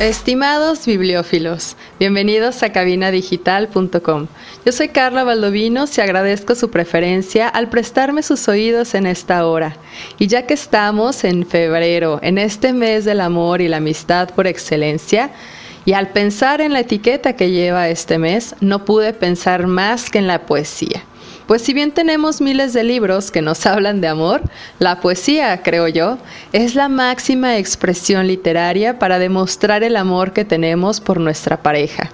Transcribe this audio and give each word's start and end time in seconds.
Estimados 0.00 0.86
bibliófilos, 0.86 1.76
bienvenidos 1.98 2.62
a 2.62 2.72
cabinadigital.com. 2.72 4.28
Yo 4.64 4.72
soy 4.72 4.88
Carla 4.88 5.24
Valdovinos 5.24 5.98
y 5.98 6.00
agradezco 6.00 6.54
su 6.54 6.70
preferencia 6.70 7.48
al 7.48 7.68
prestarme 7.68 8.22
sus 8.22 8.48
oídos 8.48 8.94
en 8.94 9.06
esta 9.06 9.44
hora. 9.44 9.76
Y 10.18 10.26
ya 10.26 10.46
que 10.46 10.54
estamos 10.54 11.22
en 11.24 11.44
febrero, 11.44 12.18
en 12.22 12.38
este 12.38 12.72
mes 12.72 13.04
del 13.04 13.20
amor 13.20 13.60
y 13.60 13.68
la 13.68 13.76
amistad 13.76 14.30
por 14.30 14.46
excelencia, 14.46 15.32
y 15.84 15.92
al 15.92 16.08
pensar 16.08 16.62
en 16.62 16.72
la 16.72 16.80
etiqueta 16.80 17.34
que 17.34 17.50
lleva 17.50 17.90
este 17.90 18.16
mes, 18.16 18.54
no 18.62 18.86
pude 18.86 19.12
pensar 19.12 19.66
más 19.66 20.08
que 20.08 20.16
en 20.16 20.28
la 20.28 20.46
poesía. 20.46 21.04
Pues 21.50 21.62
si 21.62 21.74
bien 21.74 21.90
tenemos 21.90 22.40
miles 22.40 22.74
de 22.74 22.84
libros 22.84 23.32
que 23.32 23.42
nos 23.42 23.66
hablan 23.66 24.00
de 24.00 24.06
amor, 24.06 24.40
la 24.78 25.00
poesía, 25.00 25.64
creo 25.64 25.88
yo, 25.88 26.16
es 26.52 26.76
la 26.76 26.88
máxima 26.88 27.56
expresión 27.58 28.28
literaria 28.28 29.00
para 29.00 29.18
demostrar 29.18 29.82
el 29.82 29.96
amor 29.96 30.32
que 30.32 30.44
tenemos 30.44 31.00
por 31.00 31.18
nuestra 31.18 31.60
pareja. 31.60 32.08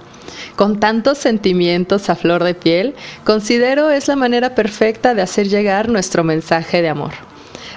Con 0.55 0.79
tantos 0.79 1.19
sentimientos 1.19 2.09
a 2.09 2.15
flor 2.15 2.43
de 2.43 2.55
piel, 2.55 2.95
considero 3.25 3.91
es 3.91 4.07
la 4.07 4.15
manera 4.15 4.55
perfecta 4.55 5.13
de 5.13 5.21
hacer 5.21 5.47
llegar 5.49 5.87
nuestro 5.87 6.23
mensaje 6.23 6.81
de 6.81 6.89
amor. 6.89 7.13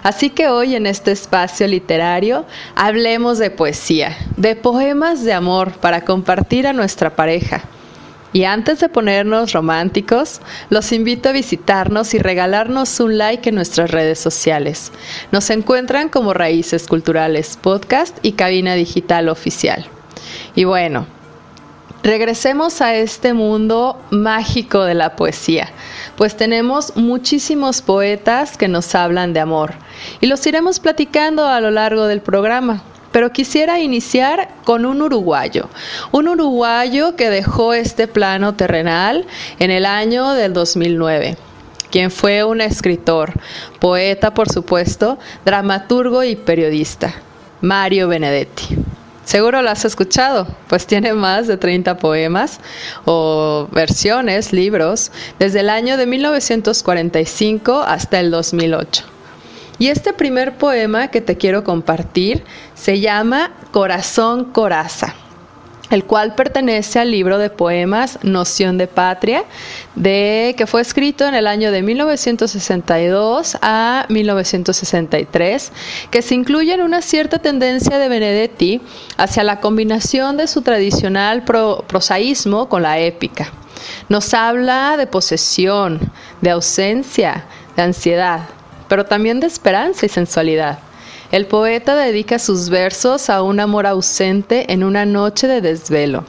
Así 0.03 0.31
que 0.31 0.49
hoy 0.49 0.77
en 0.77 0.87
este 0.87 1.12
espacio 1.12 1.67
literario 1.67 2.47
hablemos 2.75 3.39
de 3.39 3.51
poesía, 3.51 4.17
de 4.39 4.56
poemas 4.56 5.25
de 5.25 5.34
amor 5.34 5.73
para 5.73 6.06
compartir 6.06 6.67
a 6.67 6.73
nuestra 6.73 7.15
pareja 7.15 7.65
y 8.33 8.45
antes 8.45 8.81
de 8.81 8.89
ponernos 8.89 9.53
románticos, 9.53 10.41
los 10.69 10.92
invito 10.92 11.28
a 11.28 11.33
visitarnos 11.33 12.14
y 12.14 12.19
regalarnos 12.19 13.00
un 13.00 13.19
like 13.19 13.48
en 13.48 13.56
nuestras 13.56 13.91
redes 13.91 14.19
sociales. 14.19 14.92
Nos 15.33 15.50
encuentran 15.50 16.09
como 16.09 16.34
Raíces 16.34 16.87
Culturales 16.87 17.59
Podcast 17.61 18.19
y 18.22 18.33
Cabina 18.33 18.75
Digital 18.75 19.28
Oficial. 19.28 19.87
Y 20.55 20.64
bueno, 20.64 21.06
regresemos 22.03 22.81
a 22.81 22.95
este 22.95 23.34
mundo 23.34 24.00
mágico 24.11 24.84
de 24.84 24.94
la 24.94 25.17
poesía, 25.17 25.70
pues 26.17 26.37
tenemos 26.37 26.97
muchísimos 26.97 27.83
poetas 27.83 28.56
que 28.56 28.69
nos 28.69 28.94
hablan 28.94 29.33
de 29.33 29.41
amor 29.41 29.75
y 30.20 30.27
los 30.27 30.47
iremos 30.47 30.81
platicando 30.81 31.47
a 31.47 31.61
lo 31.61 31.70
largo 31.70 32.06
del 32.06 32.20
programa. 32.20 32.83
Pero 33.12 33.33
quisiera 33.33 33.80
iniciar 33.80 34.48
con 34.64 34.86
un 34.86 35.03
uruguayo, 35.03 35.69
un 36.12 36.28
uruguayo 36.28 37.16
que 37.16 37.30
dejó 37.30 37.75
este 37.75 38.06
plano 38.06 38.55
terrenal 38.55 39.27
en 39.58 39.70
el 39.70 39.86
año 39.86 40.33
del 40.33 40.53
2009 40.53 41.36
quien 41.91 42.11
fue 42.11 42.44
un 42.44 42.61
escritor, 42.61 43.33
poeta 43.81 44.33
por 44.33 44.48
supuesto, 44.48 45.19
dramaturgo 45.44 46.22
y 46.22 46.36
periodista, 46.36 47.12
Mario 47.60 48.09
Benedetti. 48.09 48.78
Seguro 49.25 49.62
lo 49.62 49.70
has 49.70 49.84
escuchado, 49.84 50.47
pues 50.69 50.87
tiene 50.87 51.12
más 51.12 51.47
de 51.47 51.56
30 51.56 51.99
poemas 51.99 52.59
o 53.04 53.69
versiones, 53.70 54.53
libros, 54.53 55.12
desde 55.38 55.60
el 55.60 55.70
año 55.70 55.97
de 55.97 56.06
1945 56.06 57.81
hasta 57.81 58.19
el 58.19 58.31
2008. 58.31 59.04
Y 59.81 59.89
este 59.89 60.13
primer 60.13 60.59
poema 60.59 61.09
que 61.09 61.23
te 61.23 61.39
quiero 61.39 61.65
compartir 61.65 62.45
se 62.75 63.01
llama 63.01 63.51
Corazón 63.73 64.45
Coraza 64.45 65.15
el 65.89 66.05
cual 66.05 66.37
pertenece 66.37 67.01
al 67.01 67.11
libro 67.11 67.39
de 67.39 67.51
poemas 67.51 68.21
Noción 68.23 68.79
de 68.79 68.87
Patria, 68.87 69.43
de, 69.97 70.55
que 70.57 70.69
fue 70.69 70.81
escrito 70.81 71.27
en 71.27 71.35
el 71.35 71.49
año 71.49 71.73
de 71.73 71.83
1962 71.83 73.59
a 73.61 74.07
1963, 74.09 75.73
que 76.12 76.23
se 76.23 76.35
incluye 76.37 76.73
en 76.73 76.83
una 76.83 77.03
cierta 77.03 77.41
tendencia 77.41 77.99
de 77.99 78.09
Benedetti 78.09 78.81
hacia 79.17 79.43
la 79.43 79.59
combinación 79.59 80.37
de 80.37 80.47
su 80.47 80.62
tradicional 80.62 81.43
prosaísmo 81.43 82.69
con 82.69 82.83
la 82.83 83.01
épica. 83.01 83.51
Nos 84.09 84.33
habla 84.33 84.97
de 84.97 85.09
posesión, 85.09 85.99
de 86.41 86.51
ausencia, 86.51 87.47
de 87.75 87.83
ansiedad, 87.83 88.43
pero 88.91 89.06
también 89.06 89.39
de 89.39 89.47
esperanza 89.47 90.05
y 90.05 90.09
sensualidad. 90.09 90.81
El 91.31 91.47
poeta 91.47 91.95
dedica 91.95 92.41
sus 92.41 92.71
versos 92.71 93.31
a 93.31 93.41
un 93.41 93.61
amor 93.61 93.87
ausente 93.87 94.73
en 94.73 94.83
una 94.83 95.06
noche 95.06 95.47
de 95.47 95.61
desvelo. 95.61 96.25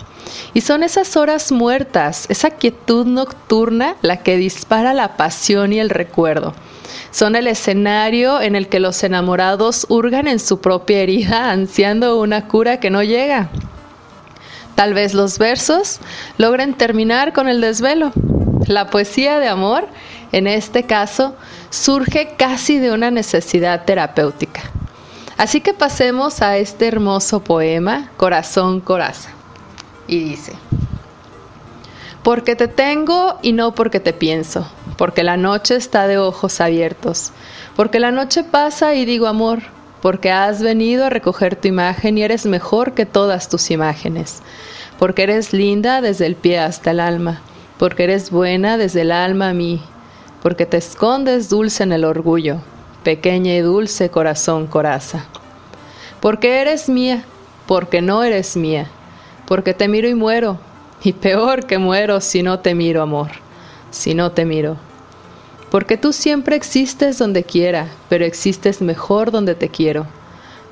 Y 0.54 0.62
son 0.62 0.84
esas 0.84 1.18
horas 1.18 1.52
muertas, 1.52 2.28
esa 2.30 2.52
quietud 2.52 3.08
nocturna 3.08 3.96
la 4.04 4.18
que 4.18 4.38
dispara 4.38 4.94
la 4.94 5.18
pasión 5.18 5.74
y 5.74 5.80
el 5.80 5.90
recuerdo. 5.90 6.54
Son 7.10 7.36
el 7.36 7.48
escenario 7.48 8.40
en 8.40 8.56
el 8.56 8.70
que 8.70 8.80
los 8.80 9.04
enamorados 9.04 9.88
hurgan 9.90 10.28
en 10.28 10.38
su 10.38 10.62
propia 10.62 11.00
herida 11.00 11.50
ansiando 11.50 12.20
una 12.20 12.48
cura 12.48 12.80
que 12.80 12.92
no 12.92 13.02
llega. 13.02 13.50
Tal 14.76 14.94
vez 14.94 15.16
los 15.16 15.40
versos 15.40 16.00
logren 16.38 16.76
terminar 16.76 17.34
con 17.34 17.48
el 17.48 17.60
desvelo. 17.60 18.12
La 18.68 18.92
poesía 18.92 19.40
de 19.40 19.48
amor, 19.48 19.88
en 20.32 20.48
este 20.48 20.84
caso, 20.84 21.36
surge 21.70 22.36
casi 22.38 22.80
de 22.80 22.92
una 22.92 23.12
necesidad 23.12 23.86
terapéutica. 23.86 24.62
Así 25.38 25.62
que 25.62 25.74
pasemos 25.74 26.42
a 26.42 26.58
este 26.58 26.88
hermoso 26.88 27.44
poema, 27.44 28.12
Corazón 28.18 28.80
Coraza. 28.80 29.32
Y 30.08 30.20
dice, 30.20 30.54
porque 32.24 32.56
te 32.56 32.68
tengo 32.68 33.40
y 33.42 33.54
no 33.54 33.74
porque 33.74 34.00
te 34.00 34.14
pienso, 34.14 34.70
porque 34.98 35.24
la 35.24 35.38
noche 35.38 35.76
está 35.76 36.08
de 36.08 36.18
ojos 36.18 36.62
abiertos, 36.62 37.32
porque 37.76 38.00
la 38.00 38.12
noche 38.12 38.44
pasa 38.44 38.94
y 38.94 39.06
digo 39.06 39.28
amor, 39.28 39.60
porque 40.02 40.32
has 40.32 40.62
venido 40.62 41.06
a 41.06 41.10
recoger 41.10 41.56
tu 41.56 41.68
imagen 41.68 42.18
y 42.18 42.24
eres 42.24 42.46
mejor 42.46 42.94
que 42.94 43.06
todas 43.06 43.50
tus 43.50 43.72
imágenes, 43.72 44.42
porque 45.00 45.24
eres 45.24 45.54
linda 45.54 46.02
desde 46.02 46.28
el 46.28 46.36
pie 46.36 46.60
hasta 46.60 46.92
el 46.92 47.00
alma, 47.00 47.42
porque 47.80 48.04
eres 48.04 48.30
buena 48.30 48.78
desde 48.78 49.02
el 49.02 49.12
alma 49.12 49.50
a 49.50 49.54
mí, 49.54 49.82
porque 50.42 50.66
te 50.66 50.78
escondes 50.78 51.50
dulce 51.50 51.84
en 51.84 51.92
el 51.92 52.04
orgullo, 52.04 52.58
pequeña 53.04 53.54
y 53.56 53.62
dulce 53.62 54.10
corazón 54.10 54.68
coraza. 54.68 55.26
Porque 56.20 56.62
eres 56.62 56.90
mía, 56.90 57.24
porque 57.68 58.02
no 58.02 58.24
eres 58.24 58.58
mía, 58.58 58.88
porque 59.48 59.74
te 59.74 59.88
miro 59.88 60.08
y 60.08 60.16
muero, 60.16 60.58
y 61.04 61.14
peor 61.14 61.66
que 61.66 61.78
muero 61.78 62.22
si 62.22 62.44
no 62.44 62.60
te 62.60 62.76
miro, 62.76 63.02
amor, 63.02 63.30
si 63.92 64.14
no 64.14 64.32
te 64.32 64.46
miro. 64.46 64.78
Porque 65.70 65.98
tú 65.98 66.12
siempre 66.12 66.56
existes 66.56 67.18
donde 67.18 67.44
quiera, 67.44 67.88
pero 68.10 68.26
existes 68.26 68.82
mejor 68.82 69.32
donde 69.32 69.56
te 69.56 69.70
quiero. 69.70 70.06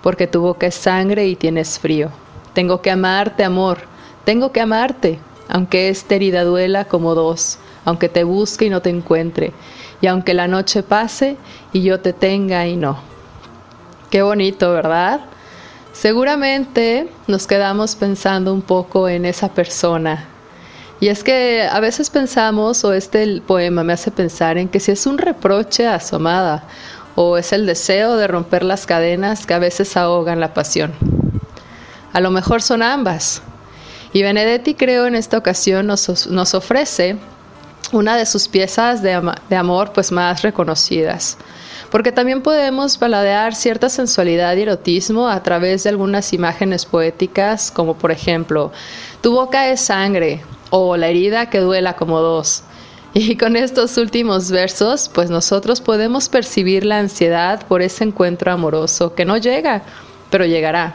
Porque 0.02 0.28
tu 0.28 0.42
boca 0.42 0.68
es 0.68 0.76
sangre 0.76 1.28
y 1.28 1.36
tienes 1.36 1.80
frío. 1.80 2.10
Tengo 2.54 2.82
que 2.82 2.92
amarte, 2.92 3.44
amor, 3.44 3.80
tengo 4.26 4.52
que 4.52 4.62
amarte, 4.62 5.20
aunque 5.48 5.90
esta 5.90 6.16
herida 6.16 6.44
duela 6.44 6.86
como 6.86 7.16
dos, 7.16 7.60
aunque 7.86 8.10
te 8.10 8.24
busque 8.24 8.66
y 8.66 8.70
no 8.70 8.82
te 8.82 8.90
encuentre, 8.90 9.54
y 10.02 10.08
aunque 10.08 10.34
la 10.34 10.48
noche 10.48 10.84
pase 10.84 11.38
y 11.74 11.82
yo 11.82 12.00
te 12.00 12.14
tenga 12.14 12.68
y 12.68 12.76
no. 12.76 13.00
Qué 14.10 14.22
bonito, 14.22 14.72
¿verdad? 14.72 15.22
Seguramente 15.94 17.10
nos 17.28 17.46
quedamos 17.46 17.96
pensando 17.96 18.54
un 18.54 18.62
poco 18.62 19.10
en 19.10 19.26
esa 19.26 19.50
persona. 19.50 20.26
Y 21.02 21.08
es 21.08 21.24
que 21.24 21.68
a 21.70 21.80
veces 21.80 22.10
pensamos, 22.10 22.84
o 22.84 22.94
este 22.94 23.42
poema 23.42 23.84
me 23.84 23.94
hace 23.94 24.12
pensar 24.12 24.58
en 24.58 24.68
que 24.68 24.80
si 24.80 24.92
es 24.92 25.06
un 25.06 25.18
reproche 25.18 25.88
a 25.88 26.00
su 26.00 26.16
amada, 26.16 26.64
o 27.16 27.38
es 27.38 27.54
el 27.54 27.66
deseo 27.66 28.18
de 28.18 28.28
romper 28.28 28.64
las 28.64 28.86
cadenas 28.86 29.46
que 29.46 29.54
a 29.54 29.60
veces 29.60 29.96
ahogan 29.98 30.40
la 30.40 30.54
pasión. 30.54 30.94
A 32.14 32.20
lo 32.20 32.32
mejor 32.32 32.62
son 32.62 32.82
ambas. 32.82 33.42
Y 34.12 34.24
Benedetti 34.24 34.74
creo 34.74 35.06
en 35.06 35.16
esta 35.16 35.38
ocasión 35.38 35.88
nos 35.88 36.54
ofrece 36.54 37.18
una 37.92 38.18
de 38.18 38.26
sus 38.26 38.48
piezas 38.48 39.02
de, 39.02 39.20
de 39.50 39.56
amor 39.56 39.92
pues 39.94 40.12
más 40.12 40.42
reconocidas 40.42 41.38
porque 41.92 42.12
también 42.12 42.42
podemos 42.42 42.98
paladear 42.98 43.56
cierta 43.56 43.90
sensualidad 43.90 44.56
y 44.56 44.62
erotismo 44.62 45.28
a 45.28 45.42
través 45.42 45.84
de 45.84 45.90
algunas 45.90 46.34
imágenes 46.34 46.86
poéticas, 46.86 47.72
como 47.72 47.98
por 47.98 48.12
ejemplo, 48.12 48.72
tu 49.22 49.32
boca 49.34 49.70
es 49.70 49.82
sangre 49.82 50.42
o 50.70 50.98
la 50.98 51.08
herida 51.08 51.50
que 51.50 51.60
duela 51.60 51.96
como 51.96 52.20
dos. 52.20 52.64
Y 53.14 53.38
con 53.38 53.56
estos 53.56 53.98
últimos 53.98 54.52
versos, 54.52 55.10
pues 55.12 55.32
nosotros 55.32 55.82
podemos 55.82 56.30
percibir 56.30 56.86
la 56.86 57.00
ansiedad 57.00 57.66
por 57.68 57.82
ese 57.82 58.04
encuentro 58.04 58.52
amoroso 58.52 59.16
que 59.16 59.26
no 59.26 59.38
llega, 59.38 59.82
pero 60.30 60.46
llegará. 60.46 60.94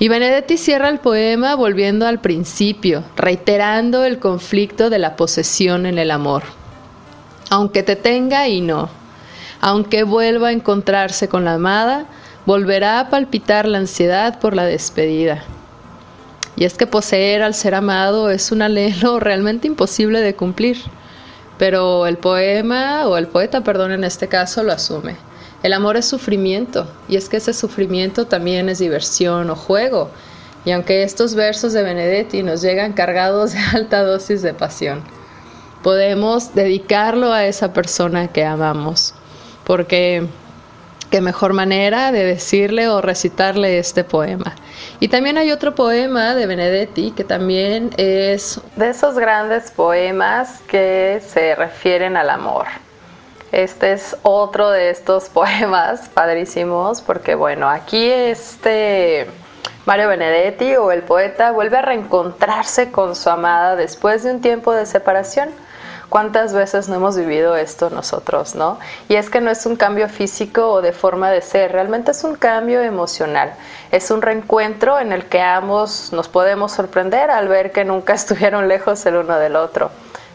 Y 0.00 0.08
Benedetti 0.08 0.56
cierra 0.56 0.88
el 0.88 0.98
poema 0.98 1.54
volviendo 1.54 2.06
al 2.06 2.22
principio, 2.22 3.04
reiterando 3.16 4.02
el 4.04 4.18
conflicto 4.18 4.88
de 4.88 4.98
la 4.98 5.14
posesión 5.14 5.84
en 5.84 5.98
el 5.98 6.10
amor. 6.10 6.42
Aunque 7.50 7.82
te 7.82 7.96
tenga 7.96 8.48
y 8.48 8.62
no, 8.62 8.88
aunque 9.60 10.04
vuelva 10.04 10.48
a 10.48 10.52
encontrarse 10.52 11.28
con 11.28 11.44
la 11.44 11.54
amada, 11.54 12.06
volverá 12.46 12.98
a 12.98 13.10
palpitar 13.10 13.68
la 13.68 13.76
ansiedad 13.76 14.40
por 14.40 14.56
la 14.56 14.64
despedida. 14.64 15.44
Y 16.56 16.64
es 16.64 16.78
que 16.78 16.86
poseer 16.86 17.42
al 17.42 17.52
ser 17.52 17.74
amado 17.74 18.30
es 18.30 18.52
un 18.52 18.62
anhelo 18.62 19.20
realmente 19.20 19.66
imposible 19.66 20.22
de 20.22 20.34
cumplir, 20.34 20.78
pero 21.58 22.06
el 22.06 22.16
poema, 22.16 23.06
o 23.06 23.18
el 23.18 23.26
poeta, 23.26 23.60
perdón, 23.60 23.92
en 23.92 24.04
este 24.04 24.28
caso, 24.28 24.62
lo 24.62 24.72
asume. 24.72 25.16
El 25.62 25.74
amor 25.74 25.96
es 25.96 26.06
sufrimiento, 26.06 26.88
y 27.08 27.16
es 27.16 27.28
que 27.28 27.36
ese 27.36 27.52
sufrimiento 27.52 28.26
también 28.26 28.68
es 28.68 28.78
diversión 28.78 29.50
o 29.50 29.56
juego, 29.56 30.10
y 30.64 30.72
aunque 30.72 31.02
estos 31.02 31.34
versos 31.34 31.72
de 31.72 31.82
Benedetti 31.82 32.42
nos 32.42 32.62
llegan 32.62 32.92
cargados 32.92 33.52
de 33.52 33.58
alta 33.74 34.02
dosis 34.02 34.42
de 34.42 34.54
pasión, 34.54 35.02
podemos 35.82 36.54
dedicarlo 36.54 37.32
a 37.32 37.44
esa 37.44 37.72
persona 37.72 38.28
que 38.28 38.44
amamos, 38.44 39.14
porque 39.64 40.26
qué 41.10 41.20
mejor 41.20 41.52
manera 41.52 42.12
de 42.12 42.24
decirle 42.24 42.88
o 42.88 43.00
recitarle 43.00 43.78
este 43.78 44.04
poema. 44.04 44.54
Y 45.00 45.08
también 45.08 45.38
hay 45.38 45.50
otro 45.50 45.74
poema 45.74 46.34
de 46.34 46.46
Benedetti 46.46 47.10
que 47.10 47.24
también 47.24 47.90
es 47.96 48.60
de 48.76 48.90
esos 48.90 49.16
grandes 49.16 49.70
poemas 49.70 50.60
que 50.68 51.20
se 51.26 51.54
refieren 51.54 52.16
al 52.16 52.30
amor. 52.30 52.66
Este 53.52 53.92
es 53.92 54.16
otro 54.22 54.70
de 54.70 54.90
estos 54.90 55.28
poemas 55.28 56.08
padrísimos 56.08 57.00
porque 57.00 57.34
bueno, 57.34 57.68
aquí 57.68 58.08
este 58.10 59.26
Mario 59.86 60.08
Benedetti 60.08 60.76
o 60.76 60.92
el 60.92 61.02
poeta 61.02 61.50
vuelve 61.50 61.78
a 61.78 61.82
reencontrarse 61.82 62.92
con 62.92 63.16
su 63.16 63.28
amada 63.28 63.74
después 63.74 64.22
de 64.22 64.32
un 64.32 64.40
tiempo 64.40 64.72
de 64.72 64.86
separación. 64.86 65.50
¿Cuántas 66.08 66.52
veces 66.52 66.88
no 66.88 66.96
hemos 66.96 67.16
vivido 67.16 67.56
esto 67.56 67.88
nosotros, 67.88 68.56
no? 68.56 68.78
Y 69.08 69.14
es 69.14 69.30
que 69.30 69.40
no 69.40 69.50
es 69.50 69.64
un 69.64 69.76
cambio 69.76 70.08
físico 70.08 70.68
o 70.68 70.82
de 70.82 70.92
forma 70.92 71.30
de 71.30 71.40
ser, 71.40 71.70
realmente 71.70 72.10
es 72.10 72.24
un 72.24 72.34
cambio 72.34 72.82
emocional. 72.82 73.54
Es 73.92 74.10
un 74.10 74.20
reencuentro 74.20 74.98
en 74.98 75.12
el 75.12 75.26
que 75.26 75.40
ambos 75.40 76.12
nos 76.12 76.28
podemos 76.28 76.72
sorprender 76.72 77.30
al 77.30 77.46
ver 77.46 77.70
que 77.70 77.84
nunca 77.84 78.12
estuvieron 78.14 78.68
lejos 78.68 79.06
el 79.06 79.16
uno 79.16 79.38
del 79.38 79.56
otro 79.56 79.90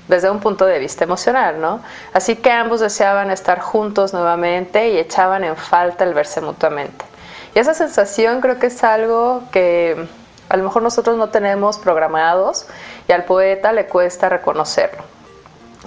desde 0.08 0.30
un 0.30 0.40
punto 0.40 0.66
de 0.66 0.80
vista 0.80 1.04
emocional, 1.04 1.60
¿no? 1.60 1.82
Así 2.14 2.36
que 2.36 2.52
ambos 2.52 2.80
deseaban 2.80 3.32
estar 3.32 3.60
juntos 3.60 4.14
nuevamente 4.14 4.90
y 4.90 4.98
echaban 4.98 5.44
en 5.44 5.56
falta 5.56 6.04
el 6.04 6.14
verse 6.14 6.42
mutuamente. 6.42 7.06
Y 7.54 7.60
esa 7.60 7.74
sensación 7.74 8.42
creo 8.42 8.60
que 8.60 8.68
es 8.68 8.84
algo 8.84 9.44
que 9.52 10.08
a 10.50 10.58
lo 10.58 10.64
mejor 10.64 10.84
nosotros 10.84 11.18
no 11.18 11.30
tenemos 11.30 11.80
programados 11.80 12.68
y 13.08 13.12
al 13.12 13.24
poeta 13.26 13.72
le 13.72 13.88
cuesta 13.88 14.30
reconocerlo. 14.30 15.04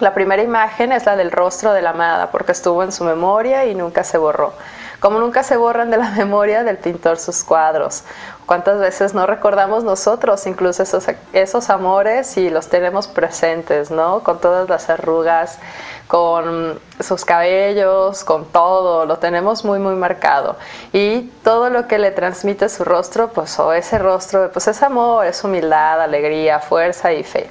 La 0.01 0.15
primera 0.15 0.43
imagen 0.43 0.93
es 0.93 1.07
la 1.07 1.17
del 1.17 1.31
rostro 1.31 1.73
de 1.73 1.83
la 1.83 1.91
amada 1.91 2.31
porque 2.31 2.53
estuvo 2.53 2.83
en 2.83 2.93
su 2.93 3.05
memoria 3.05 3.67
y 3.67 3.75
nunca 3.75 4.05
se 4.05 4.19
borró 4.19 4.53
como 5.01 5.21
nunca 5.21 5.43
se 5.43 5.57
borran 5.57 5.91
de 5.91 5.97
la 5.97 6.11
memoria 6.17 6.65
del 6.65 6.79
pintor 6.79 7.19
sus 7.19 7.45
cuadros. 7.45 8.03
¿Cuántas 8.49 8.79
veces 8.79 9.13
no 9.13 9.27
recordamos 9.27 9.85
nosotros 9.85 10.47
incluso 10.47 10.83
esos, 10.83 11.05
esos 11.35 11.69
amores 11.69 12.39
y 12.39 12.49
los 12.49 12.69
tenemos 12.69 13.07
presentes, 13.07 13.91
¿no? 13.91 14.21
Con 14.21 14.41
todas 14.41 14.71
las 14.71 14.89
arrugas, 14.89 15.59
con 16.07 16.81
sus 16.99 17.27
cabellos, 17.27 18.25
con 18.25 18.47
todo, 18.47 19.05
lo 19.05 19.19
tenemos 19.19 19.67
muy, 19.67 19.79
muy 19.79 19.97
marcado. 19.97 20.57
Y 20.95 21.25
todo 21.45 21.69
lo 21.69 21.87
que 21.89 21.99
le 21.99 22.11
transmite 22.11 22.71
su 22.71 22.87
rostro, 22.87 23.29
pues 23.35 23.59
o 23.59 23.75
ese 23.75 23.99
rostro, 23.99 24.51
pues 24.51 24.67
es 24.67 24.83
amor, 24.83 25.27
es 25.27 25.45
humildad, 25.45 26.01
alegría, 26.01 26.59
fuerza 26.59 27.13
y 27.13 27.25
fe. 27.25 27.51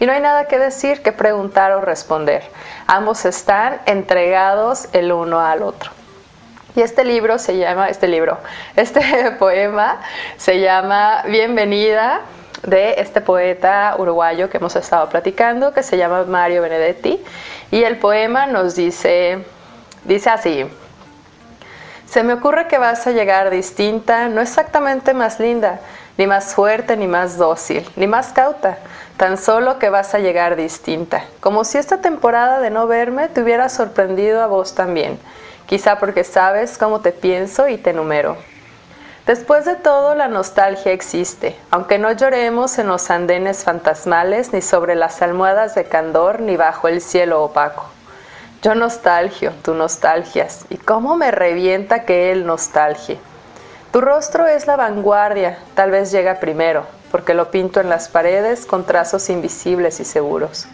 Y 0.00 0.06
no 0.06 0.12
hay 0.12 0.22
nada 0.22 0.46
que 0.46 0.58
decir, 0.58 1.02
que 1.02 1.12
preguntar 1.12 1.72
o 1.72 1.82
responder. 1.82 2.42
Ambos 2.86 3.26
están 3.26 3.82
entregados 3.84 4.88
el 4.94 5.12
uno 5.12 5.40
al 5.40 5.62
otro. 5.62 5.97
Y 6.78 6.82
este 6.82 7.02
libro 7.02 7.40
se 7.40 7.58
llama, 7.58 7.88
este 7.88 8.06
libro, 8.06 8.38
este 8.76 9.32
poema 9.36 10.00
se 10.36 10.60
llama 10.60 11.24
Bienvenida 11.26 12.20
de 12.62 12.94
este 12.98 13.20
poeta 13.20 13.96
uruguayo 13.98 14.48
que 14.48 14.58
hemos 14.58 14.76
estado 14.76 15.08
platicando, 15.08 15.72
que 15.72 15.82
se 15.82 15.96
llama 15.96 16.22
Mario 16.22 16.62
Benedetti. 16.62 17.20
Y 17.72 17.82
el 17.82 17.98
poema 17.98 18.46
nos 18.46 18.76
dice, 18.76 19.44
dice 20.04 20.30
así, 20.30 20.66
se 22.06 22.22
me 22.22 22.34
ocurre 22.34 22.68
que 22.68 22.78
vas 22.78 23.04
a 23.08 23.10
llegar 23.10 23.50
distinta, 23.50 24.28
no 24.28 24.40
exactamente 24.40 25.14
más 25.14 25.40
linda, 25.40 25.80
ni 26.16 26.28
más 26.28 26.54
fuerte, 26.54 26.96
ni 26.96 27.08
más 27.08 27.38
dócil, 27.38 27.90
ni 27.96 28.06
más 28.06 28.28
cauta, 28.32 28.78
tan 29.16 29.36
solo 29.36 29.80
que 29.80 29.90
vas 29.90 30.14
a 30.14 30.20
llegar 30.20 30.54
distinta, 30.54 31.24
como 31.40 31.64
si 31.64 31.76
esta 31.76 32.00
temporada 32.00 32.60
de 32.60 32.70
no 32.70 32.86
verme 32.86 33.26
te 33.26 33.42
hubiera 33.42 33.68
sorprendido 33.68 34.40
a 34.40 34.46
vos 34.46 34.76
también 34.76 35.18
quizá 35.68 35.98
porque 35.98 36.24
sabes 36.24 36.78
cómo 36.78 37.00
te 37.00 37.12
pienso 37.12 37.68
y 37.68 37.76
te 37.76 37.92
numero. 37.92 38.38
Después 39.26 39.66
de 39.66 39.76
todo, 39.76 40.14
la 40.14 40.26
nostalgia 40.26 40.92
existe, 40.92 41.54
aunque 41.70 41.98
no 41.98 42.10
lloremos 42.10 42.78
en 42.78 42.88
los 42.88 43.10
andenes 43.10 43.64
fantasmales, 43.64 44.54
ni 44.54 44.62
sobre 44.62 44.94
las 44.94 45.20
almohadas 45.20 45.74
de 45.74 45.84
candor, 45.84 46.40
ni 46.40 46.56
bajo 46.56 46.88
el 46.88 47.02
cielo 47.02 47.44
opaco. 47.44 47.84
Yo 48.62 48.74
nostalgio, 48.74 49.52
tú 49.62 49.74
nostalgias, 49.74 50.64
y 50.70 50.78
cómo 50.78 51.18
me 51.18 51.30
revienta 51.30 52.06
que 52.06 52.32
él 52.32 52.46
nostalgie. 52.46 53.18
Tu 53.92 54.00
rostro 54.00 54.46
es 54.46 54.66
la 54.66 54.76
vanguardia, 54.76 55.58
tal 55.74 55.90
vez 55.90 56.10
llega 56.10 56.40
primero, 56.40 56.86
porque 57.10 57.34
lo 57.34 57.50
pinto 57.50 57.80
en 57.80 57.90
las 57.90 58.08
paredes 58.08 58.64
con 58.64 58.86
trazos 58.86 59.28
invisibles 59.28 60.00
y 60.00 60.06
seguros. 60.06 60.66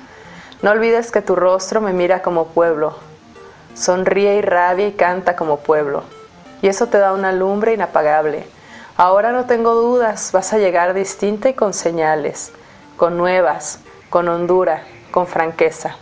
No 0.63 0.71
olvides 0.71 1.11
que 1.11 1.21
tu 1.21 1.35
rostro 1.35 1.81
me 1.81 1.93
mira 1.93 2.23
como 2.23 2.47
pueblo, 2.47 2.97
Sonríe 3.75 4.37
y 4.37 4.41
rabia 4.41 4.87
y 4.87 4.93
canta 4.93 5.37
como 5.37 5.59
pueblo. 5.59 6.05
Y 6.63 6.69
eso 6.69 6.87
te 6.87 6.99
da 6.99 7.13
una 7.13 7.33
lumbre 7.33 7.75
inapagable. 7.75 8.47
Ahora 8.97 9.33
no 9.33 9.47
tengo 9.47 9.75
dudas, 9.75 10.31
vas 10.33 10.53
a 10.53 10.59
llegar 10.59 10.95
distinta 10.95 11.49
y 11.49 11.55
con 11.55 11.75
señales, 11.75 12.53
con 12.97 13.17
nuevas, 13.17 13.81
con 14.09 14.29
hondura, 14.29 14.85
con 15.11 15.27
franqueza. 15.27 15.97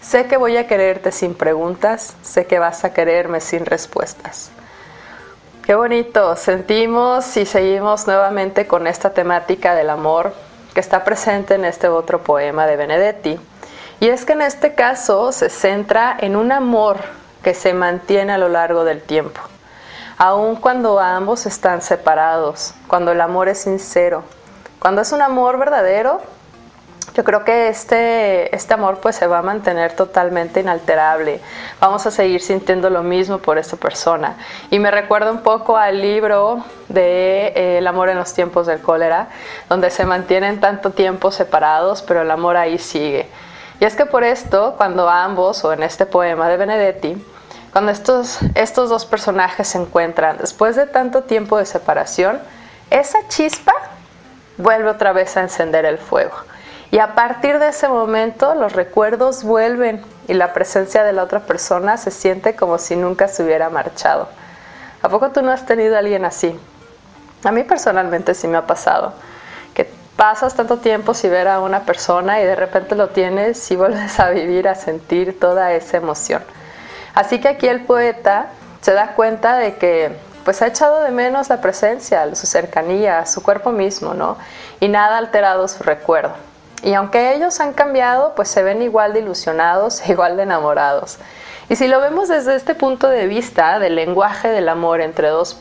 Sé 0.00 0.26
que 0.26 0.36
voy 0.36 0.56
a 0.56 0.68
quererte 0.68 1.10
sin 1.10 1.34
preguntas, 1.34 2.14
sé 2.22 2.46
que 2.46 2.60
vas 2.60 2.84
a 2.84 2.94
quererme 2.94 3.40
sin 3.40 3.66
respuestas. 3.66 4.50
Qué 5.64 5.74
bonito, 5.74 6.36
sentimos 6.36 7.36
y 7.36 7.44
seguimos 7.44 8.06
nuevamente 8.06 8.68
con 8.68 8.86
esta 8.86 9.10
temática 9.10 9.74
del 9.74 9.90
amor 9.90 10.32
que 10.72 10.80
está 10.80 11.02
presente 11.02 11.56
en 11.56 11.64
este 11.64 11.88
otro 11.88 12.22
poema 12.22 12.66
de 12.66 12.76
Benedetti 12.76 13.40
y 14.00 14.08
es 14.08 14.24
que 14.24 14.32
en 14.32 14.42
este 14.42 14.74
caso 14.74 15.32
se 15.32 15.50
centra 15.50 16.16
en 16.18 16.36
un 16.36 16.52
amor 16.52 16.98
que 17.42 17.54
se 17.54 17.74
mantiene 17.74 18.32
a 18.32 18.38
lo 18.38 18.48
largo 18.48 18.84
del 18.84 19.02
tiempo, 19.02 19.40
aun 20.16 20.56
cuando 20.56 20.98
ambos 20.98 21.46
están 21.46 21.82
separados, 21.82 22.74
cuando 22.86 23.12
el 23.12 23.20
amor 23.20 23.48
es 23.48 23.58
sincero, 23.58 24.24
cuando 24.78 25.02
es 25.02 25.12
un 25.12 25.22
amor 25.22 25.58
verdadero, 25.58 26.20
yo 27.14 27.24
creo 27.24 27.44
que 27.44 27.66
este, 27.66 28.54
este 28.54 28.74
amor 28.74 29.00
pues 29.00 29.16
se 29.16 29.26
va 29.26 29.38
a 29.38 29.42
mantener 29.42 29.96
totalmente 29.96 30.60
inalterable. 30.60 31.40
Vamos 31.80 32.06
a 32.06 32.12
seguir 32.12 32.40
sintiendo 32.40 32.90
lo 32.90 33.02
mismo 33.02 33.38
por 33.38 33.58
esta 33.58 33.76
persona. 33.76 34.36
Y 34.70 34.78
me 34.78 34.92
recuerda 34.92 35.32
un 35.32 35.42
poco 35.42 35.76
al 35.76 36.00
libro 36.00 36.64
de 36.88 37.48
eh, 37.56 37.78
El 37.78 37.88
amor 37.88 38.08
en 38.08 38.18
los 38.18 38.32
tiempos 38.34 38.68
del 38.68 38.80
cólera, 38.80 39.30
donde 39.68 39.90
se 39.90 40.04
mantienen 40.04 40.60
tanto 40.60 40.90
tiempo 40.90 41.32
separados, 41.32 42.02
pero 42.02 42.22
el 42.22 42.30
amor 42.30 42.56
ahí 42.56 42.78
sigue. 42.78 43.26
Y 43.80 43.84
es 43.84 43.94
que 43.94 44.06
por 44.06 44.24
esto, 44.24 44.74
cuando 44.76 45.08
ambos, 45.08 45.64
o 45.64 45.72
en 45.72 45.82
este 45.82 46.04
poema 46.04 46.48
de 46.48 46.56
Benedetti, 46.56 47.24
cuando 47.72 47.92
estos, 47.92 48.40
estos 48.54 48.88
dos 48.88 49.06
personajes 49.06 49.68
se 49.68 49.78
encuentran 49.78 50.38
después 50.38 50.74
de 50.74 50.86
tanto 50.86 51.22
tiempo 51.22 51.58
de 51.58 51.66
separación, 51.66 52.40
esa 52.90 53.18
chispa 53.28 53.72
vuelve 54.56 54.90
otra 54.90 55.12
vez 55.12 55.36
a 55.36 55.42
encender 55.42 55.84
el 55.84 55.98
fuego. 55.98 56.34
Y 56.90 56.98
a 56.98 57.14
partir 57.14 57.58
de 57.58 57.68
ese 57.68 57.88
momento 57.88 58.54
los 58.54 58.72
recuerdos 58.72 59.44
vuelven 59.44 60.02
y 60.26 60.34
la 60.34 60.52
presencia 60.54 61.04
de 61.04 61.12
la 61.12 61.22
otra 61.22 61.40
persona 61.40 61.98
se 61.98 62.10
siente 62.10 62.56
como 62.56 62.78
si 62.78 62.96
nunca 62.96 63.28
se 63.28 63.44
hubiera 63.44 63.68
marchado. 63.68 64.28
¿A 65.02 65.08
poco 65.08 65.30
tú 65.30 65.42
no 65.42 65.52
has 65.52 65.66
tenido 65.66 65.94
a 65.94 65.98
alguien 65.98 66.24
así? 66.24 66.58
A 67.44 67.52
mí 67.52 67.62
personalmente 67.62 68.34
sí 68.34 68.48
me 68.48 68.56
ha 68.56 68.66
pasado 68.66 69.12
pasas 70.18 70.56
tanto 70.56 70.78
tiempo 70.78 71.14
sin 71.14 71.30
ver 71.30 71.46
a 71.46 71.60
una 71.60 71.84
persona 71.84 72.42
y 72.42 72.44
de 72.44 72.56
repente 72.56 72.96
lo 72.96 73.10
tienes 73.10 73.70
y 73.70 73.76
vuelves 73.82 74.18
a 74.18 74.30
vivir, 74.30 74.66
a 74.68 74.74
sentir 74.74 75.38
toda 75.38 75.72
esa 75.72 75.96
emoción. 75.96 76.42
Así 77.14 77.40
que 77.40 77.48
aquí 77.48 77.68
el 77.68 77.86
poeta 77.86 78.48
se 78.80 78.92
da 78.92 79.14
cuenta 79.14 79.56
de 79.56 79.76
que 79.76 80.16
pues 80.44 80.60
ha 80.60 80.66
echado 80.66 81.02
de 81.02 81.12
menos 81.12 81.48
la 81.48 81.60
presencia, 81.60 82.34
su 82.34 82.46
cercanía, 82.46 83.26
su 83.26 83.42
cuerpo 83.44 83.70
mismo, 83.70 84.12
¿no? 84.12 84.36
Y 84.80 84.88
nada 84.88 85.14
ha 85.14 85.18
alterado 85.18 85.68
su 85.68 85.84
recuerdo. 85.84 86.32
Y 86.82 86.94
aunque 86.94 87.34
ellos 87.34 87.60
han 87.60 87.72
cambiado, 87.72 88.34
pues 88.34 88.48
se 88.48 88.62
ven 88.62 88.82
igual 88.82 89.12
de 89.12 89.20
ilusionados 89.20 90.02
igual 90.08 90.36
de 90.36 90.42
enamorados. 90.42 91.18
Y 91.68 91.76
si 91.76 91.86
lo 91.86 92.00
vemos 92.00 92.28
desde 92.28 92.56
este 92.56 92.74
punto 92.74 93.08
de 93.08 93.28
vista 93.28 93.78
del 93.78 93.94
lenguaje 93.94 94.48
del 94.48 94.68
amor 94.68 95.00
entre 95.00 95.28
dos, 95.28 95.56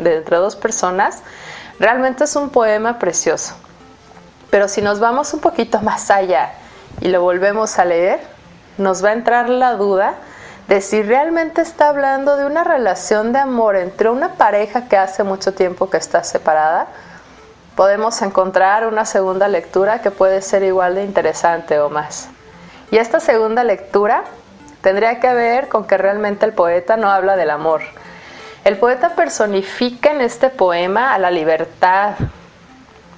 entre 0.00 0.36
dos 0.36 0.56
personas, 0.56 1.22
realmente 1.78 2.24
es 2.24 2.34
un 2.34 2.50
poema 2.50 2.98
precioso. 2.98 3.54
Pero 4.52 4.68
si 4.68 4.82
nos 4.82 5.00
vamos 5.00 5.32
un 5.32 5.40
poquito 5.40 5.80
más 5.80 6.10
allá 6.10 6.50
y 7.00 7.08
lo 7.08 7.22
volvemos 7.22 7.78
a 7.78 7.86
leer, 7.86 8.20
nos 8.76 9.02
va 9.02 9.08
a 9.08 9.12
entrar 9.14 9.48
la 9.48 9.72
duda 9.76 10.16
de 10.68 10.82
si 10.82 11.02
realmente 11.02 11.62
está 11.62 11.88
hablando 11.88 12.36
de 12.36 12.44
una 12.44 12.62
relación 12.62 13.32
de 13.32 13.38
amor 13.38 13.76
entre 13.76 14.10
una 14.10 14.34
pareja 14.34 14.88
que 14.88 14.98
hace 14.98 15.24
mucho 15.24 15.54
tiempo 15.54 15.88
que 15.88 15.96
está 15.96 16.22
separada. 16.22 16.88
Podemos 17.76 18.20
encontrar 18.20 18.86
una 18.86 19.06
segunda 19.06 19.48
lectura 19.48 20.02
que 20.02 20.10
puede 20.10 20.42
ser 20.42 20.62
igual 20.64 20.96
de 20.96 21.04
interesante 21.04 21.80
o 21.80 21.88
más. 21.88 22.28
Y 22.90 22.98
esta 22.98 23.20
segunda 23.20 23.64
lectura 23.64 24.24
tendría 24.82 25.18
que 25.18 25.32
ver 25.32 25.70
con 25.70 25.86
que 25.86 25.96
realmente 25.96 26.44
el 26.44 26.52
poeta 26.52 26.98
no 26.98 27.10
habla 27.10 27.36
del 27.36 27.48
amor. 27.48 27.80
El 28.64 28.76
poeta 28.76 29.14
personifica 29.14 30.10
en 30.10 30.20
este 30.20 30.50
poema 30.50 31.14
a 31.14 31.18
la 31.18 31.30
libertad, 31.30 32.16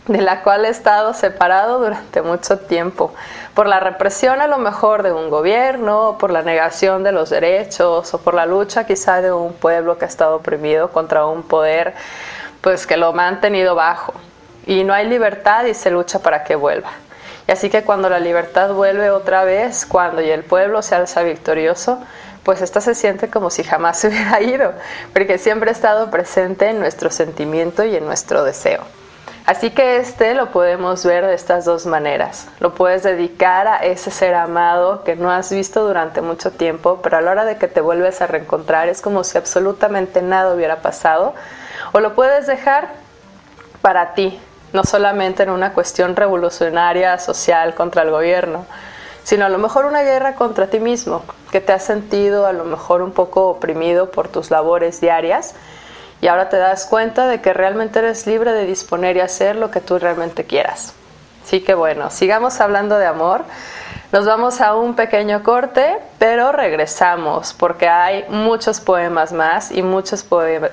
de 0.06 0.20
la 0.20 0.42
cual 0.42 0.66
he 0.66 0.68
estado 0.68 1.14
separado 1.14 1.78
durante 1.78 2.20
mucho 2.20 2.58
tiempo, 2.58 3.14
por 3.54 3.66
la 3.66 3.80
represión 3.80 4.42
a 4.42 4.46
lo 4.46 4.58
mejor 4.58 5.02
de 5.02 5.12
un 5.12 5.30
gobierno, 5.30 6.16
por 6.18 6.30
la 6.30 6.42
negación 6.42 7.02
de 7.04 7.12
los 7.12 7.30
derechos 7.30 8.12
o 8.12 8.18
por 8.18 8.34
la 8.34 8.44
lucha 8.44 8.84
quizá 8.84 9.22
de 9.22 9.32
un 9.32 9.54
pueblo 9.54 9.96
que 9.96 10.04
ha 10.04 10.08
estado 10.08 10.36
oprimido 10.36 10.90
contra 10.90 11.26
un 11.26 11.42
poder 11.42 11.94
pues 12.60 12.86
que 12.86 12.96
lo 12.96 13.08
ha 13.08 13.12
mantenido 13.12 13.74
bajo. 13.74 14.14
Y 14.66 14.84
no 14.84 14.94
hay 14.94 15.06
libertad 15.06 15.66
y 15.66 15.74
se 15.74 15.90
lucha 15.90 16.20
para 16.20 16.44
que 16.44 16.54
vuelva. 16.54 16.90
Y 17.46 17.52
así 17.52 17.68
que 17.68 17.82
cuando 17.82 18.08
la 18.08 18.18
libertad 18.18 18.72
vuelve 18.72 19.10
otra 19.10 19.44
vez, 19.44 19.84
cuando 19.84 20.22
y 20.22 20.30
el 20.30 20.44
pueblo 20.44 20.80
se 20.80 20.94
alza 20.94 21.22
victorioso, 21.22 21.98
pues 22.42 22.62
esta 22.62 22.80
se 22.80 22.94
siente 22.94 23.28
como 23.28 23.50
si 23.50 23.64
jamás 23.64 23.98
se 24.00 24.08
hubiera 24.08 24.40
ido, 24.40 24.72
porque 25.12 25.38
siempre 25.38 25.70
ha 25.70 25.72
estado 25.72 26.10
presente 26.10 26.68
en 26.68 26.78
nuestro 26.78 27.10
sentimiento 27.10 27.84
y 27.84 27.96
en 27.96 28.06
nuestro 28.06 28.44
deseo. 28.44 28.82
Así 29.46 29.70
que 29.70 29.98
este 29.98 30.34
lo 30.34 30.50
podemos 30.52 31.04
ver 31.04 31.26
de 31.26 31.34
estas 31.34 31.66
dos 31.66 31.84
maneras. 31.84 32.48
Lo 32.60 32.72
puedes 32.72 33.02
dedicar 33.02 33.68
a 33.68 33.76
ese 33.76 34.10
ser 34.10 34.34
amado 34.34 35.04
que 35.04 35.16
no 35.16 35.30
has 35.30 35.52
visto 35.52 35.86
durante 35.86 36.22
mucho 36.22 36.50
tiempo, 36.50 37.00
pero 37.02 37.18
a 37.18 37.20
la 37.20 37.30
hora 37.30 37.44
de 37.44 37.58
que 37.58 37.68
te 37.68 37.82
vuelves 37.82 38.22
a 38.22 38.26
reencontrar 38.26 38.88
es 38.88 39.02
como 39.02 39.22
si 39.22 39.36
absolutamente 39.36 40.22
nada 40.22 40.54
hubiera 40.54 40.80
pasado. 40.80 41.34
O 41.92 42.00
lo 42.00 42.14
puedes 42.14 42.46
dejar 42.46 42.88
para 43.82 44.14
ti, 44.14 44.40
no 44.72 44.82
solamente 44.84 45.42
en 45.42 45.50
una 45.50 45.74
cuestión 45.74 46.16
revolucionaria, 46.16 47.18
social 47.18 47.74
contra 47.74 48.00
el 48.00 48.10
gobierno, 48.10 48.64
sino 49.24 49.44
a 49.44 49.50
lo 49.50 49.58
mejor 49.58 49.84
una 49.84 50.00
guerra 50.00 50.36
contra 50.36 50.68
ti 50.68 50.80
mismo, 50.80 51.22
que 51.52 51.60
te 51.60 51.74
has 51.74 51.82
sentido 51.82 52.46
a 52.46 52.54
lo 52.54 52.64
mejor 52.64 53.02
un 53.02 53.12
poco 53.12 53.48
oprimido 53.48 54.10
por 54.10 54.28
tus 54.28 54.50
labores 54.50 55.02
diarias 55.02 55.54
y 56.24 56.26
ahora 56.26 56.48
te 56.48 56.56
das 56.56 56.86
cuenta 56.86 57.26
de 57.26 57.42
que 57.42 57.52
realmente 57.52 57.98
eres 57.98 58.26
libre 58.26 58.54
de 58.54 58.64
disponer 58.64 59.18
y 59.18 59.20
hacer 59.20 59.56
lo 59.56 59.70
que 59.70 59.82
tú 59.82 59.98
realmente 59.98 60.44
quieras. 60.44 60.94
Así 61.44 61.60
que 61.60 61.74
bueno, 61.74 62.08
sigamos 62.08 62.62
hablando 62.62 62.96
de 62.96 63.04
amor. 63.04 63.44
Nos 64.10 64.24
vamos 64.24 64.62
a 64.62 64.74
un 64.74 64.96
pequeño 64.96 65.42
corte, 65.42 65.98
pero 66.18 66.50
regresamos 66.50 67.52
porque 67.52 67.88
hay 67.88 68.24
muchos 68.30 68.80
poemas 68.80 69.34
más 69.34 69.70
y 69.70 69.82
muchos, 69.82 70.24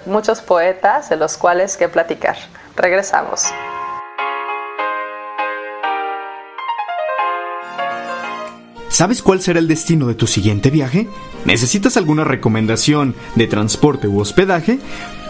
muchos 0.06 0.40
poetas 0.40 1.10
de 1.10 1.18
los 1.18 1.36
cuales 1.36 1.76
que 1.76 1.90
platicar. 1.90 2.38
Regresamos. 2.78 3.52
¿Sabes 8.88 9.22
cuál 9.22 9.42
será 9.42 9.60
el 9.60 9.68
destino 9.68 10.08
de 10.08 10.16
tu 10.16 10.28
siguiente 10.28 10.70
viaje? 10.70 11.10
¿Necesitas 11.44 11.98
alguna 11.98 12.24
recomendación 12.24 13.16
de 13.36 13.48
transporte 13.48 14.08
u 14.08 14.22
hospedaje? 14.22 14.80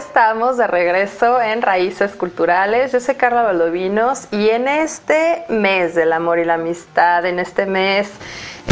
Estamos 0.00 0.56
de 0.56 0.66
regreso 0.66 1.42
en 1.42 1.60
Raíces 1.60 2.12
Culturales. 2.12 2.90
Yo 2.90 3.00
soy 3.00 3.16
Carla 3.16 3.42
Valdovinos 3.42 4.28
y 4.30 4.48
en 4.48 4.66
este 4.66 5.44
mes 5.50 5.94
del 5.94 6.14
amor 6.14 6.38
y 6.38 6.46
la 6.46 6.54
amistad, 6.54 7.26
en 7.26 7.38
este 7.38 7.66
mes 7.66 8.08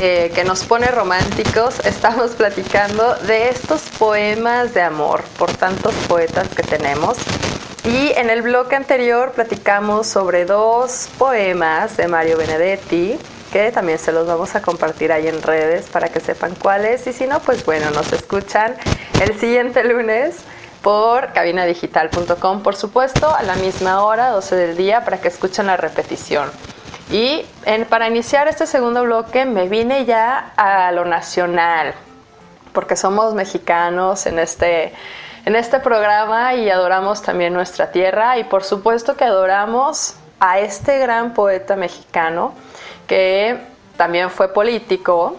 eh, 0.01 0.33
que 0.35 0.45
nos 0.45 0.65
pone 0.65 0.87
románticos, 0.87 1.81
estamos 1.85 2.31
platicando 2.31 3.15
de 3.27 3.51
estos 3.51 3.83
poemas 3.99 4.73
de 4.73 4.81
amor 4.81 5.23
por 5.39 5.53
tantos 5.53 5.95
poetas 6.09 6.49
que 6.49 6.63
tenemos. 6.63 7.19
Y 7.85 8.13
en 8.17 8.31
el 8.31 8.41
bloque 8.41 8.77
anterior 8.77 9.33
platicamos 9.33 10.07
sobre 10.07 10.47
dos 10.47 11.11
poemas 11.19 11.99
de 11.99 12.09
Mario 12.09 12.39
Benedetti, 12.39 13.19
que 13.53 13.71
también 13.71 13.99
se 13.99 14.13
los 14.13 14.27
vamos 14.27 14.55
a 14.55 14.63
compartir 14.63 15.13
ahí 15.13 15.29
en 15.29 15.43
redes 15.43 15.91
para 15.91 16.09
que 16.09 16.21
sepan 16.21 16.55
cuáles. 16.55 17.07
Y 17.07 17.13
si 17.13 17.27
no, 17.27 17.41
pues 17.41 17.67
bueno, 17.67 17.91
nos 17.91 18.15
escuchan 18.15 18.77
el 19.21 19.39
siguiente 19.39 19.85
lunes 19.85 20.37
por 20.83 21.33
cabinadigital.com, 21.33 22.63
por 22.63 22.77
supuesto, 22.77 23.35
a 23.35 23.43
la 23.43 23.55
misma 23.57 24.03
hora, 24.03 24.31
12 24.31 24.57
del 24.57 24.77
día, 24.77 25.05
para 25.05 25.21
que 25.21 25.29
escuchen 25.29 25.67
la 25.67 25.77
repetición. 25.77 26.51
Y 27.11 27.47
para 27.89 28.07
iniciar 28.09 28.49
este 28.49 28.67
segundo 28.67 29.03
bloque 29.03 29.47
me 29.47 29.69
vine 29.69 30.05
ya 30.05 30.53
a 30.57 30.93
lo 30.93 31.05
nacional, 31.05 31.95
porque 32.73 32.97
somos 32.97 33.35
mexicanos 33.35 34.27
en 34.27 34.39
este, 34.39 34.93
en 35.47 35.57
este 35.57 35.81
programa 35.81 36.55
y 36.55 36.69
adoramos 36.69 37.23
también 37.23 37.55
nuestra 37.55 37.91
tierra 37.91 38.37
y 38.37 38.45
por 38.45 38.63
supuesto 38.63 39.17
que 39.17 39.25
adoramos 39.25 40.17
a 40.39 40.59
este 40.59 40.99
gran 40.99 41.33
poeta 41.33 41.77
mexicano 41.77 42.53
que 43.07 43.59
también 43.97 44.31
fue 44.31 44.53
político 44.53 45.37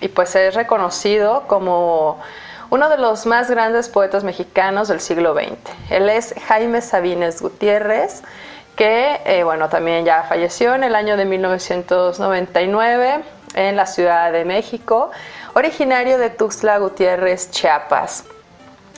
y 0.00 0.08
pues 0.08 0.34
es 0.36 0.54
reconocido 0.54 1.44
como 1.48 2.20
uno 2.70 2.88
de 2.88 2.98
los 2.98 3.26
más 3.26 3.50
grandes 3.50 3.88
poetas 3.88 4.24
mexicanos 4.24 4.88
del 4.88 5.00
siglo 5.00 5.34
XX. 5.34 5.56
Él 5.90 6.08
es 6.08 6.34
Jaime 6.46 6.82
Sabines 6.82 7.40
Gutiérrez, 7.40 8.22
que 8.76 9.20
eh, 9.24 9.42
bueno, 9.42 9.68
también 9.68 10.04
ya 10.04 10.24
falleció 10.24 10.74
en 10.74 10.84
el 10.84 10.94
año 10.94 11.16
de 11.16 11.24
1999 11.24 13.24
en 13.54 13.76
la 13.76 13.86
Ciudad 13.86 14.32
de 14.32 14.44
México, 14.44 15.10
originario 15.54 16.18
de 16.18 16.30
Tuxtla 16.30 16.78
Gutiérrez, 16.78 17.50
Chiapas. 17.50 18.24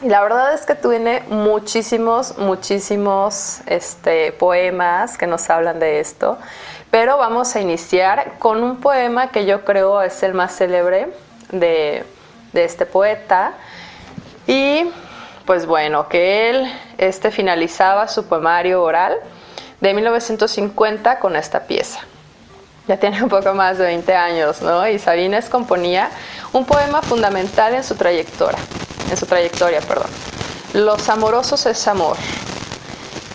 Y 0.02 0.08
la 0.08 0.22
verdad 0.22 0.54
es 0.54 0.66
que 0.66 0.74
tiene 0.74 1.22
muchísimos, 1.28 2.38
muchísimos 2.38 3.60
este, 3.66 4.32
poemas 4.32 5.16
que 5.16 5.26
nos 5.26 5.48
hablan 5.48 5.78
de 5.78 6.00
esto, 6.00 6.38
pero 6.90 7.18
vamos 7.18 7.54
a 7.54 7.60
iniciar 7.60 8.38
con 8.38 8.64
un 8.64 8.80
poema 8.80 9.30
que 9.30 9.46
yo 9.46 9.64
creo 9.64 10.02
es 10.02 10.22
el 10.22 10.34
más 10.34 10.56
célebre 10.56 11.12
de, 11.52 12.04
de 12.52 12.64
este 12.64 12.86
poeta. 12.86 13.52
Y 14.46 14.90
pues 15.46 15.66
bueno, 15.66 16.08
que 16.08 16.50
él 16.50 16.72
este, 16.98 17.30
finalizaba 17.30 18.08
su 18.08 18.26
poemario 18.26 18.82
oral 18.82 19.16
de 19.80 19.94
1950 19.94 21.18
con 21.18 21.36
esta 21.36 21.60
pieza. 21.60 22.00
Ya 22.86 22.96
tiene 22.96 23.22
un 23.22 23.28
poco 23.28 23.54
más 23.54 23.78
de 23.78 23.84
20 23.84 24.14
años, 24.14 24.62
¿no? 24.62 24.86
Y 24.88 24.98
Sabines 24.98 25.48
componía 25.48 26.10
un 26.52 26.64
poema 26.64 27.02
fundamental 27.02 27.74
en 27.74 27.84
su 27.84 27.94
trayectoria, 27.94 28.58
en 29.10 29.16
su 29.16 29.26
trayectoria, 29.26 29.80
perdón. 29.80 30.10
Los 30.72 31.08
amorosos 31.08 31.66
es 31.66 31.86
amor. 31.88 32.16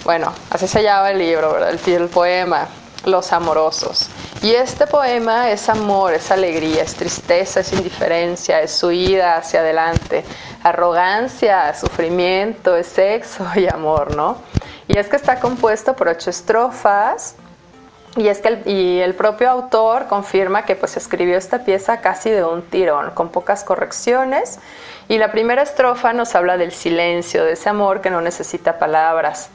Bueno, 0.04 0.34
así 0.50 0.68
se 0.68 0.84
llama 0.84 1.12
el 1.12 1.20
libro, 1.20 1.54
¿verdad? 1.54 1.72
El, 1.72 1.94
el 1.94 2.10
poema, 2.10 2.68
Los 3.06 3.34
amorosos. 3.34 4.10
Y 4.46 4.54
este 4.54 4.86
poema 4.86 5.50
es 5.50 5.70
amor, 5.70 6.14
es 6.14 6.30
alegría, 6.30 6.84
es 6.84 6.94
tristeza, 6.94 7.62
es 7.62 7.74
indiferencia, 7.74 8.62
es 8.62 8.84
huida 8.84 9.38
hacia 9.38 9.62
adelante, 9.62 10.24
arrogancia, 10.62 11.74
sufrimiento, 11.74 12.76
es 12.76 12.86
sexo 12.86 13.44
y 13.56 13.68
amor, 13.68 14.16
¿no? 14.16 14.38
Y 14.88 15.00
es 15.00 15.08
que 15.08 15.16
está 15.16 15.40
compuesto 15.40 15.96
por 15.96 16.10
ocho 16.10 16.30
estrofas 16.30 17.38
y 18.18 18.28
es 18.28 18.38
que 18.38 18.50
el, 18.50 18.68
y 18.68 19.00
el 19.00 19.16
propio 19.16 19.50
autor 19.50 20.06
confirma 20.06 20.64
que 20.64 20.76
pues 20.76 20.96
escribió 20.96 21.40
esta 21.40 21.66
pieza 21.66 22.02
casi 22.02 22.30
de 22.30 22.46
un 22.46 22.62
tirón, 22.62 23.16
con 23.16 23.30
pocas 23.30 23.64
correcciones. 23.64 24.60
Y 25.08 25.18
la 25.18 25.32
primera 25.32 25.64
estrofa 25.64 26.14
nos 26.14 26.36
habla 26.36 26.58
del 26.58 26.72
silencio, 26.72 27.46
de 27.46 27.54
ese 27.54 27.70
amor 27.70 28.02
que 28.02 28.12
no 28.12 28.22
necesita 28.22 28.78
palabras 28.78 29.50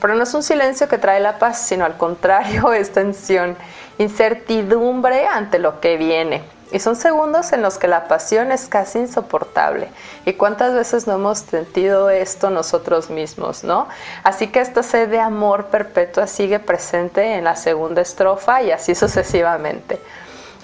Pero 0.00 0.14
no 0.14 0.22
es 0.22 0.34
un 0.34 0.44
silencio 0.44 0.86
que 0.86 0.98
trae 0.98 1.18
la 1.18 1.40
paz, 1.40 1.66
sino 1.66 1.84
al 1.84 1.96
contrario, 1.96 2.72
es 2.72 2.92
tensión, 2.92 3.56
incertidumbre 3.98 5.26
ante 5.26 5.58
lo 5.58 5.80
que 5.80 5.96
viene. 5.96 6.44
Y 6.72 6.80
son 6.80 6.96
segundos 6.96 7.52
en 7.52 7.62
los 7.62 7.78
que 7.78 7.86
la 7.86 8.08
pasión 8.08 8.50
es 8.50 8.66
casi 8.66 8.98
insoportable. 8.98 9.88
¿Y 10.24 10.32
cuántas 10.32 10.74
veces 10.74 11.06
no 11.06 11.14
hemos 11.14 11.38
sentido 11.38 12.10
esto 12.10 12.50
nosotros 12.50 13.08
mismos, 13.08 13.62
no? 13.62 13.86
Así 14.24 14.48
que 14.48 14.60
esta 14.60 14.82
sed 14.82 15.08
de 15.08 15.20
amor 15.20 15.66
perpetua 15.66 16.26
sigue 16.26 16.58
presente 16.58 17.34
en 17.34 17.44
la 17.44 17.54
segunda 17.54 18.02
estrofa 18.02 18.62
y 18.62 18.72
así 18.72 18.96
sucesivamente. 18.96 20.00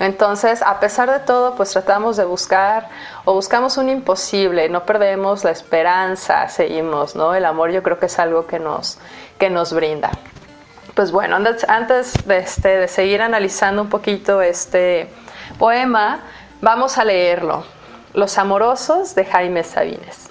Entonces, 0.00 0.62
a 0.62 0.80
pesar 0.80 1.08
de 1.08 1.20
todo, 1.20 1.54
pues 1.54 1.70
tratamos 1.70 2.16
de 2.16 2.24
buscar 2.24 2.88
o 3.24 3.34
buscamos 3.34 3.76
un 3.76 3.88
imposible, 3.88 4.68
no 4.68 4.84
perdemos 4.84 5.44
la 5.44 5.52
esperanza, 5.52 6.48
seguimos, 6.48 7.14
¿no? 7.14 7.34
El 7.34 7.44
amor 7.44 7.70
yo 7.70 7.84
creo 7.84 8.00
que 8.00 8.06
es 8.06 8.18
algo 8.18 8.46
que 8.48 8.58
nos, 8.58 8.98
que 9.38 9.50
nos 9.50 9.72
brinda. 9.72 10.10
Pues 10.94 11.10
bueno, 11.10 11.36
antes, 11.36 12.26
de, 12.26 12.38
este, 12.38 12.68
de 12.68 12.86
seguir 12.86 13.22
analizando 13.22 13.80
un 13.80 13.88
poquito 13.88 14.42
este 14.42 15.08
poema, 15.58 16.20
vamos 16.60 16.98
a 16.98 17.04
leerlo. 17.04 17.64
Los 18.12 18.36
amorosos 18.36 19.14
de 19.14 19.24
Jaime 19.24 19.64
Sabines. 19.64 20.28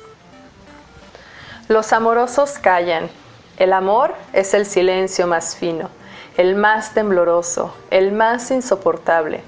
Los 1.67 1.93
amorosos 1.93 2.59
callan. 2.59 3.09
El 3.57 3.73
amor 3.73 4.13
es 4.33 4.53
el 4.53 4.67
silencio 4.67 5.25
más 5.25 5.55
fino, 5.55 5.89
el 6.37 6.53
más 6.53 6.93
tembloroso, 6.93 7.75
el 7.89 8.11
más 8.11 8.51
insoportable. 8.51 9.41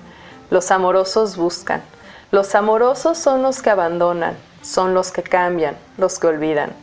Los 0.50 0.72
amorosos 0.72 1.38
buscan. 1.38 1.84
Los 2.32 2.55
amorosos 2.55 3.20
son 3.20 3.43
los 3.43 3.62
que 3.62 3.70
abandonan, 3.70 4.36
son 4.63 4.96
los 4.96 5.12
que 5.12 5.22
cambian, 5.22 5.77
los 5.98 6.17
que 6.17 6.25
olvidan. 6.25 6.83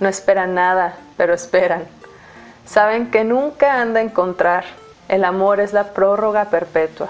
no 0.00 0.08
esperan 0.08 0.54
nada, 0.54 0.96
pero 1.16 1.34
esperan. 1.34 1.86
Saben 2.66 3.10
que 3.10 3.22
nunca 3.24 3.80
han 3.80 3.94
de 3.94 4.00
encontrar. 4.00 4.64
El 5.08 5.24
amor 5.24 5.60
es 5.60 5.72
la 5.72 5.92
prórroga 5.92 6.46
perpetua, 6.46 7.08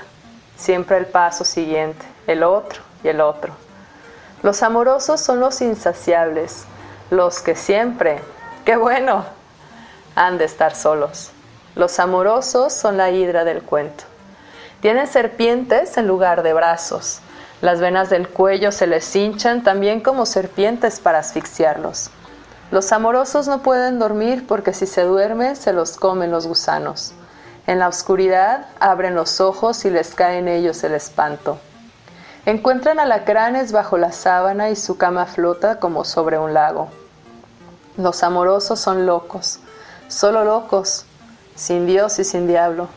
siempre 0.56 0.97
el 0.97 1.06
paso 1.06 1.44
siguiente, 1.44 2.04
el 2.26 2.42
otro 2.42 2.82
y 3.04 3.09
el 3.09 3.20
otro. 3.20 3.52
Los 4.42 4.62
amorosos 4.62 5.20
son 5.20 5.38
los 5.38 5.61
insaciables, 5.61 6.64
los 7.11 7.40
que 7.40 7.54
siempre, 7.54 8.20
qué 8.64 8.76
bueno, 8.76 9.25
han 10.14 10.38
de 10.38 10.47
estar 10.47 10.75
solos. 10.75 11.30
Los 11.75 12.00
amorosos 12.00 12.73
son 12.73 12.97
la 12.97 13.11
hidra 13.11 13.44
del 13.44 13.62
cuento. 13.62 14.04
Tienen 14.80 15.06
serpientes 15.06 15.97
en 15.99 16.06
lugar 16.06 16.42
de 16.42 16.54
brazos. 16.54 17.20
Las 17.61 17.80
venas 17.80 18.09
del 18.09 18.28
cuello 18.28 18.73
se 18.73 18.87
les 18.87 19.14
hinchan 19.14 19.62
también 19.62 20.00
como 20.00 20.25
serpientes 20.25 21.00
para 21.00 21.18
asfixiarlos. 21.18 22.11
Los 22.70 22.92
amorosos 22.92 23.48
no 23.48 23.62
pueden 23.62 23.98
dormir 23.98 24.46
porque 24.46 24.72
si 24.72 24.86
se 24.86 25.02
duermen 25.02 25.56
se 25.56 25.72
los 25.72 25.96
comen 25.96 26.30
los 26.30 26.46
gusanos. 26.46 27.12
En 27.66 27.78
la 27.80 27.88
oscuridad 27.88 28.66
abren 28.78 29.16
los 29.16 29.40
ojos 29.40 29.84
y 29.84 29.90
les 29.90 30.14
cae 30.14 30.38
en 30.38 30.47
ellos 30.47 30.84
el 30.84 30.95
espanto. 30.95 31.58
Encuentran 32.47 33.00
alacranes 33.00 33.73
bajo 33.73 33.99
la 33.99 34.12
sábana 34.12 34.71
y 34.71 34.76
su 34.76 34.97
cama 34.97 35.26
flota 35.26 35.80
como 35.80 36.04
sobre 36.04 36.38
un 36.38 36.54
lago. 36.54 36.88
Los 37.97 38.23
amorosos 38.23 38.78
son 38.78 39.04
locos, 39.04 39.58
solo 40.08 40.45
locos, 40.45 41.04
sin 41.56 41.86
Dios 41.86 42.18
y 42.21 42.25
sin 42.25 42.47
diablo. 42.47 42.88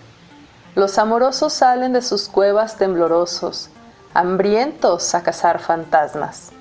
Los 0.76 0.98
amorosos 0.98 1.52
salen 1.52 1.94
de 1.94 2.02
sus 2.02 2.30
cuevas 2.30 2.78
temblorosos, 2.78 3.70
hambrientos 4.14 5.14
a 5.14 5.24
cazar 5.24 5.60
fantasmas. 5.60 6.52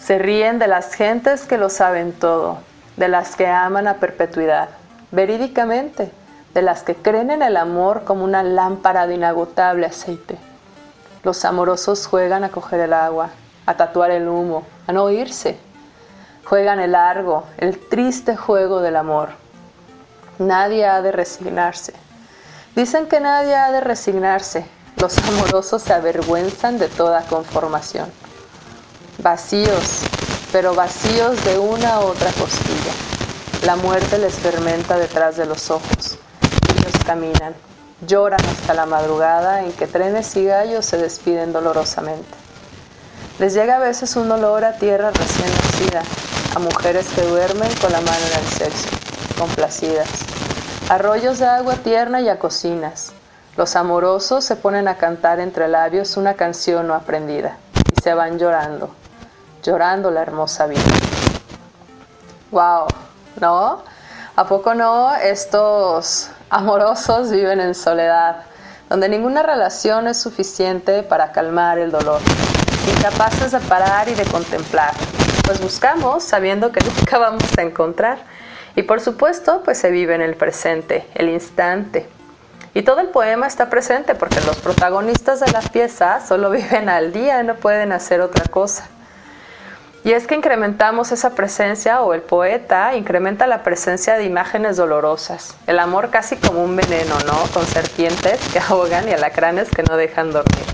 Se 0.00 0.18
ríen 0.18 0.58
de 0.58 0.66
las 0.66 0.94
gentes 0.94 1.42
que 1.42 1.58
lo 1.58 1.68
saben 1.68 2.12
todo, 2.12 2.58
de 2.96 3.08
las 3.08 3.36
que 3.36 3.46
aman 3.46 3.86
a 3.86 3.94
perpetuidad, 3.94 4.70
verídicamente, 5.10 6.10
de 6.54 6.62
las 6.62 6.82
que 6.82 6.94
creen 6.96 7.30
en 7.30 7.42
el 7.42 7.56
amor 7.56 8.04
como 8.04 8.24
una 8.24 8.42
lámpara 8.42 9.06
de 9.06 9.14
inagotable 9.14 9.86
aceite. 9.86 10.38
Los 11.22 11.44
amorosos 11.44 12.06
juegan 12.06 12.44
a 12.44 12.48
coger 12.48 12.80
el 12.80 12.94
agua, 12.94 13.28
a 13.66 13.76
tatuar 13.76 14.10
el 14.10 14.26
humo, 14.26 14.64
a 14.86 14.92
no 14.92 15.10
irse. 15.10 15.58
Juegan 16.44 16.80
el 16.80 16.92
largo, 16.92 17.44
el 17.58 17.78
triste 17.78 18.36
juego 18.36 18.80
del 18.80 18.96
amor. 18.96 19.28
Nadie 20.38 20.86
ha 20.86 21.02
de 21.02 21.12
resignarse. 21.12 21.92
Dicen 22.74 23.06
que 23.06 23.20
nadie 23.20 23.54
ha 23.54 23.70
de 23.70 23.82
resignarse. 23.82 24.64
Los 24.96 25.18
amorosos 25.18 25.82
se 25.82 25.92
avergüenzan 25.92 26.78
de 26.78 26.88
toda 26.88 27.22
conformación. 27.22 28.10
Vacíos, 29.22 30.00
pero 30.52 30.74
vacíos 30.74 31.44
de 31.44 31.58
una 31.58 32.00
u 32.00 32.04
otra 32.04 32.30
costilla. 32.32 32.92
La 33.64 33.76
muerte 33.76 34.18
les 34.18 34.34
fermenta 34.34 34.98
detrás 34.98 35.36
de 35.36 35.46
los 35.46 35.70
ojos. 35.70 36.18
Ellos 36.76 36.92
caminan, 37.04 37.54
lloran 38.06 38.44
hasta 38.44 38.74
la 38.74 38.86
madrugada 38.86 39.62
en 39.62 39.72
que 39.72 39.86
trenes 39.86 40.34
y 40.36 40.44
gallos 40.44 40.86
se 40.86 40.98
despiden 40.98 41.52
dolorosamente. 41.52 42.28
Les 43.38 43.54
llega 43.54 43.76
a 43.76 43.80
veces 43.80 44.16
un 44.16 44.30
olor 44.30 44.64
a 44.64 44.76
tierra 44.76 45.10
recién 45.10 45.50
nacida, 45.50 46.02
a 46.54 46.58
mujeres 46.58 47.06
que 47.14 47.22
duermen 47.22 47.70
con 47.80 47.92
la 47.92 48.00
mano 48.00 48.26
en 48.32 48.44
el 48.44 48.52
sexo, 48.52 48.88
complacidas 49.38 50.08
arroyos 50.90 51.38
de 51.38 51.46
agua 51.46 51.76
tierna 51.76 52.20
y 52.20 52.28
a 52.28 52.40
cocinas. 52.40 53.12
Los 53.56 53.76
amorosos 53.76 54.44
se 54.44 54.56
ponen 54.56 54.88
a 54.88 54.96
cantar 54.96 55.38
entre 55.38 55.68
labios 55.68 56.16
una 56.16 56.34
canción 56.34 56.88
no 56.88 56.94
aprendida 56.94 57.58
y 57.96 58.02
se 58.02 58.12
van 58.12 58.40
llorando, 58.40 58.92
llorando 59.62 60.10
la 60.10 60.22
hermosa 60.22 60.66
vida. 60.66 60.80
¡Wow! 62.50 62.86
¿No? 63.40 63.82
¿A 64.36 64.46
poco 64.46 64.74
no? 64.74 65.14
Estos 65.14 66.30
amorosos 66.48 67.30
viven 67.30 67.60
en 67.60 67.74
soledad, 67.74 68.42
donde 68.88 69.08
ninguna 69.08 69.42
relación 69.42 70.08
es 70.08 70.18
suficiente 70.18 71.02
para 71.02 71.32
calmar 71.32 71.78
el 71.78 71.90
dolor, 71.90 72.20
incapaces 72.96 73.52
de 73.52 73.60
parar 73.60 74.08
y 74.08 74.14
de 74.14 74.24
contemplar, 74.24 74.92
pues 75.44 75.60
buscamos 75.60 76.24
sabiendo 76.24 76.72
que 76.72 76.80
nunca 76.98 77.18
vamos 77.18 77.44
a 77.56 77.62
encontrar 77.62 78.18
y 78.76 78.82
por 78.82 79.00
supuesto, 79.00 79.62
pues 79.64 79.78
se 79.78 79.90
vive 79.90 80.14
en 80.14 80.22
el 80.22 80.36
presente, 80.36 81.06
el 81.14 81.28
instante. 81.28 82.08
Y 82.72 82.82
todo 82.82 83.00
el 83.00 83.08
poema 83.08 83.46
está 83.46 83.68
presente 83.68 84.14
porque 84.14 84.40
los 84.42 84.56
protagonistas 84.56 85.40
de 85.40 85.50
la 85.50 85.60
pieza 85.60 86.24
solo 86.26 86.50
viven 86.50 86.88
al 86.88 87.12
día 87.12 87.40
y 87.42 87.46
no 87.46 87.56
pueden 87.56 87.92
hacer 87.92 88.20
otra 88.20 88.44
cosa. 88.46 88.88
Y 90.02 90.12
es 90.12 90.26
que 90.26 90.34
incrementamos 90.34 91.12
esa 91.12 91.34
presencia, 91.34 92.00
o 92.00 92.14
el 92.14 92.22
poeta 92.22 92.94
incrementa 92.94 93.46
la 93.46 93.62
presencia 93.62 94.16
de 94.16 94.24
imágenes 94.24 94.78
dolorosas, 94.78 95.54
el 95.66 95.78
amor 95.78 96.08
casi 96.08 96.36
como 96.36 96.64
un 96.64 96.74
veneno, 96.74 97.14
¿no? 97.26 97.36
Con 97.52 97.66
serpientes 97.66 98.40
que 98.50 98.58
ahogan 98.68 99.06
y 99.08 99.12
alacranes 99.12 99.68
que 99.68 99.82
no 99.82 99.98
dejan 99.98 100.32
dormir. 100.32 100.64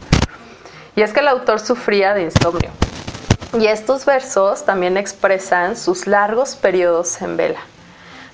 Y 0.94 1.02
es 1.02 1.12
que 1.12 1.20
el 1.20 1.28
autor 1.28 1.58
sufría 1.58 2.14
de 2.14 2.22
insomnio. 2.22 2.70
Y 3.58 3.66
estos 3.66 4.04
versos 4.04 4.64
también 4.64 4.96
expresan 4.96 5.76
sus 5.76 6.06
largos 6.06 6.54
periodos 6.54 7.20
en 7.20 7.36
vela. 7.36 7.60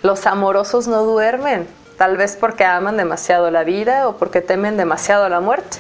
Los 0.03 0.27
amorosos 0.27 0.89
no 0.89 1.05
duermen, 1.05 1.67
tal 1.97 2.19
vez 2.19 2.37
porque 2.39 2.65
aman 2.65 2.99
demasiado 2.99 3.51
la 3.51 3.65
vida 3.65 4.09
o 4.09 4.17
porque 4.19 4.43
temen 4.43 4.77
demasiado 4.77 5.29
la 5.31 5.41
muerte. 5.41 5.79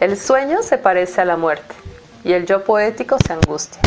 El 0.00 0.16
sueño 0.16 0.62
se 0.62 0.78
parece 0.78 1.20
a 1.20 1.24
la 1.26 1.36
muerte 1.36 1.74
y 2.24 2.32
el 2.32 2.46
yo 2.46 2.64
poético 2.64 3.18
se 3.26 3.32
angustia. 3.34 3.80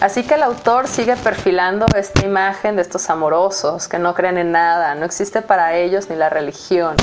Así 0.00 0.24
que 0.24 0.34
el 0.34 0.42
autor 0.42 0.88
sigue 0.88 1.16
perfilando 1.16 1.86
esta 1.96 2.24
imagen 2.24 2.76
de 2.76 2.82
estos 2.82 3.08
amorosos 3.10 3.88
que 3.88 3.98
no 3.98 4.14
creen 4.14 4.38
en 4.38 4.52
nada, 4.52 4.94
no 4.94 5.06
existe 5.06 5.40
para 5.40 5.74
ellos 5.74 6.10
ni 6.10 6.16
la 6.16 6.28
religión, 6.28 6.96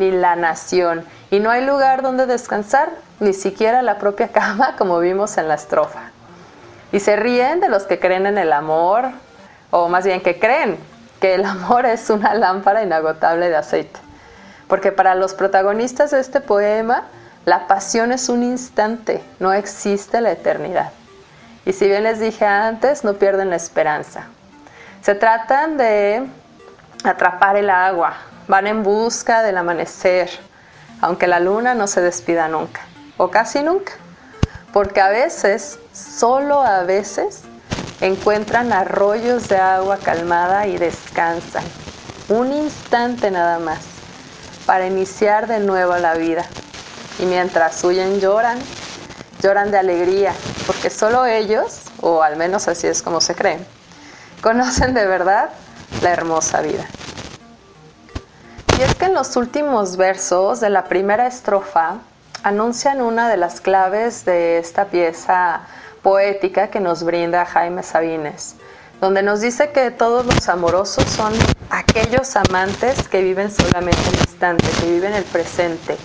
ni 0.00 0.10
la 0.10 0.34
nación, 0.34 1.04
y 1.30 1.40
no 1.40 1.50
hay 1.50 1.64
lugar 1.64 2.02
donde 2.02 2.26
descansar, 2.26 2.90
ni 3.20 3.32
siquiera 3.32 3.82
la 3.82 3.98
propia 3.98 4.28
cama 4.32 4.76
como 4.76 4.98
vimos 4.98 5.36
en 5.38 5.48
la 5.48 5.54
estrofa. 5.54 6.10
Y 6.90 7.00
se 7.00 7.16
ríen 7.16 7.60
de 7.60 7.68
los 7.68 7.84
que 7.84 8.00
creen 8.00 8.26
en 8.26 8.38
el 8.38 8.52
amor, 8.52 9.10
o 9.70 9.88
más 9.88 10.04
bien 10.04 10.22
que 10.22 10.38
creen 10.38 10.78
que 11.20 11.34
el 11.34 11.44
amor 11.44 11.86
es 11.86 12.08
una 12.10 12.34
lámpara 12.34 12.82
inagotable 12.82 13.50
de 13.50 13.56
aceite. 13.56 14.00
Porque 14.68 14.90
para 14.90 15.14
los 15.14 15.34
protagonistas 15.34 16.10
de 16.10 16.20
este 16.20 16.40
poema, 16.40 17.04
la 17.44 17.66
pasión 17.66 18.10
es 18.12 18.28
un 18.28 18.42
instante, 18.42 19.22
no 19.38 19.52
existe 19.52 20.20
la 20.20 20.32
eternidad. 20.32 20.92
Y 21.68 21.74
si 21.74 21.86
bien 21.86 22.04
les 22.04 22.18
dije 22.18 22.46
antes, 22.46 23.04
no 23.04 23.12
pierden 23.18 23.50
la 23.50 23.56
esperanza. 23.56 24.24
Se 25.02 25.14
tratan 25.14 25.76
de 25.76 26.26
atrapar 27.04 27.58
el 27.58 27.68
agua, 27.68 28.14
van 28.46 28.66
en 28.66 28.82
busca 28.82 29.42
del 29.42 29.58
amanecer, 29.58 30.30
aunque 31.02 31.26
la 31.26 31.40
luna 31.40 31.74
no 31.74 31.86
se 31.86 32.00
despida 32.00 32.48
nunca, 32.48 32.80
o 33.18 33.30
casi 33.30 33.62
nunca, 33.62 33.92
porque 34.72 35.02
a 35.02 35.10
veces, 35.10 35.78
solo 35.92 36.62
a 36.62 36.84
veces, 36.84 37.42
encuentran 38.00 38.72
arroyos 38.72 39.46
de 39.48 39.58
agua 39.58 39.98
calmada 39.98 40.66
y 40.66 40.78
descansan, 40.78 41.64
un 42.30 42.50
instante 42.50 43.30
nada 43.30 43.58
más, 43.58 43.80
para 44.64 44.86
iniciar 44.86 45.46
de 45.46 45.58
nuevo 45.58 45.98
la 45.98 46.14
vida. 46.14 46.46
Y 47.18 47.26
mientras 47.26 47.84
huyen 47.84 48.20
lloran, 48.20 48.58
lloran 49.42 49.70
de 49.70 49.78
alegría, 49.78 50.34
porque 50.66 50.90
solo 50.90 51.26
ellos, 51.26 51.82
o 52.00 52.22
al 52.22 52.36
menos 52.36 52.68
así 52.68 52.86
es 52.86 53.02
como 53.02 53.20
se 53.20 53.34
creen, 53.34 53.64
conocen 54.42 54.94
de 54.94 55.06
verdad 55.06 55.50
la 56.02 56.10
hermosa 56.10 56.60
vida. 56.60 56.86
Y 58.78 58.82
es 58.82 58.94
que 58.94 59.06
en 59.06 59.14
los 59.14 59.36
últimos 59.36 59.96
versos 59.96 60.60
de 60.60 60.70
la 60.70 60.84
primera 60.84 61.26
estrofa 61.26 61.98
anuncian 62.42 63.02
una 63.02 63.28
de 63.28 63.36
las 63.36 63.60
claves 63.60 64.24
de 64.24 64.58
esta 64.58 64.86
pieza 64.86 65.62
poética 66.02 66.68
que 66.68 66.80
nos 66.80 67.02
brinda 67.02 67.44
Jaime 67.44 67.82
Sabines, 67.82 68.54
donde 69.00 69.22
nos 69.22 69.40
dice 69.40 69.70
que 69.70 69.90
todos 69.90 70.24
los 70.26 70.48
amorosos 70.48 71.04
son 71.04 71.32
aquellos 71.70 72.36
amantes 72.36 73.08
que 73.08 73.22
viven 73.22 73.50
solamente 73.50 74.00
el 74.12 74.20
instante, 74.20 74.64
que 74.80 74.92
viven 74.92 75.12
el 75.14 75.24
presente, 75.24 75.96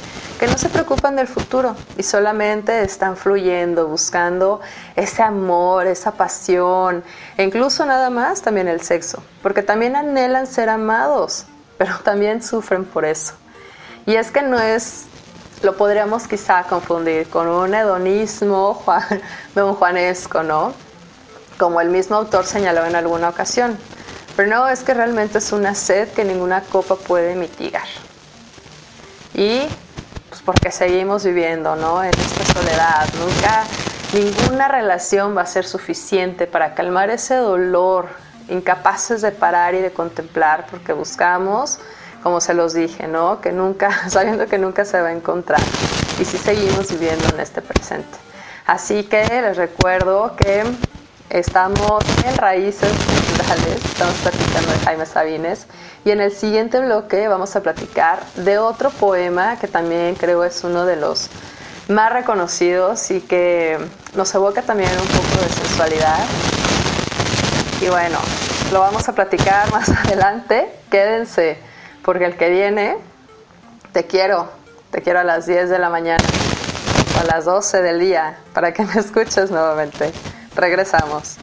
que 0.43 0.49
no 0.49 0.58
se 0.58 0.67
preocupan 0.67 1.15
del 1.15 1.29
futuro 1.29 1.73
y 1.97 2.03
solamente 2.03 2.82
están 2.82 3.15
fluyendo, 3.15 3.88
buscando 3.88 4.60
ese 4.93 5.23
amor, 5.23 5.88
esa 5.88 6.12
pasión, 6.12 7.01
e 7.38 7.45
incluso 7.45 7.86
nada 7.86 8.10
más 8.10 8.41
también 8.41 8.67
el 8.67 8.82
sexo, 8.82 9.23
porque 9.41 9.63
también 9.63 9.95
anhelan 9.95 10.45
ser 10.45 10.67
amados, 10.67 11.45
pero 11.77 11.97
también 11.99 12.43
sufren 12.43 12.84
por 12.84 13.06
eso. 13.06 13.36
Y 14.06 14.15
es 14.15 14.32
que 14.32 14.41
no 14.41 14.60
es, 14.60 15.06
lo 15.62 15.77
podríamos 15.77 16.27
quizá 16.27 16.63
confundir 16.63 17.29
con 17.29 17.47
un 17.47 17.73
hedonismo 17.73 18.73
Juan, 18.84 19.21
don 19.56 19.75
Juanesco, 19.75 20.43
¿no? 20.43 20.73
Como 21.58 21.79
el 21.79 21.88
mismo 21.88 22.17
autor 22.17 22.45
señaló 22.45 22.84
en 22.84 22.97
alguna 22.97 23.29
ocasión. 23.29 23.77
Pero 24.36 24.49
no, 24.49 24.67
es 24.67 24.84
que 24.84 24.93
realmente 24.93 25.38
es 25.38 25.53
una 25.53 25.73
sed 25.73 26.10
que 26.10 26.25
ninguna 26.25 26.63
copa 26.63 26.97
puede 26.97 27.34
mitigar. 27.34 27.88
Y 29.34 29.69
porque 30.45 30.71
seguimos 30.71 31.23
viviendo 31.23 31.75
¿no? 31.75 32.03
en 32.03 32.12
esta 32.12 32.53
soledad. 32.53 33.08
Nunca, 33.19 33.63
ninguna 34.13 34.67
relación 34.67 35.36
va 35.36 35.41
a 35.41 35.45
ser 35.45 35.65
suficiente 35.65 36.47
para 36.47 36.73
calmar 36.73 37.10
ese 37.10 37.36
dolor, 37.36 38.10
incapaces 38.49 39.21
de 39.21 39.32
parar 39.32 39.73
y 39.75 39.79
de 39.79 39.91
contemplar, 39.91 40.65
porque 40.69 40.93
buscamos, 40.93 41.79
como 42.21 42.41
se 42.41 42.53
los 42.53 42.73
dije, 42.73 43.08
¿no? 43.08 43.41
que 43.41 43.51
nunca, 43.51 43.89
sabiendo 44.10 44.47
que 44.47 44.58
nunca 44.58 44.86
se 44.86 45.01
va 45.01 45.10
a 45.10 45.13
encontrar. 45.13 45.62
Y 46.19 46.25
si 46.25 46.38
seguimos 46.38 46.91
viviendo 46.91 47.25
en 47.34 47.39
este 47.39 47.62
presente. 47.62 48.17
Así 48.65 49.03
que 49.03 49.23
les 49.23 49.58
recuerdo 49.58 50.36
que 50.38 50.63
estamos 51.29 52.03
en 52.25 52.38
Raíces 52.38 52.89
Culturales, 52.89 53.84
estamos 53.84 54.13
platicando 54.15 54.71
de 54.71 54.79
Jaime 54.86 55.06
Sabines 55.06 55.67
y 56.05 56.11
en 56.11 56.21
el 56.21 56.31
siguiente 56.31 56.79
bloque 56.79 57.27
vamos 57.27 57.55
a 57.55 57.61
platicar 57.61 58.25
de 58.35 58.57
otro 58.57 58.89
poema 58.89 59.57
que 59.57 59.67
también 59.67 60.15
creo 60.15 60.43
es 60.43 60.63
uno 60.63 60.85
de 60.85 60.97
los 60.97 61.29
más 61.87 62.11
reconocidos 62.11 63.09
y 63.11 63.21
que 63.21 63.77
nos 64.15 64.33
evoca 64.35 64.61
también 64.61 64.91
un 64.91 65.07
poco 65.07 65.41
de 65.41 65.49
sensualidad. 65.49 66.19
Y 67.81 67.87
bueno, 67.87 68.17
lo 68.71 68.79
vamos 68.79 69.07
a 69.07 69.13
platicar 69.13 69.71
más 69.71 69.89
adelante. 70.05 70.69
Quédense, 70.89 71.57
porque 72.03 72.25
el 72.25 72.37
que 72.37 72.49
viene, 72.49 72.97
te 73.91 74.05
quiero, 74.05 74.49
te 74.91 75.01
quiero 75.01 75.19
a 75.19 75.23
las 75.23 75.45
10 75.45 75.69
de 75.69 75.79
la 75.79 75.89
mañana 75.89 76.23
o 77.15 77.21
a 77.21 77.23
las 77.23 77.45
12 77.45 77.81
del 77.81 77.99
día 77.99 78.37
para 78.53 78.73
que 78.73 78.83
me 78.83 78.93
escuches 78.99 79.51
nuevamente. 79.51 80.11
Regresamos. 80.55 81.42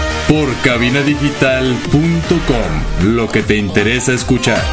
por 0.31 0.49
cabinadigital.com, 0.61 3.15
lo 3.15 3.27
que 3.27 3.43
te 3.43 3.57
interesa 3.57 4.13
escuchar. 4.13 4.63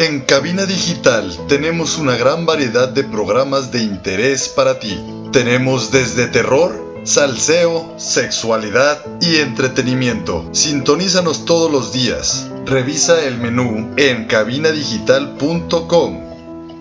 En 0.00 0.22
Cabina 0.22 0.66
Digital 0.66 1.38
tenemos 1.46 1.98
una 1.98 2.16
gran 2.16 2.46
variedad 2.46 2.88
de 2.88 3.04
programas 3.04 3.70
de 3.70 3.84
interés 3.84 4.48
para 4.48 4.80
ti. 4.80 5.00
Tenemos 5.30 5.92
desde 5.92 6.26
terror, 6.26 7.00
salseo, 7.04 7.94
sexualidad 7.96 9.06
y 9.20 9.36
entretenimiento. 9.36 10.48
Sintonízanos 10.50 11.44
todos 11.44 11.70
los 11.70 11.92
días. 11.92 12.50
Revisa 12.66 13.24
el 13.24 13.38
menú 13.38 13.94
en 13.96 14.24
cabinadigital.com 14.24 16.20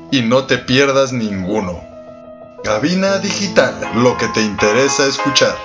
y 0.09 0.23
no 0.23 0.45
te 0.45 0.57
pierdas 0.57 1.13
ninguno. 1.13 1.90
Cabina 2.63 3.17
Digital, 3.17 3.73
lo 4.03 4.15
que 4.17 4.27
te 4.35 4.41
interesa 4.41 5.07
escuchar. 5.07 5.55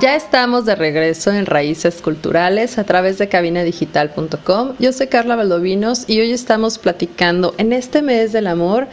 Ya 0.00 0.16
estamos 0.16 0.64
de 0.64 0.74
regreso 0.74 1.30
en 1.32 1.44
Raíces 1.44 2.00
Culturales 2.00 2.78
a 2.78 2.84
través 2.84 3.18
de 3.18 3.28
cabinadigital.com. 3.28 4.72
Yo 4.78 4.92
soy 4.92 5.08
Carla 5.08 5.36
Valdovinos 5.36 6.08
y 6.08 6.18
hoy 6.18 6.32
estamos 6.32 6.78
platicando 6.78 7.54
en 7.58 7.74
este 7.74 8.00
mes 8.00 8.32
del 8.32 8.46
amor 8.46 8.86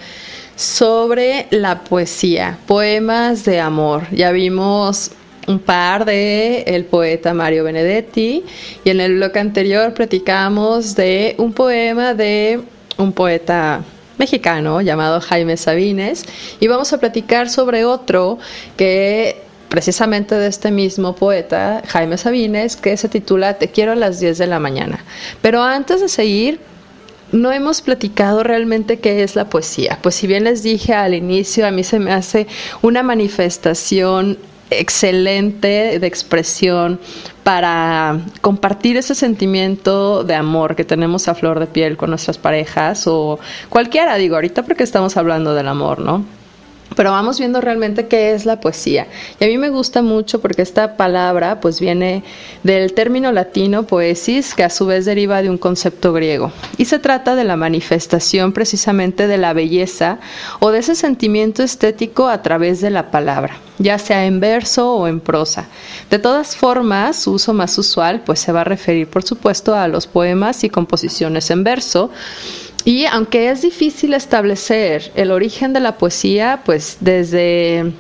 sobre 0.58 1.48
la 1.52 1.86
poesía, 1.86 2.58
poemas 2.68 3.46
de 3.46 3.62
amor. 3.62 4.04
Ya 4.12 4.32
vimos 4.32 5.12
un 5.48 5.60
par 5.60 6.04
de 6.04 6.64
el 6.64 6.84
poeta 6.84 7.34
Mario 7.34 7.64
Benedetti 7.64 8.44
y 8.84 8.90
en 8.90 9.00
el 9.00 9.16
bloque 9.16 9.40
anterior 9.40 9.94
platicamos 9.94 10.96
de 10.96 11.36
un 11.38 11.54
poema 11.54 12.14
de 12.14 12.60
un 12.98 13.14
poeta 13.14 13.82
mexicano 14.18 14.82
llamado 14.82 15.22
Jaime 15.22 15.58
Sabines 15.58 16.26
y 16.60 16.68
vamos 16.68 16.94
a 16.94 17.00
platicar 17.00 17.50
sobre 17.50 17.86
otro 17.86 18.40
que 18.78 19.42
precisamente 19.70 20.36
de 20.36 20.48
este 20.48 20.72
mismo 20.72 21.16
poeta, 21.16 21.82
Jaime 21.88 22.18
Sabines, 22.18 22.76
que 22.76 22.96
se 22.98 23.10
titula 23.10 23.56
Te 23.56 23.70
quiero 23.70 23.92
a 23.92 23.96
las 23.96 24.20
10 24.20 24.38
de 24.38 24.48
la 24.48 24.60
mañana. 24.60 25.04
Pero 25.42 25.64
antes 25.64 26.02
de 26.02 26.08
seguir, 26.08 26.60
no 27.32 27.52
hemos 27.52 27.82
platicado 27.82 28.44
realmente 28.44 29.00
qué 29.00 29.24
es 29.24 29.36
la 29.36 29.50
poesía. 29.50 30.00
Pues 30.02 30.16
si 30.16 30.28
bien 30.28 30.46
les 30.46 30.64
dije 30.64 30.94
al 30.94 31.14
inicio, 31.14 31.68
a 31.68 31.72
mí 31.72 31.84
se 31.84 32.00
me 32.00 32.14
hace 32.14 32.48
una 32.82 33.04
manifestación 33.04 34.38
excelente 34.70 36.00
de 36.00 36.08
expresión 36.08 37.00
para 37.46 38.22
compartir 38.42 38.98
ese 38.98 39.14
sentimiento 39.14 40.24
de 40.24 40.34
amor 40.34 40.76
que 40.76 40.84
tenemos 40.84 41.28
a 41.28 41.36
flor 41.36 41.60
de 41.60 41.68
piel 41.68 41.96
con 41.96 42.10
nuestras 42.10 42.40
parejas 42.40 43.06
o 43.06 43.38
cualquiera, 43.70 44.16
digo, 44.16 44.34
ahorita 44.34 44.64
porque 44.64 44.82
estamos 44.82 45.16
hablando 45.16 45.54
del 45.54 45.68
amor, 45.68 46.00
¿no? 46.00 46.26
Pero 46.96 47.12
vamos 47.12 47.40
viendo 47.40 47.62
realmente 47.62 48.08
qué 48.08 48.34
es 48.34 48.46
la 48.46 48.60
poesía. 48.60 49.08
Y 49.40 49.44
a 49.44 49.48
mí 49.48 49.58
me 49.58 49.70
gusta 49.70 50.02
mucho 50.02 50.42
porque 50.42 50.62
esta 50.62 50.98
palabra 50.98 51.60
pues 51.60 51.80
viene 51.80 52.24
del 52.64 52.94
término 52.94 53.32
latino 53.32 53.84
poesis, 53.84 54.54
que 54.54 54.64
a 54.64 54.70
su 54.70 54.86
vez 54.86 55.06
deriva 55.06 55.42
de 55.42 55.50
un 55.50 55.58
concepto 55.58 56.14
griego. 56.14 56.52
Y 56.78 56.86
se 56.86 57.00
trata 57.00 57.36
de 57.36 57.44
la 57.44 57.56
manifestación 57.56 58.54
precisamente 58.54 59.28
de 59.28 59.38
la 59.38 59.54
belleza 59.54 60.20
o 60.60 60.72
de 60.72 60.80
ese 60.80 60.96
sentimiento 60.96 61.64
estético 61.64 62.28
a 62.28 62.42
través 62.42 62.82
de 62.82 62.90
la 62.90 63.12
palabra, 63.12 63.58
ya 63.80 64.00
sea 64.00 64.26
en 64.26 64.40
verso 64.40 64.94
o 64.94 65.08
en 65.08 65.20
prosa. 65.20 65.68
De 66.10 66.20
todas 66.20 66.56
formas, 66.56 67.18
su 67.18 67.34
uso 67.34 67.54
más 67.54 67.78
usual 67.78 68.22
pues 68.26 68.40
se 68.40 68.52
va 68.52 68.62
a 68.62 68.66
referir 68.66 69.08
por 69.08 69.24
supuesto 69.24 69.76
a 69.76 69.88
los 69.88 70.08
poemas 70.08 70.64
y 70.64 70.70
composiciones 70.70 71.50
en 71.52 71.64
verso 71.64 72.12
y 72.86 73.06
aunque 73.06 73.50
es 73.50 73.64
difícil 73.64 74.14
establecer 74.14 75.12
el 75.16 75.32
origen 75.32 75.74
de 75.74 75.80
la 75.80 75.98
poesía, 75.98 76.62
pues 76.64 76.98
desde 77.02 77.92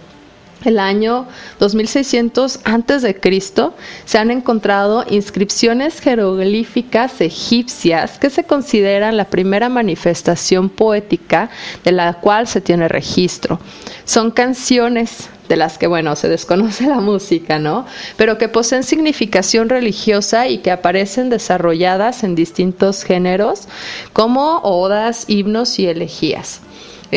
el 0.65 0.80
año 0.80 1.28
2600 1.60 2.60
antes 2.63 3.01
de 3.01 3.19
Cristo 3.19 3.75
se 4.06 4.17
han 4.17 4.32
encontrado 4.32 5.06
inscripciones 5.10 5.99
jeroglíficas 5.99 7.21
egipcias 7.21 8.17
que 8.19 8.30
se 8.30 8.43
consideran 8.43 9.17
la 9.17 9.25
primera 9.25 9.69
manifestación 9.69 10.69
poética 10.69 11.49
de 11.84 11.91
la 11.91 12.13
cual 12.15 12.47
se 12.47 12.62
tiene 12.62 12.88
registro. 12.88 13.60
Son 14.06 14.32
canciones 14.32 15.30
de 15.49 15.58
las 15.58 15.78
que, 15.78 15.88
bueno, 15.88 16.15
se 16.15 16.30
desconoce 16.30 16.88
la 16.88 16.99
música, 16.99 17.60
¿no? 17.60 17.86
Pero 18.17 18.38
que 18.38 18.49
poseen 18.49 18.84
significación 18.84 19.69
religiosa 19.69 20.47
y 20.47 20.60
que 20.60 20.71
aparecen 20.71 21.30
desarrolladas 21.30 22.23
en 22.23 22.36
distintos 22.36 23.04
géneros 23.04 23.67
como 24.13 24.60
odas, 24.60 25.25
himnos 25.28 25.78
y 25.80 25.88
elegías. 25.88 26.62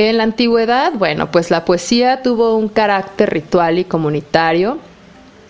En 0.00 0.16
la 0.18 0.22
antigüedad, 0.22 0.92
bueno, 0.92 1.32
pues 1.32 1.50
la 1.50 1.64
poesía 1.64 2.22
tuvo 2.22 2.54
un 2.54 2.68
carácter 2.68 3.30
ritual 3.30 3.80
y 3.80 3.84
comunitario 3.84 4.78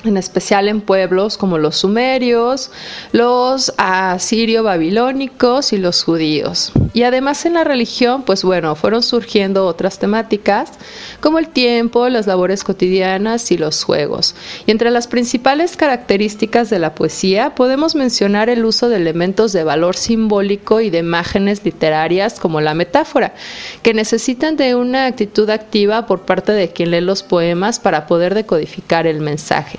en 0.09 0.17
especial 0.17 0.69
en 0.69 0.81
pueblos 0.81 1.39
como 1.39 1.59
los 1.59 1.77
sumerios, 1.77 2.71
los 3.13 3.73
asirio-babilónicos 3.77 5.73
y 5.73 5.79
los 5.79 6.03
judíos. 6.03 6.73
Y 6.95 7.05
además 7.05 7.47
en 7.47 7.55
la 7.55 7.65
religión, 7.65 8.23
pues 8.23 8.43
bueno, 8.43 8.75
fueron 8.75 9.03
surgiendo 9.03 9.67
otras 9.67 9.99
temáticas 9.99 10.73
como 11.21 11.39
el 11.39 11.49
tiempo, 11.49 12.09
las 12.09 12.27
labores 12.27 12.65
cotidianas 12.65 13.53
y 13.53 13.59
los 13.59 13.85
juegos. 13.85 14.35
Y 14.67 14.71
entre 14.71 14.91
las 14.91 15.07
principales 15.07 15.77
características 15.77 16.71
de 16.71 16.79
la 16.79 16.95
poesía 16.95 17.55
podemos 17.55 17.95
mencionar 17.95 18.49
el 18.49 18.65
uso 18.65 18.89
de 18.89 18.97
elementos 18.97 19.53
de 19.53 19.65
valor 19.65 19.97
simbólico 19.97 20.81
y 20.81 20.91
de 20.91 20.99
imágenes 20.99 21.65
literarias 21.65 22.41
como 22.41 22.61
la 22.61 22.75
metáfora, 22.75 23.35
que 23.83 23.95
necesitan 23.95 24.57
de 24.57 24.75
una 24.75 25.07
actitud 25.07 25.49
activa 25.51 26.07
por 26.07 26.23
parte 26.23 26.53
de 26.53 26.71
quien 26.71 26.91
lee 26.91 27.01
los 27.01 27.23
poemas 27.23 27.79
para 27.79 28.07
poder 28.07 28.35
decodificar 28.35 29.07
el 29.07 29.21
mensaje. 29.21 29.79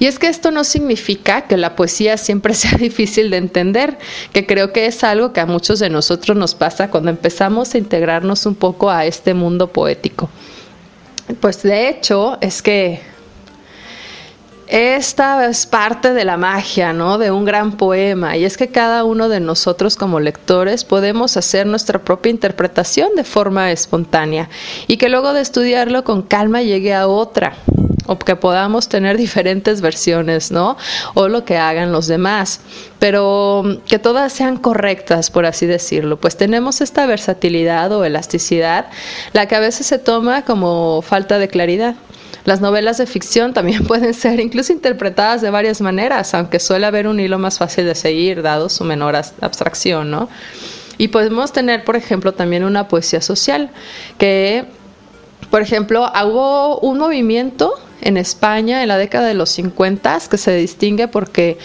Y 0.00 0.06
es 0.06 0.18
que 0.18 0.28
esto 0.28 0.50
no 0.50 0.64
significa 0.64 1.42
que 1.42 1.58
la 1.58 1.76
poesía 1.76 2.16
siempre 2.16 2.54
sea 2.54 2.76
difícil 2.76 3.30
de 3.30 3.36
entender, 3.36 3.98
que 4.32 4.46
creo 4.46 4.72
que 4.72 4.86
es 4.86 5.04
algo 5.04 5.32
que 5.32 5.40
a 5.40 5.46
muchos 5.46 5.78
de 5.78 5.90
nosotros 5.90 6.36
nos 6.36 6.56
pasa 6.56 6.90
cuando 6.90 7.10
empezamos 7.10 7.74
a 7.74 7.78
integrarnos 7.78 8.46
un 8.46 8.56
poco 8.56 8.90
a 8.90 9.04
este 9.04 9.34
mundo 9.34 9.68
poético. 9.68 10.28
Pues 11.40 11.62
de 11.62 11.88
hecho 11.88 12.38
es 12.40 12.62
que 12.62 13.00
esta 14.66 15.46
es 15.46 15.66
parte 15.66 16.14
de 16.14 16.24
la 16.24 16.36
magia, 16.36 16.92
¿no? 16.92 17.18
De 17.18 17.30
un 17.30 17.44
gran 17.44 17.72
poema. 17.72 18.36
Y 18.36 18.44
es 18.44 18.56
que 18.56 18.68
cada 18.68 19.04
uno 19.04 19.28
de 19.28 19.40
nosotros 19.40 19.96
como 19.96 20.18
lectores 20.18 20.84
podemos 20.84 21.36
hacer 21.36 21.66
nuestra 21.66 21.98
propia 21.98 22.30
interpretación 22.30 23.14
de 23.16 23.24
forma 23.24 23.70
espontánea 23.70 24.48
y 24.86 24.96
que 24.96 25.08
luego 25.08 25.34
de 25.34 25.42
estudiarlo 25.42 26.04
con 26.04 26.22
calma 26.22 26.62
llegue 26.62 26.94
a 26.94 27.06
otra 27.06 27.54
o 28.06 28.18
que 28.18 28.36
podamos 28.36 28.88
tener 28.88 29.16
diferentes 29.16 29.80
versiones, 29.80 30.50
¿no? 30.50 30.76
O 31.14 31.28
lo 31.28 31.44
que 31.44 31.56
hagan 31.56 31.92
los 31.92 32.06
demás, 32.06 32.60
pero 32.98 33.80
que 33.86 33.98
todas 33.98 34.32
sean 34.32 34.56
correctas, 34.56 35.30
por 35.30 35.46
así 35.46 35.66
decirlo. 35.66 36.18
Pues 36.18 36.36
tenemos 36.36 36.80
esta 36.80 37.06
versatilidad 37.06 37.92
o 37.92 38.04
elasticidad, 38.04 38.86
la 39.32 39.46
que 39.46 39.56
a 39.56 39.60
veces 39.60 39.86
se 39.86 39.98
toma 39.98 40.42
como 40.44 41.02
falta 41.02 41.38
de 41.38 41.48
claridad. 41.48 41.94
Las 42.44 42.60
novelas 42.60 42.98
de 42.98 43.06
ficción 43.06 43.52
también 43.54 43.86
pueden 43.86 44.14
ser 44.14 44.40
incluso 44.40 44.72
interpretadas 44.72 45.42
de 45.42 45.50
varias 45.50 45.80
maneras, 45.80 46.34
aunque 46.34 46.60
suele 46.60 46.86
haber 46.86 47.06
un 47.06 47.20
hilo 47.20 47.38
más 47.38 47.58
fácil 47.58 47.86
de 47.86 47.94
seguir, 47.94 48.42
dado 48.42 48.68
su 48.68 48.84
menor 48.84 49.16
abstracción, 49.16 50.10
¿no? 50.10 50.28
Y 50.98 51.08
podemos 51.08 51.52
tener, 51.52 51.84
por 51.84 51.96
ejemplo, 51.96 52.32
también 52.32 52.62
una 52.62 52.86
poesía 52.86 53.22
social, 53.22 53.70
que, 54.18 54.66
por 55.50 55.62
ejemplo, 55.62 56.06
hubo 56.26 56.78
un 56.80 56.98
movimiento 56.98 57.72
en 58.00 58.16
España 58.16 58.82
en 58.82 58.88
la 58.88 58.98
década 58.98 59.26
de 59.26 59.34
los 59.34 59.50
50 59.50 60.00
que 60.30 60.38
se 60.38 60.54
distingue 60.56 61.08
porque 61.08 61.58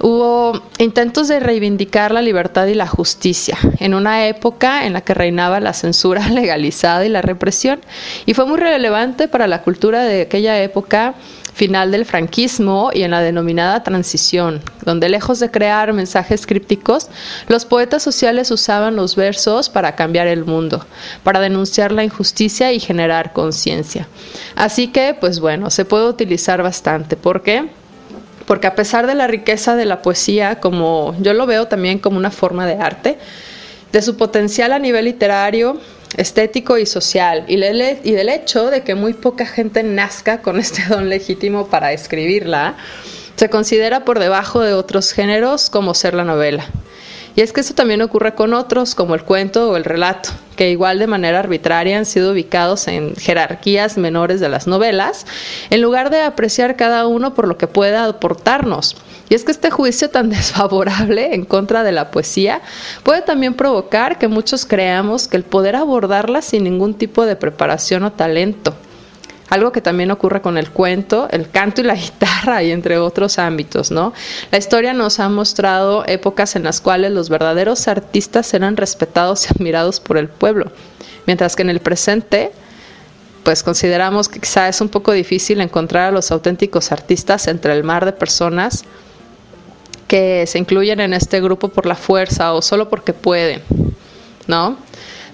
hubo 0.00 0.62
intentos 0.78 1.28
de 1.28 1.40
reivindicar 1.40 2.12
la 2.12 2.22
libertad 2.22 2.66
y 2.66 2.74
la 2.74 2.86
justicia 2.86 3.56
en 3.78 3.94
una 3.94 4.26
época 4.26 4.86
en 4.86 4.92
la 4.92 5.02
que 5.02 5.14
reinaba 5.14 5.60
la 5.60 5.72
censura 5.72 6.28
legalizada 6.30 7.04
y 7.04 7.08
la 7.08 7.22
represión. 7.22 7.80
Y 8.26 8.34
fue 8.34 8.46
muy 8.46 8.58
relevante 8.58 9.28
para 9.28 9.46
la 9.46 9.62
cultura 9.62 10.02
de 10.02 10.22
aquella 10.22 10.62
época 10.62 11.14
final 11.54 11.92
del 11.92 12.04
franquismo 12.04 12.90
y 12.92 13.04
en 13.04 13.12
la 13.12 13.22
denominada 13.22 13.82
transición, 13.82 14.60
donde 14.84 15.08
lejos 15.08 15.38
de 15.38 15.50
crear 15.50 15.92
mensajes 15.92 16.46
crípticos, 16.46 17.08
los 17.48 17.64
poetas 17.64 18.02
sociales 18.02 18.50
usaban 18.50 18.96
los 18.96 19.14
versos 19.14 19.70
para 19.70 19.94
cambiar 19.94 20.26
el 20.26 20.44
mundo, 20.44 20.84
para 21.22 21.40
denunciar 21.40 21.92
la 21.92 22.04
injusticia 22.04 22.72
y 22.72 22.80
generar 22.80 23.32
conciencia. 23.32 24.08
Así 24.56 24.88
que, 24.88 25.16
pues 25.18 25.38
bueno, 25.38 25.70
se 25.70 25.84
puede 25.84 26.08
utilizar 26.08 26.62
bastante. 26.62 27.16
¿Por 27.16 27.42
qué? 27.42 27.68
Porque 28.46 28.66
a 28.66 28.74
pesar 28.74 29.06
de 29.06 29.14
la 29.14 29.28
riqueza 29.28 29.76
de 29.76 29.84
la 29.84 30.02
poesía, 30.02 30.60
como 30.60 31.14
yo 31.20 31.34
lo 31.34 31.46
veo 31.46 31.66
también 31.68 31.98
como 32.00 32.18
una 32.18 32.32
forma 32.32 32.66
de 32.66 32.74
arte, 32.74 33.18
de 33.92 34.02
su 34.02 34.16
potencial 34.16 34.72
a 34.72 34.80
nivel 34.80 35.04
literario, 35.04 35.78
estético 36.16 36.78
y 36.78 36.86
social, 36.86 37.44
y, 37.48 37.54
y 37.54 38.12
del 38.12 38.28
hecho 38.28 38.70
de 38.70 38.82
que 38.82 38.94
muy 38.94 39.14
poca 39.14 39.46
gente 39.46 39.82
nazca 39.82 40.42
con 40.42 40.58
este 40.58 40.84
don 40.88 41.08
legítimo 41.08 41.68
para 41.68 41.92
escribirla, 41.92 42.76
se 43.36 43.50
considera 43.50 44.04
por 44.04 44.18
debajo 44.18 44.60
de 44.60 44.74
otros 44.74 45.12
géneros 45.12 45.70
como 45.70 45.94
ser 45.94 46.14
la 46.14 46.24
novela. 46.24 46.66
Y 47.36 47.40
es 47.40 47.52
que 47.52 47.62
eso 47.62 47.74
también 47.74 48.00
ocurre 48.00 48.36
con 48.36 48.54
otros, 48.54 48.94
como 48.94 49.16
el 49.16 49.24
cuento 49.24 49.70
o 49.70 49.76
el 49.76 49.82
relato, 49.82 50.30
que 50.54 50.70
igual 50.70 51.00
de 51.00 51.08
manera 51.08 51.40
arbitraria 51.40 51.98
han 51.98 52.06
sido 52.06 52.30
ubicados 52.30 52.86
en 52.86 53.16
jerarquías 53.16 53.98
menores 53.98 54.38
de 54.38 54.48
las 54.48 54.68
novelas, 54.68 55.26
en 55.70 55.82
lugar 55.82 56.10
de 56.10 56.20
apreciar 56.20 56.76
cada 56.76 57.08
uno 57.08 57.34
por 57.34 57.48
lo 57.48 57.58
que 57.58 57.66
pueda 57.66 58.04
aportarnos. 58.04 58.96
Y 59.28 59.34
es 59.34 59.42
que 59.42 59.50
este 59.50 59.72
juicio 59.72 60.10
tan 60.10 60.30
desfavorable 60.30 61.34
en 61.34 61.44
contra 61.44 61.82
de 61.82 61.90
la 61.90 62.12
poesía 62.12 62.62
puede 63.02 63.22
también 63.22 63.54
provocar 63.54 64.18
que 64.18 64.28
muchos 64.28 64.64
creamos 64.64 65.26
que 65.26 65.36
el 65.36 65.42
poder 65.42 65.74
abordarla 65.74 66.40
sin 66.40 66.62
ningún 66.62 66.94
tipo 66.94 67.26
de 67.26 67.34
preparación 67.34 68.04
o 68.04 68.12
talento 68.12 68.74
algo 69.54 69.70
que 69.72 69.80
también 69.80 70.10
ocurre 70.10 70.42
con 70.42 70.58
el 70.58 70.70
cuento, 70.70 71.28
el 71.30 71.48
canto 71.48 71.80
y 71.80 71.84
la 71.84 71.94
guitarra 72.06 72.62
y 72.62 72.72
entre 72.72 72.98
otros 72.98 73.38
ámbitos, 73.38 73.90
¿no? 73.90 74.12
La 74.50 74.58
historia 74.58 74.92
nos 74.92 75.20
ha 75.20 75.28
mostrado 75.28 76.04
épocas 76.06 76.56
en 76.56 76.64
las 76.64 76.80
cuales 76.80 77.12
los 77.12 77.28
verdaderos 77.28 77.86
artistas 77.86 78.52
eran 78.52 78.76
respetados 78.76 79.46
y 79.46 79.54
admirados 79.54 80.00
por 80.00 80.18
el 80.18 80.28
pueblo, 80.28 80.72
mientras 81.26 81.54
que 81.54 81.62
en 81.62 81.70
el 81.70 81.80
presente 81.80 82.52
pues 83.44 83.62
consideramos 83.62 84.28
que 84.28 84.40
quizá 84.40 84.68
es 84.68 84.80
un 84.80 84.88
poco 84.88 85.12
difícil 85.12 85.60
encontrar 85.60 86.08
a 86.08 86.10
los 86.10 86.32
auténticos 86.32 86.90
artistas 86.90 87.46
entre 87.46 87.74
el 87.74 87.84
mar 87.84 88.06
de 88.06 88.12
personas 88.12 88.84
que 90.08 90.46
se 90.46 90.58
incluyen 90.58 90.98
en 91.00 91.12
este 91.12 91.40
grupo 91.40 91.68
por 91.68 91.86
la 91.86 91.94
fuerza 91.94 92.54
o 92.54 92.62
solo 92.62 92.88
porque 92.88 93.12
pueden, 93.12 93.62
¿no? 94.46 94.78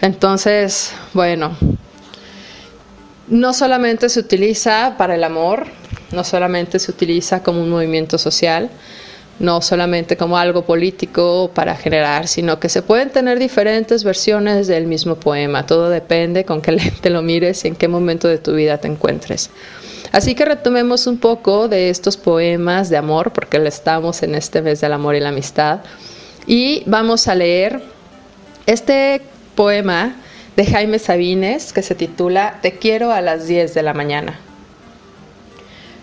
Entonces, 0.00 0.92
bueno, 1.14 1.56
no 3.30 3.54
solamente 3.54 4.08
se 4.08 4.20
utiliza 4.20 4.96
para 4.98 5.14
el 5.14 5.24
amor, 5.24 5.66
no 6.12 6.24
solamente 6.24 6.78
se 6.78 6.90
utiliza 6.90 7.42
como 7.42 7.62
un 7.62 7.70
movimiento 7.70 8.18
social, 8.18 8.68
no 9.38 9.62
solamente 9.62 10.16
como 10.16 10.36
algo 10.36 10.64
político 10.66 11.50
para 11.54 11.76
generar, 11.76 12.28
sino 12.28 12.60
que 12.60 12.68
se 12.68 12.82
pueden 12.82 13.10
tener 13.10 13.38
diferentes 13.38 14.04
versiones 14.04 14.66
del 14.66 14.86
mismo 14.86 15.14
poema. 15.14 15.64
Todo 15.64 15.88
depende 15.88 16.44
con 16.44 16.60
qué 16.60 16.72
lente 16.72 17.08
lo 17.08 17.22
mires 17.22 17.64
y 17.64 17.68
en 17.68 17.76
qué 17.76 17.88
momento 17.88 18.28
de 18.28 18.38
tu 18.38 18.52
vida 18.52 18.78
te 18.78 18.88
encuentres. 18.88 19.50
Así 20.12 20.34
que 20.34 20.44
retomemos 20.44 21.06
un 21.06 21.18
poco 21.18 21.68
de 21.68 21.88
estos 21.88 22.16
poemas 22.16 22.90
de 22.90 22.96
amor, 22.96 23.32
porque 23.32 23.58
estamos 23.58 24.24
en 24.24 24.34
este 24.34 24.60
mes 24.60 24.80
del 24.80 24.92
amor 24.92 25.14
y 25.14 25.20
la 25.20 25.28
amistad, 25.28 25.80
y 26.46 26.82
vamos 26.86 27.28
a 27.28 27.36
leer 27.36 27.80
este 28.66 29.22
poema 29.54 30.16
de 30.56 30.66
Jaime 30.66 30.98
Sabines 30.98 31.72
que 31.72 31.82
se 31.82 31.94
titula 31.94 32.58
Te 32.62 32.72
quiero 32.78 33.12
a 33.12 33.20
las 33.20 33.46
10 33.46 33.74
de 33.74 33.82
la 33.82 33.94
mañana. 33.94 34.38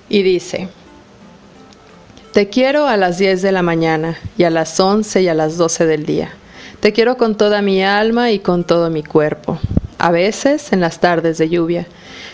Y 0.09 0.23
dice, 0.23 0.69
Te 2.33 2.49
quiero 2.49 2.87
a 2.87 2.97
las 2.97 3.17
10 3.17 3.41
de 3.41 3.51
la 3.51 3.61
mañana 3.61 4.17
y 4.37 4.43
a 4.43 4.49
las 4.49 4.79
11 4.79 5.21
y 5.21 5.27
a 5.27 5.33
las 5.33 5.57
12 5.57 5.85
del 5.85 6.05
día. 6.05 6.29
Te 6.79 6.93
quiero 6.93 7.17
con 7.17 7.35
toda 7.35 7.61
mi 7.61 7.83
alma 7.83 8.31
y 8.31 8.39
con 8.39 8.63
todo 8.63 8.89
mi 8.89 9.03
cuerpo, 9.03 9.59
a 9.97 10.11
veces 10.11 10.71
en 10.73 10.79
las 10.79 10.99
tardes 10.99 11.37
de 11.39 11.49
lluvia 11.49 11.87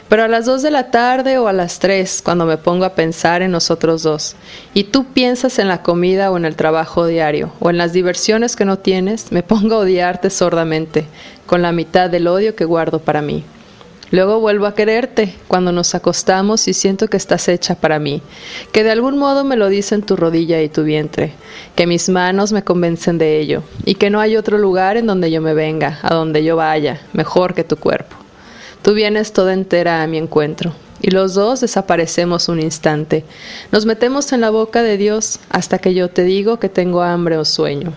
pero 0.10 0.24
a 0.24 0.28
las 0.28 0.46
2 0.46 0.62
de 0.62 0.72
la 0.72 0.92
tarde 0.92 1.38
o 1.38 1.48
a 1.48 1.54
las 1.54 1.80
3, 1.80 2.22
cuando 2.24 2.46
me 2.46 2.58
pongo 2.58 2.86
a 2.86 2.94
pensar 2.94 3.42
en 3.42 3.52
nosotros 3.52 4.04
dos, 4.04 4.36
y 4.74 4.86
tú 4.86 5.06
piensas 5.06 5.60
en 5.60 5.68
la 5.68 5.82
comida 5.82 6.32
o 6.32 6.38
en 6.38 6.46
el 6.46 6.56
trabajo 6.56 7.08
diario, 7.08 7.52
o 7.60 7.70
en 7.70 7.78
las 7.78 7.94
diversiones 7.94 8.56
que 8.56 8.66
no 8.66 8.78
tienes, 8.78 9.32
me 9.32 9.44
pongo 9.44 9.76
a 9.76 9.80
odiarte 9.80 10.30
sordamente, 10.30 11.06
con 11.46 11.62
la 11.62 11.72
mitad 11.72 12.10
del 12.10 12.28
odio 12.28 12.56
que 12.56 12.66
guardo 12.66 13.00
para 13.00 13.22
mí. 13.22 13.44
Luego 14.12 14.40
vuelvo 14.40 14.68
a 14.68 14.76
quererte 14.76 15.34
cuando 15.48 15.72
nos 15.72 15.96
acostamos 15.96 16.68
y 16.68 16.76
siento 16.76 17.08
que 17.08 17.18
estás 17.18 17.48
hecha 17.48 17.74
para 17.74 17.98
mí, 17.98 18.22
que 18.72 18.84
de 18.84 18.92
algún 18.92 19.18
modo 19.18 19.44
me 19.44 19.56
lo 19.56 19.70
dicen 19.70 20.04
tu 20.04 20.16
rodilla 20.16 20.62
y 20.62 20.70
tu 20.70 20.84
vientre, 20.84 21.34
que 21.76 21.88
mis 21.88 22.10
manos 22.10 22.52
me 22.52 22.64
convencen 22.64 23.18
de 23.18 23.40
ello, 23.40 23.64
y 23.86 23.96
que 23.96 24.12
no 24.12 24.20
hay 24.20 24.38
otro 24.38 24.60
lugar 24.60 24.98
en 24.98 25.08
donde 25.08 25.32
yo 25.32 25.42
me 25.42 25.56
venga, 25.56 25.98
a 26.04 26.14
donde 26.14 26.44
yo 26.44 26.56
vaya, 26.56 27.02
mejor 27.14 27.56
que 27.56 27.64
tu 27.64 27.78
cuerpo. 27.78 28.23
Tú 28.84 28.94
vienes 28.94 29.32
toda 29.32 29.54
entera 29.54 30.04
a 30.04 30.08
mi 30.08 30.18
encuentro, 30.18 30.74
y 31.02 31.12
los 31.12 31.36
dos 31.36 31.62
desaparecemos 31.62 32.50
un 32.50 32.60
instante. 32.60 33.24
Nos 33.72 33.86
metemos 33.86 34.34
en 34.34 34.42
la 34.42 34.50
boca 34.50 34.84
de 34.84 34.98
Dios 34.98 35.40
hasta 35.50 35.78
que 35.80 35.94
yo 35.94 36.10
te 36.10 36.24
digo 36.24 36.60
que 36.60 36.68
tengo 36.68 37.02
hambre 37.02 37.38
o 37.38 37.46
sueño. 37.46 37.94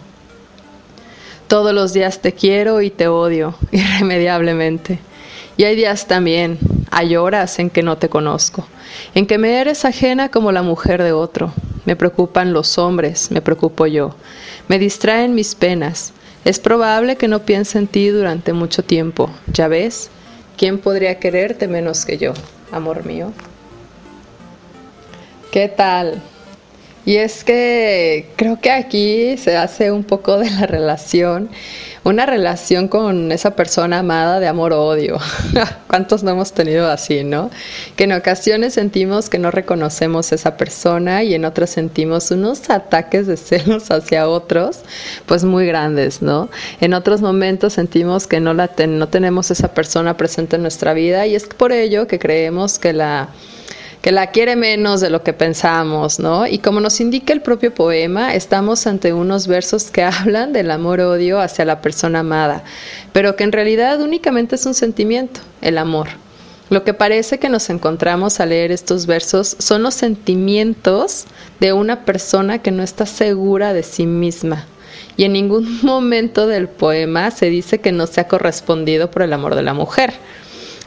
Todos 1.49 1.75
los 1.75 1.92
días 1.92 2.20
te 2.20 2.35
quiero 2.35 2.83
y 2.83 2.90
te 2.90 3.09
odio, 3.09 3.57
irremediablemente. 3.72 5.01
Y 5.57 5.64
hay 5.64 5.75
días 5.75 6.07
también, 6.07 6.57
hay 6.92 7.16
horas 7.16 7.59
en 7.59 7.68
que 7.68 7.83
no 7.83 7.99
te 7.99 8.09
conozco, 8.09 8.64
en 9.16 9.27
que 9.27 9.38
me 9.38 9.61
eres 9.61 9.85
ajena 9.85 10.29
como 10.29 10.53
la 10.53 10.62
mujer 10.62 11.03
de 11.03 11.11
otro. 11.11 11.53
Me 11.85 11.96
preocupan 11.96 12.53
los 12.53 12.79
hombres, 12.79 13.33
me 13.33 13.42
preocupo 13.42 13.88
yo. 13.88 14.14
Me 14.68 14.79
distraen 14.79 15.35
mis 15.35 15.57
penas. 15.57 16.12
Es 16.44 16.61
probable 16.61 17.16
que 17.16 17.27
no 17.27 17.40
piense 17.40 17.77
en 17.79 17.88
ti 17.88 18.09
durante 18.09 18.53
mucho 18.53 18.85
tiempo. 18.85 19.31
¿Ya 19.53 19.66
ves? 19.66 20.11
¿Quién 20.57 20.79
podría 20.79 21.19
quererte 21.19 21.69
menos 21.69 22.07
que 22.07 22.16
yo, 22.16 22.33
amor 22.73 23.05
mío? 23.05 23.33
¿Qué 25.51 25.69
tal? 25.69 26.23
Y 27.07 27.19
es 27.19 27.45
que 27.45 28.27
creo 28.35 28.61
que 28.61 28.73
aquí 28.73 29.37
se 29.37 29.57
hace 29.57 29.92
un 29.92 30.03
poco 30.03 30.38
de 30.38 30.51
la 30.51 30.66
relación, 30.66 31.49
una 32.03 32.27
relación 32.27 32.88
con 32.88 33.31
esa 33.31 33.55
persona 33.55 34.01
amada 34.01 34.40
de 34.40 34.49
amor-odio. 34.49 35.16
¿Cuántos 35.87 36.25
no 36.25 36.33
hemos 36.33 36.53
tenido 36.53 36.90
así, 36.90 37.23
no? 37.23 37.51
Que 37.95 38.05
en 38.05 38.12
ocasiones 38.12 38.75
sentimos 38.75 39.31
que 39.31 39.38
no 39.38 39.53
reconocemos 39.53 40.33
a 40.33 40.35
esa 40.35 40.57
persona 40.57 41.23
y 41.23 41.35
en 41.35 41.45
otras 41.45 41.71
sentimos 41.71 42.33
unos 42.33 42.69
ataques 42.71 43.29
de 43.29 43.37
celos 43.37 43.92
hacia 43.92 44.29
otros, 44.29 44.81
pues 45.27 45.45
muy 45.45 45.64
grandes, 45.64 46.23
¿no? 46.23 46.51
En 46.81 46.92
otros 46.92 47.21
momentos 47.21 47.75
sentimos 47.75 48.27
que 48.27 48.40
no, 48.40 48.53
la 48.53 48.69
no 48.88 49.09
tenemos 49.09 49.53
esa 49.53 49.75
persona 49.75 50.16
presente 50.16 50.57
en 50.57 50.62
nuestra 50.62 50.92
vida 50.92 51.25
y 51.29 51.37
es 51.37 51.47
por 51.47 51.71
ello 51.71 52.09
que 52.09 52.19
creemos 52.19 52.81
que 52.81 52.92
la 52.92 53.29
que 54.03 54.13
la 54.13 54.31
quiere 54.31 54.57
menos 54.57 55.01
de 55.01 55.11
lo 55.11 55.23
que 55.23 55.33
pensamos, 55.33 56.19
¿no? 56.19 56.47
Y 56.47 56.59
como 56.59 56.81
nos 56.81 57.01
indica 57.01 57.33
el 57.33 57.43
propio 57.43 57.75
poema, 57.75 58.35
estamos 58.35 58.87
ante 58.87 59.13
unos 59.13 59.47
versos 59.47 59.91
que 59.91 60.03
hablan 60.05 60.53
del 60.53 60.71
amor-odio 60.71 61.41
hacia 61.41 61.65
la 61.65 61.81
persona 61.81 62.21
amada, 62.21 62.65
pero 63.13 63.37
que 63.37 63.45
en 63.45 63.53
realidad 63.53 64.01
únicamente 64.01 64.55
es 64.57 64.67
un 64.67 64.75
sentimiento, 64.75 65.41
el 65.61 65.79
amor. 65.79 66.09
Lo 66.69 66.83
que 66.83 66.95
parece 66.95 67.39
que 67.39 67.49
nos 67.49 67.71
encontramos 67.71 68.41
al 68.41 68.49
leer 68.49 68.73
estos 68.73 69.07
versos 69.07 69.57
son 69.61 69.85
los 69.85 69.95
sentimientos 69.95 71.27
de 71.61 71.73
una 71.73 72.05
persona 72.05 72.61
que 72.61 72.73
no 72.73 72.83
está 72.83 73.07
segura 73.07 73.73
de 73.73 73.85
sí 73.85 74.05
misma. 74.05 74.67
Y 75.17 75.25
en 75.25 75.33
ningún 75.33 75.79
momento 75.83 76.49
del 76.49 76.69
poema 76.69 77.31
se 77.31 77.51
dice 77.51 77.79
que 77.79 77.93
no 77.93 78.07
se 78.07 78.21
ha 78.21 78.29
correspondido 78.29 79.11
por 79.11 79.23
el 79.23 79.33
amor 79.33 79.55
de 79.55 79.63
la 79.63 79.75
mujer. 79.75 80.15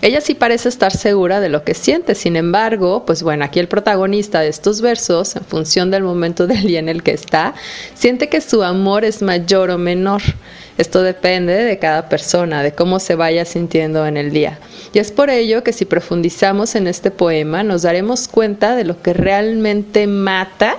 Ella 0.02 0.22
sí 0.22 0.34
parece 0.34 0.70
estar 0.70 0.96
segura 0.96 1.42
de 1.42 1.50
lo 1.50 1.66
que 1.66 1.74
siente, 1.74 2.16
sin 2.16 2.38
embargo, 2.38 3.04
pues 3.06 3.22
bueno, 3.22 3.44
aquí 3.44 3.60
el 3.60 3.68
protagonista 3.68 4.40
de 4.40 4.48
estos 4.48 4.80
versos, 4.80 5.36
en 5.36 5.44
función 5.44 5.92
del 5.92 6.04
momento 6.04 6.48
del 6.48 6.64
día 6.64 6.80
en 6.80 6.88
el 6.88 7.04
que 7.04 7.12
está, 7.12 7.54
siente 7.96 8.30
que 8.30 8.40
su 8.40 8.64
amor 8.64 9.04
es 9.04 9.22
mayor 9.22 9.72
o 9.72 9.78
menor. 9.78 10.22
Esto 10.78 11.04
depende 11.04 11.54
de 11.54 11.78
cada 11.80 12.08
persona, 12.08 12.64
de 12.64 12.72
cómo 12.72 13.00
se 13.02 13.16
vaya 13.16 13.44
sintiendo 13.44 14.08
en 14.08 14.16
el 14.16 14.32
día. 14.32 14.58
Y 14.94 15.00
es 15.00 15.12
por 15.12 15.30
ello 15.30 15.66
que 15.66 15.74
si 15.74 15.84
profundizamos 15.84 16.76
en 16.76 16.88
este 16.88 17.12
poema 17.12 17.64
nos 17.64 17.82
daremos 17.82 18.30
cuenta 18.30 18.78
de 18.78 18.86
lo 18.86 19.02
que 19.02 19.14
realmente 19.14 20.08
mata 20.08 20.78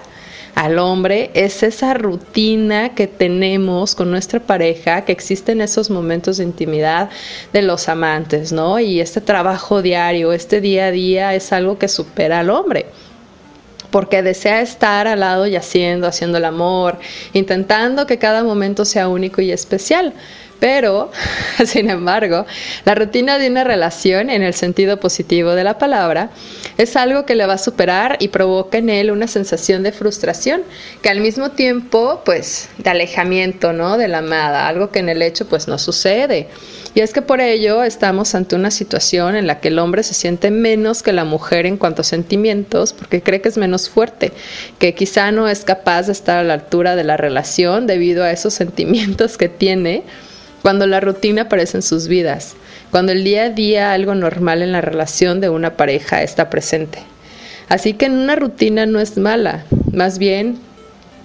al 0.61 0.79
hombre 0.79 1.31
es 1.33 1.63
esa 1.63 1.95
rutina 1.95 2.95
que 2.95 3.07
tenemos 3.07 3.95
con 3.95 4.11
nuestra 4.11 4.41
pareja, 4.41 5.07
que 5.07 5.13
existe 5.13 5.53
en 5.53 5.63
esos 5.63 5.89
momentos 5.89 6.37
de 6.37 6.45
intimidad 6.45 7.09
de 7.55 7.63
los 7.63 7.89
amantes, 7.89 8.53
¿no? 8.53 8.79
Y 8.79 9.01
este 9.01 9.23
trabajo 9.23 9.81
diario, 9.81 10.35
este 10.35 10.61
día 10.61 10.89
a 10.89 10.91
día 10.91 11.35
es 11.35 11.55
algo 11.55 11.79
que 11.79 11.89
supera 11.89 12.41
al 12.41 12.51
hombre 12.51 12.85
porque 13.91 14.23
desea 14.23 14.61
estar 14.61 15.09
al 15.09 15.21
lado 15.21 15.47
y 15.47 15.57
haciendo, 15.57 16.07
haciendo 16.07 16.37
el 16.37 16.45
amor, 16.45 16.99
intentando 17.33 18.07
que 18.07 18.19
cada 18.19 18.45
momento 18.45 18.85
sea 18.85 19.09
único 19.09 19.41
y 19.41 19.51
especial. 19.53 20.13
Pero, 20.61 21.11
sin 21.65 21.91
embargo, 21.91 22.47
la 22.85 22.95
rutina 22.95 23.39
de 23.39 23.49
una 23.49 23.65
relación, 23.65 24.31
en 24.31 24.43
el 24.43 24.55
sentido 24.55 25.01
positivo 25.01 25.53
de 25.53 25.65
la 25.65 25.79
palabra, 25.79 26.31
es 26.79 26.97
algo 26.97 27.27
que 27.27 27.35
le 27.35 27.47
va 27.47 27.55
a 27.55 27.59
superar 27.59 28.17
y 28.21 28.29
provoca 28.29 28.79
en 28.79 28.91
él 28.91 29.11
una 29.11 29.27
sensación 29.27 29.83
de 29.83 29.93
frustración, 29.93 30.63
que 31.03 31.09
al 31.09 31.21
mismo 31.21 31.51
tiempo, 31.51 32.23
pues, 32.25 32.69
de 32.79 32.91
alejamiento, 32.91 33.73
¿no? 33.73 33.97
De 33.97 34.07
la 34.07 34.19
amada, 34.19 34.69
algo 34.69 34.91
que 34.91 35.01
en 35.01 35.09
el 35.09 35.23
hecho, 35.23 35.49
pues, 35.49 35.67
no 35.67 35.79
sucede. 35.79 36.49
Y 36.95 37.01
es 37.01 37.13
que 37.13 37.23
por 37.23 37.41
ello 37.41 37.85
estamos 37.85 38.35
ante 38.35 38.57
una 38.57 38.71
situación 38.71 39.37
en 39.37 39.47
la 39.47 39.61
que 39.61 39.69
el 39.69 39.79
hombre 39.79 40.03
se 40.03 40.13
siente 40.13 40.51
menos 40.51 41.03
que 41.03 41.13
la 41.13 41.25
mujer 41.25 41.65
en 41.65 41.77
cuanto 41.77 42.03
a 42.03 42.05
sentimientos, 42.05 42.93
porque 42.93 43.23
cree 43.23 43.41
que 43.41 43.49
es 43.49 43.57
menos 43.57 43.89
fuerte, 43.89 44.33
que 44.79 44.95
quizá 44.95 45.31
no 45.31 45.49
es 45.49 45.65
capaz 45.65 46.07
de 46.07 46.13
estar 46.13 46.39
a 46.39 46.43
la 46.43 46.55
altura 46.55 46.97
de 46.97 47.05
la 47.05 47.17
relación 47.17 47.87
debido 47.87 48.25
a 48.25 48.33
esos 48.33 48.55
sentimientos 48.61 49.39
que 49.39 49.49
tiene 49.49 50.03
cuando 50.63 50.87
la 50.87 51.01
rutina 51.01 51.43
aparece 51.43 51.79
en 51.79 51.83
sus 51.83 52.09
vidas, 52.09 52.55
cuando 52.91 53.13
el 53.13 53.25
día 53.25 53.45
a 53.45 53.51
día 53.51 53.93
algo 53.93 54.15
normal 54.15 54.63
en 54.63 54.73
la 54.73 54.81
relación 54.81 55.41
de 55.41 55.49
una 55.49 55.77
pareja 55.77 56.23
está 56.23 56.51
presente. 56.51 56.99
Así 57.69 57.95
que 57.95 58.07
en 58.07 58.13
una 58.13 58.37
rutina 58.37 58.85
no 58.87 59.01
es 59.01 59.17
mala, 59.17 59.65
más 59.93 60.19
bien 60.19 60.59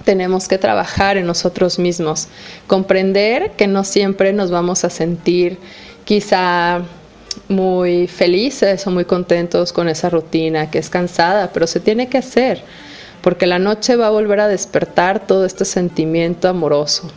tenemos 0.03 0.47
que 0.47 0.59
trabajar 0.59 1.17
en 1.17 1.25
nosotros 1.25 1.79
mismos, 1.79 2.27
comprender 2.67 3.51
que 3.51 3.67
no 3.67 3.83
siempre 3.83 4.31
nos 4.31 4.51
vamos 4.51 4.83
a 4.83 4.91
sentir 4.91 5.57
quizá 6.05 6.83
muy 7.49 8.07
felices 8.07 8.85
o 8.85 8.91
muy 8.91 9.05
contentos 9.05 9.73
con 9.73 9.89
esa 9.89 10.09
rutina 10.09 10.69
que 10.69 10.77
es 10.77 10.89
cansada, 10.89 11.49
pero 11.51 11.65
se 11.65 11.79
tiene 11.79 12.07
que 12.07 12.19
hacer, 12.19 12.61
porque 13.21 13.47
la 13.47 13.57
noche 13.57 13.95
va 13.95 14.07
a 14.07 14.11
volver 14.11 14.39
a 14.39 14.47
despertar 14.47 15.25
todo 15.25 15.45
este 15.45 15.65
sentimiento 15.65 16.47
amoroso 16.47 17.11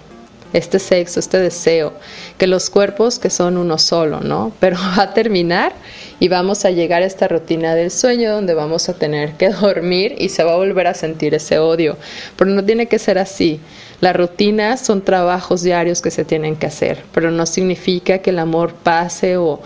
este 0.52 0.78
sexo, 0.78 1.20
este 1.20 1.38
deseo, 1.38 1.92
que 2.38 2.46
los 2.46 2.70
cuerpos 2.70 3.18
que 3.18 3.30
son 3.30 3.56
uno 3.56 3.78
solo, 3.78 4.20
¿no? 4.20 4.52
Pero 4.60 4.76
va 4.98 5.02
a 5.02 5.14
terminar 5.14 5.72
y 6.20 6.28
vamos 6.28 6.64
a 6.64 6.70
llegar 6.70 7.02
a 7.02 7.06
esta 7.06 7.28
rutina 7.28 7.74
del 7.74 7.90
sueño 7.90 8.32
donde 8.32 8.54
vamos 8.54 8.88
a 8.88 8.94
tener 8.94 9.32
que 9.32 9.48
dormir 9.60 10.14
y 10.18 10.28
se 10.28 10.44
va 10.44 10.52
a 10.52 10.56
volver 10.56 10.86
a 10.86 10.94
sentir 10.94 11.34
ese 11.34 11.58
odio. 11.58 11.96
Pero 12.36 12.50
no 12.50 12.64
tiene 12.64 12.86
que 12.86 12.98
ser 12.98 13.18
así. 13.18 13.60
Las 14.00 14.16
rutinas 14.16 14.80
son 14.80 15.02
trabajos 15.02 15.62
diarios 15.62 16.00
que 16.00 16.10
se 16.10 16.24
tienen 16.24 16.56
que 16.56 16.66
hacer, 16.66 17.02
pero 17.12 17.30
no 17.30 17.46
significa 17.46 18.18
que 18.18 18.30
el 18.30 18.38
amor 18.38 18.74
pase 18.74 19.36
o 19.36 19.60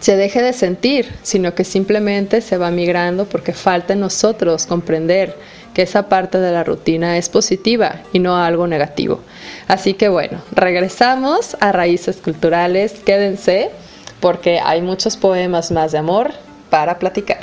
se 0.00 0.16
deje 0.16 0.42
de 0.42 0.52
sentir, 0.52 1.12
sino 1.22 1.54
que 1.54 1.64
simplemente 1.64 2.40
se 2.40 2.58
va 2.58 2.70
migrando 2.70 3.24
porque 3.24 3.52
falta 3.52 3.94
en 3.94 4.00
nosotros 4.00 4.66
comprender 4.66 5.34
que 5.76 5.82
esa 5.82 6.08
parte 6.08 6.38
de 6.38 6.52
la 6.52 6.64
rutina 6.64 7.18
es 7.18 7.28
positiva 7.28 7.96
y 8.14 8.18
no 8.18 8.34
algo 8.34 8.66
negativo. 8.66 9.20
Así 9.68 9.92
que 9.92 10.08
bueno, 10.08 10.40
regresamos 10.52 11.54
a 11.60 11.70
raíces 11.70 12.16
culturales, 12.16 12.94
quédense 13.04 13.68
porque 14.20 14.58
hay 14.58 14.80
muchos 14.80 15.18
poemas 15.18 15.70
más 15.72 15.92
de 15.92 15.98
amor 15.98 16.30
para 16.70 16.98
platicar. 16.98 17.42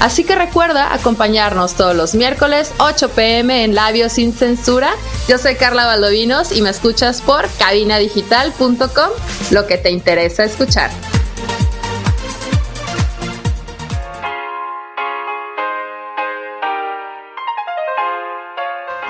Así 0.00 0.24
que 0.24 0.34
recuerda 0.34 0.94
acompañarnos 0.94 1.74
todos 1.74 1.94
los 1.94 2.14
miércoles 2.14 2.72
8 2.78 3.10
pm 3.10 3.64
en 3.64 3.74
Labios 3.74 4.12
sin 4.12 4.32
Censura. 4.32 4.92
Yo 5.28 5.36
soy 5.36 5.56
Carla 5.56 5.84
Valdovinos 5.84 6.52
y 6.52 6.62
me 6.62 6.70
escuchas 6.70 7.20
por 7.20 7.46
cabinadigital.com, 7.58 9.10
lo 9.50 9.66
que 9.66 9.76
te 9.76 9.90
interesa 9.90 10.44
escuchar. 10.44 10.90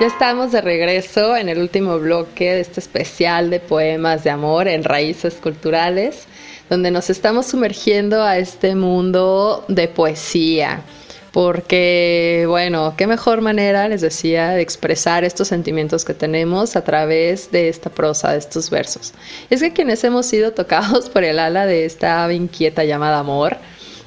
Ya 0.01 0.07
estamos 0.07 0.51
de 0.51 0.61
regreso 0.61 1.37
en 1.37 1.47
el 1.47 1.59
último 1.59 1.99
bloque 1.99 2.55
de 2.55 2.61
este 2.61 2.79
especial 2.79 3.49
de 3.49 3.59
poemas 3.59 4.23
de 4.23 4.31
amor 4.31 4.67
en 4.67 4.83
raíces 4.83 5.35
culturales, 5.35 6.25
donde 6.71 6.89
nos 6.89 7.09
estamos 7.09 7.47
sumergiendo 7.47 8.23
a 8.23 8.37
este 8.37 8.75
mundo 8.75 9.65
de 9.67 9.89
poesía. 9.89 10.81
Porque, 11.33 12.45
bueno, 12.47 12.93
qué 12.95 13.07
mejor 13.07 13.41
manera, 13.41 13.89
les 13.89 13.99
decía, 13.99 14.51
de 14.51 14.61
expresar 14.61 15.25
estos 15.25 15.49
sentimientos 15.49 16.05
que 16.05 16.13
tenemos 16.13 16.77
a 16.77 16.83
través 16.85 17.51
de 17.51 17.67
esta 17.67 17.89
prosa, 17.89 18.31
de 18.31 18.37
estos 18.37 18.69
versos. 18.69 19.13
Es 19.49 19.59
que 19.59 19.73
quienes 19.73 20.01
hemos 20.05 20.25
sido 20.27 20.53
tocados 20.53 21.09
por 21.09 21.25
el 21.25 21.39
ala 21.39 21.65
de 21.65 21.83
esta 21.83 22.23
ave 22.23 22.35
inquieta 22.35 22.85
llamada 22.85 23.19
amor, 23.19 23.57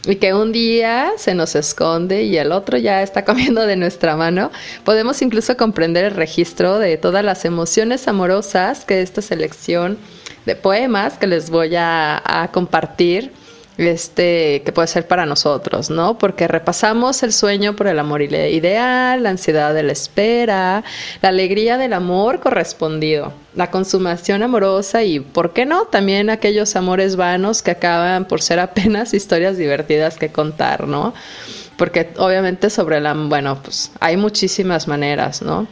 y 0.07 0.17
que 0.17 0.33
un 0.33 0.51
día 0.51 1.12
se 1.19 1.35
nos 1.35 1.55
esconde 1.55 2.23
y 2.23 2.37
el 2.39 2.51
otro 2.51 2.79
ya 2.79 3.03
está 3.03 3.27
comiendo 3.27 3.67
de 3.67 3.77
nuestra 3.77 4.17
mano, 4.17 4.51
podemos 4.85 5.21
incluso 5.21 5.55
comprender 5.59 6.07
el 6.07 6.12
registro 6.12 6.79
de 6.79 6.97
todas 6.97 7.25
las 7.25 7.45
emociones 7.45 8.09
amorosas 8.09 8.87
que 8.87 9.03
esta 9.03 9.21
selección 9.21 9.99
de 10.47 10.57
poemas 10.57 11.18
que 11.18 11.26
les 11.26 11.51
voy 11.51 11.74
a, 11.76 12.51
compartir 12.53 13.32
este, 13.76 14.62
que 14.64 14.70
puede 14.72 14.86
ser 14.86 15.09
para 15.09 15.26
nosotros, 15.26 15.90
¿no? 15.90 16.16
Porque 16.16 16.47
repasamos 16.47 17.22
el 17.24 17.32
sueño 17.32 17.74
por 17.74 17.88
el 17.88 17.99
amor 17.99 18.22
ideal, 18.22 19.22
la 19.22 19.30
ansiedad 19.30 19.74
de 19.74 19.82
la 19.82 19.92
espera, 19.92 20.84
la 21.20 21.28
alegría 21.28 21.76
del 21.76 21.92
amor 21.92 22.38
correspondido, 22.38 23.32
la 23.57 23.70
consumación 23.70 24.45
amorosa 24.45 25.03
y, 25.03 25.18
¿por 25.18 25.53
qué 25.53 25.66
no? 25.66 25.86
También 25.86 26.30
aquellos 26.30 26.76
amores 26.76 27.16
vanos 27.16 27.62
que 27.62 27.72
acaban 27.72 28.26
por 28.26 28.42
ser 28.42 28.61
apenas 28.61 29.12
historias 29.14 29.59
divertidas 29.59 30.18
que 30.18 30.30
contar, 30.30 30.86
¿no? 30.86 31.12
Porque 31.76 32.11
obviamente 32.18 32.70
sobre 32.70 33.01
la, 33.01 33.12
bueno, 33.14 33.61
pues 33.61 33.90
hay 33.99 34.16
muchísimas 34.16 34.86
maneras, 34.86 35.42
¿no? 35.42 35.66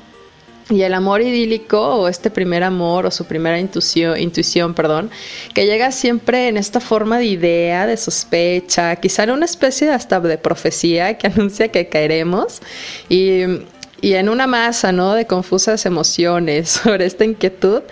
Y 0.72 0.82
el 0.84 0.94
amor 0.94 1.20
idílico 1.20 1.78
o 1.96 2.08
este 2.08 2.30
primer 2.30 2.62
amor 2.62 3.04
o 3.04 3.10
su 3.10 3.26
primera 3.26 3.60
intuición, 3.60 4.18
intuición, 4.18 4.72
perdón, 4.72 5.10
que 5.52 5.66
llega 5.66 5.92
siempre 5.92 6.48
en 6.48 6.56
esta 6.56 6.80
forma 6.80 7.18
de 7.18 7.26
idea, 7.26 7.86
de 7.86 7.98
sospecha, 7.98 8.96
quizá 8.96 9.24
en 9.24 9.32
una 9.32 9.44
especie 9.44 9.90
hasta 9.90 10.18
de 10.18 10.38
profecía 10.38 11.18
que 11.18 11.26
anuncia 11.34 11.68
que 11.68 11.90
caeremos 11.90 12.62
y, 13.10 13.42
y 14.00 14.14
en 14.14 14.30
una 14.30 14.46
masa, 14.46 14.92
¿no? 14.92 15.12
De 15.12 15.26
confusas 15.26 15.84
emociones 15.84 16.70
sobre 16.82 17.04
esta 17.04 17.26
inquietud, 17.26 17.82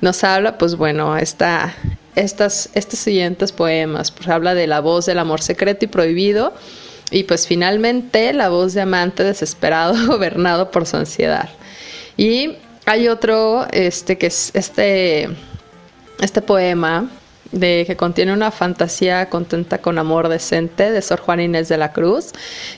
nos 0.00 0.24
habla, 0.24 0.56
pues 0.56 0.76
bueno, 0.76 1.18
esta, 1.18 1.74
estas, 2.14 2.70
estos 2.72 3.00
siguientes 3.00 3.52
poemas, 3.52 4.10
pues 4.12 4.28
habla 4.28 4.54
de 4.54 4.66
la 4.66 4.80
voz 4.80 5.04
del 5.04 5.18
amor 5.18 5.42
secreto 5.42 5.84
y 5.84 5.88
prohibido 5.88 6.54
y 7.10 7.24
pues 7.24 7.46
finalmente 7.46 8.32
la 8.32 8.48
voz 8.48 8.72
de 8.72 8.80
amante 8.80 9.24
desesperado 9.24 9.94
gobernado 10.06 10.70
por 10.70 10.86
su 10.86 10.96
ansiedad. 10.96 11.50
Y 12.16 12.56
hay 12.86 13.08
otro, 13.08 13.66
este, 13.72 14.18
que 14.18 14.26
es 14.26 14.50
este, 14.54 15.28
este 16.20 16.42
poema 16.42 17.08
de 17.52 17.84
que 17.86 17.96
contiene 17.96 18.32
una 18.32 18.50
fantasía 18.50 19.28
contenta 19.28 19.78
con 19.78 19.98
amor 19.98 20.28
decente 20.28 20.90
de 20.92 21.02
Sor 21.02 21.20
Juana 21.20 21.42
Inés 21.42 21.68
de 21.68 21.78
la 21.78 21.92
Cruz 21.92 22.32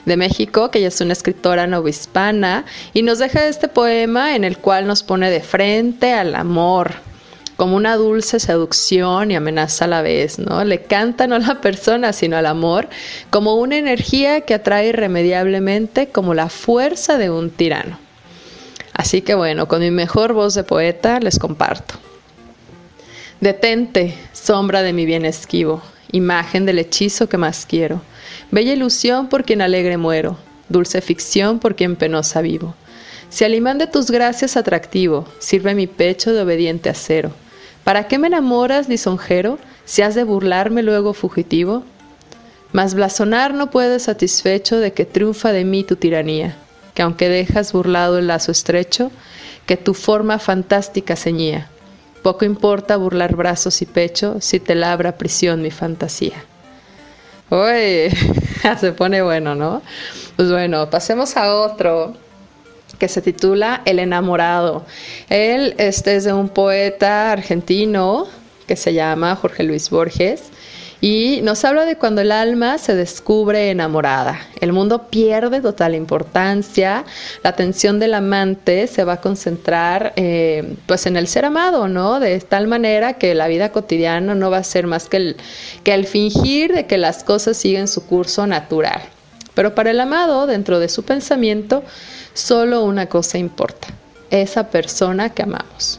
de 0.07 0.17
México, 0.17 0.71
que 0.71 0.79
ella 0.79 0.89
es 0.89 1.01
una 1.01 1.13
escritora 1.13 1.67
novohispana 1.67 2.65
y 2.95 3.03
nos 3.03 3.19
deja 3.19 3.47
este 3.47 3.69
poema 3.69 4.35
en 4.35 4.45
el 4.45 4.59
cual 4.59 4.87
nos 4.87 5.03
pone 5.03 5.31
de 5.31 5.41
frente 5.41 6.15
al 6.15 6.35
amor 6.35 6.95
como 7.57 7.77
una 7.77 7.97
dulce 7.97 8.41
seducción 8.41 9.31
y 9.31 9.37
amenaza 9.37 9.85
a 9.85 9.89
la 9.89 10.03
vez, 10.03 10.39
¿no? 10.39 10.65
Le 10.65 10.83
canta 10.83 11.27
no 11.27 11.37
a 11.37 11.39
la 11.39 11.61
persona, 11.61 12.13
sino 12.13 12.37
al 12.37 12.47
amor, 12.47 12.89
como 13.31 13.55
una 13.55 13.77
energía 13.77 14.41
que 14.41 14.55
atrae 14.55 14.89
irremediablemente 14.89 16.09
como 16.09 16.35
la 16.35 16.49
fuerza 16.49 17.19
de 17.19 17.31
un 17.31 17.51
tirano. 17.51 17.99
Así 19.03 19.21
que 19.21 19.35
bueno, 19.35 19.67
con 19.67 19.81
mi 19.81 19.91
mejor 19.91 20.33
voz 20.33 20.55
de 20.55 20.63
poeta 20.63 21.19
les 21.19 21.41
comparto. 21.41 21.97
Detente, 23.41 24.15
sombra 24.33 24.83
de 24.83 24.93
mi 24.93 25.07
bien 25.07 25.25
esquivo, 25.25 25.83
imagen 26.13 26.67
del 26.67 26.79
hechizo 26.79 27.29
que 27.29 27.37
más 27.37 27.67
quiero, 27.67 28.01
bella 28.53 28.73
ilusión 28.73 29.29
por 29.29 29.43
quien 29.43 29.61
alegre 29.61 29.97
muero, 29.97 30.39
dulce 30.69 31.01
ficción 31.01 31.59
por 31.59 31.75
quien 31.75 31.97
penosa 31.97 32.43
vivo. 32.43 32.77
Si 33.29 33.43
al 33.43 33.57
imán 33.57 33.79
de 33.79 33.89
tus 33.89 34.09
gracias 34.09 34.57
atractivo 34.57 35.27
sirve 35.41 35.75
mi 35.75 35.89
pecho 35.89 36.33
de 36.33 36.41
obediente 36.41 36.89
acero, 36.89 37.33
¿para 37.83 38.07
qué 38.07 38.19
me 38.19 38.29
enamoras, 38.29 38.89
lisonjero, 38.89 39.59
si 39.85 40.03
has 40.03 40.15
de 40.15 40.23
burlarme 40.23 40.85
luego 40.85 41.13
fugitivo? 41.13 41.83
Mas 42.71 42.95
blasonar 42.95 43.53
no 43.53 43.69
puedes 43.69 44.05
satisfecho 44.05 44.79
de 44.79 44.93
que 44.93 45.07
triunfa 45.07 45.51
de 45.51 45.65
mí 45.65 45.83
tu 45.83 45.97
tiranía 45.97 46.57
que 47.03 47.05
aunque 47.05 47.29
dejas 47.29 47.73
burlado 47.73 48.17
el 48.19 48.29
lazo 48.29 48.53
estrecho, 48.53 49.11
que 49.67 49.77
tu 49.77 49.93
forma 49.93 50.39
fantástica 50.39 51.17
ceñía. 51.17 51.69
Poco 52.23 52.45
importa 52.45 52.97
burlar 52.97 53.35
brazos 53.35 53.83
y 53.83 53.87
pecho 53.87 54.37
si 54.41 54.61
te 54.61 54.77
labra 54.77 55.19
prisión 55.19 55.63
mi 55.63 55.73
fantasía. 55.73 56.45
Uy, 57.51 58.17
se 58.81 58.93
pone 58.93 59.21
bueno, 59.21 59.57
¿no? 59.57 59.83
Pues 60.37 60.49
bueno, 60.53 60.91
pasemos 60.91 61.37
a 61.37 61.53
otro 61.53 62.15
que 63.01 63.09
se 63.09 63.21
titula 63.21 63.83
El 63.85 63.99
enamorado. 63.99 64.87
Él 65.29 65.75
este 65.79 66.15
es 66.15 66.23
de 66.23 66.33
un 66.33 66.51
poeta 66.51 67.33
argentino 67.33 68.29
que 68.69 68.77
se 68.77 68.95
llama 68.95 69.35
Jorge 69.35 69.65
Luis 69.65 69.91
Borges 69.91 70.52
y 71.03 71.41
nos 71.43 71.65
habla 71.65 71.85
de 71.85 71.97
cuando 71.97 72.21
el 72.21 72.31
alma 72.31 72.79
se 72.79 72.95
descubre 72.95 73.71
enamorada. 73.71 74.39
El 74.61 74.73
mundo 74.73 75.09
pierde 75.09 75.61
total 75.61 75.97
importancia, 75.97 77.05
la 77.43 77.51
atención 77.51 77.99
del 77.99 78.15
amante 78.15 78.87
se 78.87 79.03
va 79.03 79.15
a 79.15 79.21
concentrar 79.21 80.13
eh, 80.15 80.77
pues 80.87 81.07
en 81.07 81.17
el 81.17 81.27
ser 81.27 81.45
amado, 81.45 81.89
¿no? 81.89 82.21
De 82.21 82.39
tal 82.39 82.69
manera 82.69 83.15
que 83.15 83.35
la 83.35 83.49
vida 83.49 83.73
cotidiana 83.73 84.37
no 84.37 84.49
va 84.49 84.59
a 84.59 84.63
ser 84.63 84.87
más 84.87 85.09
que 85.09 85.17
el, 85.17 85.37
que 85.83 85.93
el 85.93 86.07
fingir 86.07 86.73
de 86.73 86.87
que 86.87 86.99
las 86.99 87.25
cosas 87.25 87.57
siguen 87.57 87.89
su 87.89 88.07
curso 88.07 88.47
natural. 88.47 89.03
Pero 89.55 89.75
para 89.75 89.91
el 89.91 89.99
amado, 89.99 90.47
dentro 90.47 90.79
de 90.79 90.89
su 90.89 91.03
pensamiento, 91.03 91.83
solo 92.33 92.85
una 92.85 93.07
cosa 93.07 93.39
importa, 93.39 93.89
esa 94.31 94.69
persona 94.71 95.31
que 95.31 95.43
amamos. 95.43 95.99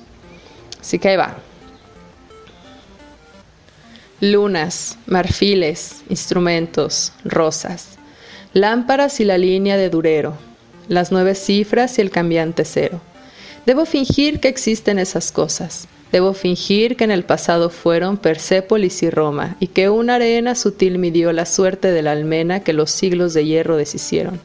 Así 0.79 0.97
que 0.97 1.09
ahí 1.09 1.17
va 1.17 1.35
lunas, 4.23 4.97
marfiles, 5.05 6.01
instrumentos, 6.07 7.11
rosas, 7.25 7.97
lámparas 8.53 9.19
y 9.19 9.25
la 9.25 9.37
línea 9.37 9.75
de 9.75 9.89
durero, 9.89 10.37
las 10.87 11.11
nueve 11.11 11.35
cifras 11.35 11.97
y 11.97 12.01
el 12.01 12.09
cambiante 12.09 12.63
cero. 12.63 13.01
Debo 13.65 13.85
fingir 13.85 14.39
que 14.39 14.47
existen 14.47 14.97
esas 14.97 15.33
cosas. 15.33 15.89
Debo 16.13 16.33
fingir 16.33 16.95
que 16.95 17.03
en 17.03 17.11
el 17.11 17.25
pasado 17.25 17.69
fueron 17.69 18.15
Persépolis 18.15 19.03
y 19.03 19.09
Roma, 19.09 19.57
y 19.59 19.67
que 19.67 19.89
una 19.89 20.15
arena 20.15 20.55
sutil 20.55 20.99
midió 20.99 21.33
la 21.33 21.45
suerte 21.45 21.91
de 21.91 22.01
la 22.01 22.13
almena 22.13 22.61
que 22.61 22.71
los 22.71 22.91
siglos 22.91 23.33
de 23.33 23.43
hierro 23.43 23.75
deshicieron. 23.75 24.39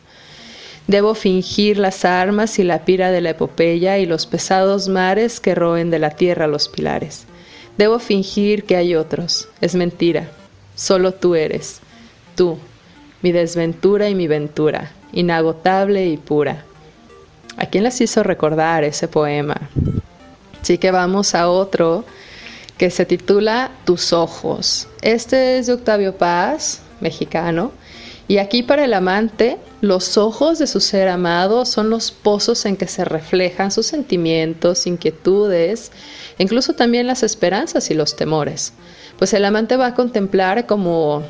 Debo 0.88 1.14
fingir 1.14 1.78
las 1.78 2.04
armas 2.04 2.58
y 2.58 2.64
la 2.64 2.84
pira 2.84 3.12
de 3.12 3.20
la 3.20 3.30
epopeya 3.30 3.98
y 3.98 4.06
los 4.06 4.26
pesados 4.26 4.88
mares 4.88 5.38
que 5.38 5.54
roen 5.54 5.90
de 5.90 6.00
la 6.00 6.10
tierra 6.10 6.48
los 6.48 6.68
pilares. 6.68 7.27
Debo 7.78 8.00
fingir 8.00 8.64
que 8.64 8.76
hay 8.76 8.96
otros. 8.96 9.48
Es 9.60 9.74
mentira. 9.74 10.28
Solo 10.74 11.14
tú 11.14 11.34
eres. 11.36 11.80
Tú, 12.36 12.58
mi 13.22 13.32
desventura 13.32 14.08
y 14.08 14.14
mi 14.14 14.26
ventura, 14.26 14.92
inagotable 15.12 16.06
y 16.06 16.16
pura. 16.16 16.64
¿A 17.56 17.66
quién 17.66 17.84
les 17.84 18.00
hizo 18.00 18.22
recordar 18.22 18.84
ese 18.84 19.08
poema? 19.08 19.56
Así 20.60 20.78
que 20.78 20.90
vamos 20.90 21.34
a 21.34 21.48
otro 21.48 22.04
que 22.76 22.90
se 22.90 23.06
titula 23.06 23.70
Tus 23.84 24.12
ojos. 24.12 24.88
Este 25.02 25.58
es 25.58 25.66
de 25.66 25.72
Octavio 25.72 26.16
Paz, 26.16 26.82
mexicano, 27.00 27.72
y 28.28 28.36
aquí 28.36 28.62
para 28.62 28.84
el 28.84 28.92
amante, 28.92 29.56
los 29.80 30.18
ojos 30.18 30.58
de 30.58 30.66
su 30.66 30.80
ser 30.80 31.08
amado 31.08 31.64
son 31.64 31.88
los 31.88 32.10
pozos 32.10 32.66
en 32.66 32.76
que 32.76 32.86
se 32.86 33.06
reflejan 33.06 33.70
sus 33.70 33.86
sentimientos, 33.86 34.86
inquietudes, 34.86 35.92
incluso 36.36 36.74
también 36.74 37.06
las 37.06 37.22
esperanzas 37.22 37.90
y 37.90 37.94
los 37.94 38.16
temores. 38.16 38.74
Pues 39.18 39.32
el 39.32 39.46
amante 39.46 39.76
va 39.76 39.86
a 39.86 39.94
contemplar 39.94 40.66
como 40.66 41.24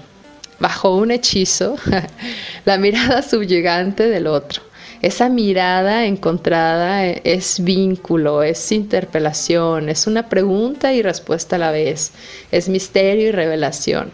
bajo 0.59 0.97
un 0.97 1.13
hechizo 1.13 1.77
la 2.65 2.79
mirada 2.79 3.23
subyugante 3.23 4.09
del 4.09 4.27
otro. 4.27 4.63
Esa 5.01 5.29
mirada 5.29 6.05
encontrada 6.07 7.07
es 7.07 7.63
vínculo, 7.63 8.43
es 8.43 8.73
interpelación, 8.73 9.89
es 9.89 10.09
una 10.09 10.29
pregunta 10.29 10.93
y 10.93 11.03
respuesta 11.03 11.55
a 11.55 11.61
la 11.61 11.71
vez, 11.71 12.11
es 12.51 12.69
misterio 12.69 13.29
y 13.29 13.31
revelación, 13.31 14.11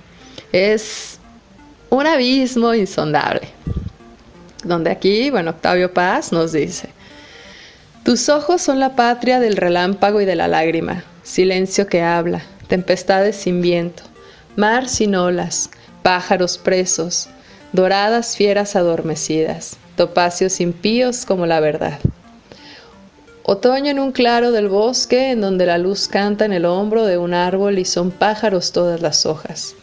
es 0.52 1.13
un 1.94 2.06
abismo 2.06 2.74
insondable. 2.74 3.48
Donde 4.64 4.90
aquí, 4.90 5.30
bueno, 5.30 5.50
Octavio 5.50 5.92
Paz 5.92 6.32
nos 6.32 6.52
dice, 6.52 6.88
tus 8.04 8.28
ojos 8.28 8.62
son 8.62 8.80
la 8.80 8.96
patria 8.96 9.40
del 9.40 9.56
relámpago 9.56 10.20
y 10.20 10.24
de 10.24 10.34
la 10.34 10.48
lágrima, 10.48 11.04
silencio 11.22 11.86
que 11.86 12.02
habla, 12.02 12.42
tempestades 12.68 13.36
sin 13.36 13.60
viento, 13.60 14.02
mar 14.56 14.88
sin 14.88 15.14
olas, 15.14 15.70
pájaros 16.02 16.58
presos, 16.58 17.28
doradas 17.72 18.36
fieras 18.36 18.76
adormecidas, 18.76 19.76
topacios 19.96 20.60
impíos 20.60 21.24
como 21.24 21.46
la 21.46 21.60
verdad. 21.60 21.98
Otoño 23.44 23.90
en 23.90 23.98
un 23.98 24.12
claro 24.12 24.52
del 24.52 24.68
bosque 24.68 25.30
en 25.30 25.42
donde 25.42 25.66
la 25.66 25.76
luz 25.76 26.08
canta 26.08 26.46
en 26.46 26.54
el 26.54 26.64
hombro 26.64 27.04
de 27.04 27.18
un 27.18 27.34
árbol 27.34 27.78
y 27.78 27.84
son 27.84 28.10
pájaros 28.10 28.72
todas 28.72 29.02
las 29.02 29.26
hojas 29.26 29.76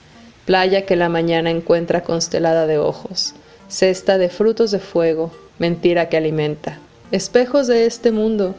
playa 0.46 0.86
que 0.86 0.96
la 0.96 1.10
mañana 1.10 1.50
encuentra 1.50 2.04
constelada 2.04 2.68
de 2.68 2.78
ojos, 2.78 3.34
cesta 3.68 4.18
de 4.18 4.30
frutos 4.30 4.72
de 4.72 4.80
fuego, 4.80 5.32
mentira 5.60 6.10
que 6.10 6.18
alimenta, 6.18 6.80
espejos 7.12 7.68
de 7.68 7.86
este 7.86 8.12
mundo, 8.12 8.56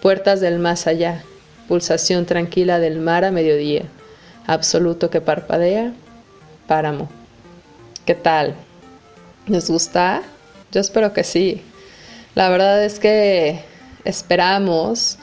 puertas 0.00 0.40
del 0.40 0.58
más 0.58 0.86
allá, 0.86 1.22
pulsación 1.68 2.26
tranquila 2.26 2.78
del 2.78 2.98
mar 2.98 3.24
a 3.24 3.30
mediodía, 3.30 3.82
absoluto 4.46 5.10
que 5.10 5.20
parpadea, 5.20 5.92
páramo. 6.66 7.08
¿Qué 8.04 8.14
tal? 8.14 8.54
¿Les 9.46 9.68
gusta? 9.68 10.22
Yo 10.72 10.80
espero 10.80 11.12
que 11.12 11.24
sí. 11.24 11.62
La 12.34 12.48
verdad 12.48 12.84
es 12.84 12.98
que 12.98 13.60
esperamos, 14.04 15.18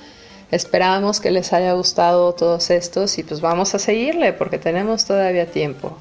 esperamos 0.51 1.19
que 1.19 1.31
les 1.31 1.53
haya 1.53 1.73
gustado 1.73 2.33
todos 2.33 2.69
estos 2.69 3.17
y 3.17 3.23
pues 3.23 3.41
vamos 3.41 3.73
a 3.73 3.79
seguirle 3.79 4.33
porque 4.33 4.57
tenemos 4.57 5.05
todavía 5.05 5.45
tiempo. 5.45 5.97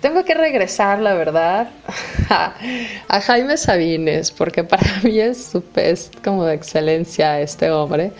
Tengo 0.00 0.24
que 0.24 0.34
regresar, 0.34 1.00
la 1.00 1.14
verdad, 1.14 1.70
a, 2.28 3.20
Jaime 3.20 3.56
Sabines, 3.56 4.30
porque 4.30 4.62
para 4.62 5.00
mí 5.02 5.18
es, 5.18 5.52
es 5.74 6.10
como 6.22 6.44
de 6.44 6.54
excelencia 6.54 7.40
este 7.40 7.70
hombre. 7.70 8.12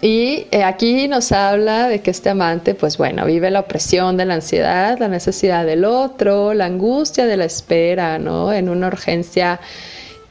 Y 0.00 0.48
eh, 0.50 0.64
aquí 0.64 1.06
nos 1.06 1.30
habla 1.30 1.86
de 1.86 2.00
que 2.00 2.10
este 2.10 2.30
amante, 2.30 2.74
pues 2.74 2.98
bueno, 2.98 3.24
vive 3.24 3.52
la 3.52 3.60
opresión 3.60 4.16
de 4.16 4.24
la 4.24 4.34
ansiedad, 4.34 4.98
la 4.98 5.06
necesidad 5.06 5.64
del 5.64 5.84
otro, 5.84 6.54
la 6.54 6.64
angustia 6.66 7.24
de 7.26 7.36
la 7.36 7.44
espera, 7.44 8.18
¿no? 8.18 8.52
En 8.52 8.68
una 8.68 8.88
urgencia 8.88 9.60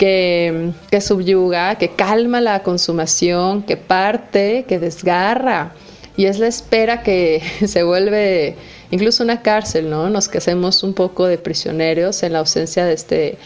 que, 0.02 1.00
subyuga, 1.00 1.76
que 1.76 1.90
calma 1.90 2.42
la 2.42 2.64
consumación, 2.64 3.62
que 3.62 3.78
parte, 3.78 4.66
que 4.68 4.80
desgarra. 4.80 5.74
Y 6.18 6.26
es 6.26 6.40
la 6.40 6.48
espera 6.48 7.04
que 7.04 7.44
se 7.68 7.84
vuelve 7.84 8.56
incluso 8.90 9.24
una 9.24 9.44
cárcel, 9.44 9.92
¿no? 9.92 10.10
Nos 10.10 10.28
que 10.28 10.40
hacemos 10.40 10.82
un 10.82 10.96
poco 10.96 11.28
de 11.28 11.38
prisioneros 11.38 12.24
en 12.24 12.34
la 12.34 12.40
ausencia 12.40 12.84
de 12.84 12.94
este 12.94 13.38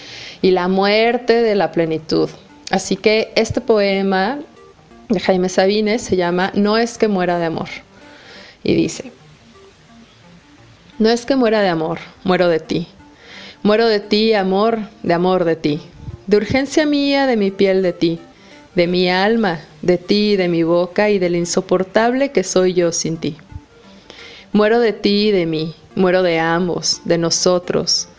y 0.41 0.51
la 0.51 0.70
muerte 0.70 1.41
de 1.41 1.56
la 1.56 1.74
plenitud. 1.74 2.30
Así 2.72 2.95
que 2.95 3.34
este 3.36 3.60
poema 3.60 4.39
de 5.10 5.20
Jaime 5.20 5.49
Sabines 5.49 6.03
se 6.03 6.16
llama 6.16 6.51
No 6.56 6.78
es 6.78 6.97
que 6.97 7.10
muera 7.10 7.38
de 7.38 7.45
amor. 7.45 7.68
Y 8.64 8.76
dice, 8.76 9.12
no 10.99 11.10
es 11.10 11.26
que 11.26 11.36
muera 11.36 11.62
de 11.62 11.68
amor, 11.68 11.99
muero 12.24 12.47
de 12.47 12.62
ti. 12.62 12.88
Muero 13.62 13.88
de 13.88 13.99
ti, 13.99 14.34
amor, 14.34 14.80
de 15.03 15.14
amor 15.14 15.43
de 15.43 15.58
ti. 15.58 15.82
De 16.28 16.38
urgencia 16.38 16.86
mía, 16.86 17.28
de 17.28 17.38
mi 17.38 17.52
piel 17.52 17.82
de 17.82 17.94
ti. 17.94 18.20
De 18.74 18.88
mi 18.88 19.10
alma, 19.10 19.62
de 19.82 19.98
ti, 19.98 20.36
de 20.36 20.48
mi 20.48 20.64
boca 20.64 21.10
y 21.10 21.20
del 21.20 21.36
insoportable 21.36 22.32
que 22.32 22.44
soy 22.44 22.74
yo 22.74 22.92
sin 22.92 23.18
ti. 23.18 23.38
Muero 24.52 24.80
de 24.80 24.92
ti 24.92 25.28
y 25.28 25.32
de 25.32 25.46
mí, 25.46 25.76
muero 25.96 26.24
de 26.24 26.40
ambos, 26.40 27.02
de 27.06 27.18
nosotros. 27.18 28.10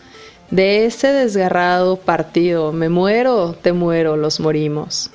De 0.51 0.85
ese 0.85 1.07
desgarrado 1.07 1.97
partido, 1.97 2.71
me 2.71 2.89
muero, 2.89 3.55
te 3.61 3.73
muero, 3.73 4.15
los 4.15 4.39
morimos. 4.39 5.11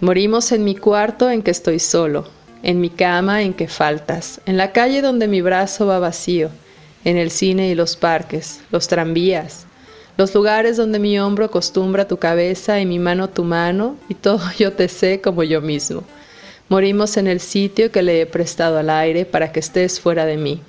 Morimos 0.00 0.50
en 0.52 0.64
mi 0.64 0.74
cuarto 0.74 1.30
en 1.30 1.42
que 1.42 1.50
estoy 1.50 1.78
solo, 1.78 2.26
en 2.62 2.80
mi 2.80 2.88
cama 2.90 3.42
en 3.42 3.54
que 3.54 3.68
faltas, 3.68 4.40
en 4.46 4.56
la 4.56 4.72
calle 4.72 5.02
donde 5.02 5.28
mi 5.28 5.42
brazo 5.42 5.86
va 5.86 5.98
vacío, 5.98 6.48
en 7.04 7.18
el 7.18 7.30
cine 7.30 7.68
y 7.68 7.74
los 7.74 7.96
parques, 7.96 8.60
los 8.70 8.88
tranvías, 8.88 9.66
los 10.16 10.34
lugares 10.34 10.76
donde 10.76 10.98
mi 10.98 11.18
hombro 11.18 11.46
acostumbra 11.46 12.06
tu 12.06 12.18
cabeza 12.18 12.80
y 12.80 12.86
mi 12.86 12.98
mano 12.98 13.30
tu 13.30 13.44
mano, 13.44 13.96
y 14.08 14.14
todo 14.14 14.40
yo 14.58 14.72
te 14.72 14.88
sé 14.88 15.20
como 15.20 15.42
yo 15.42 15.60
mismo. 15.60 16.04
Morimos 16.68 17.16
en 17.16 17.26
el 17.26 17.40
sitio 17.40 17.90
que 17.90 18.02
le 18.02 18.20
he 18.20 18.26
prestado 18.26 18.78
al 18.78 18.90
aire 18.90 19.24
para 19.24 19.52
que 19.52 19.60
estés 19.60 20.00
fuera 20.00 20.24
de 20.24 20.36
mí. 20.36 20.60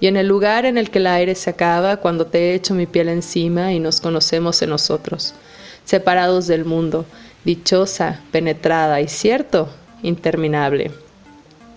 Y 0.00 0.06
en 0.06 0.16
el 0.16 0.28
lugar 0.28 0.64
en 0.64 0.78
el 0.78 0.90
que 0.90 0.98
el 0.98 1.08
aire 1.08 1.34
se 1.34 1.50
acaba 1.50 1.96
cuando 1.96 2.26
te 2.26 2.38
he 2.38 2.54
hecho 2.54 2.74
mi 2.74 2.86
piel 2.86 3.08
encima 3.08 3.72
y 3.72 3.80
nos 3.80 4.00
conocemos 4.00 4.62
en 4.62 4.70
nosotros, 4.70 5.34
separados 5.84 6.46
del 6.46 6.64
mundo, 6.64 7.04
dichosa, 7.44 8.20
penetrada 8.30 9.00
y 9.00 9.08
cierto, 9.08 9.68
interminable. 10.02 10.92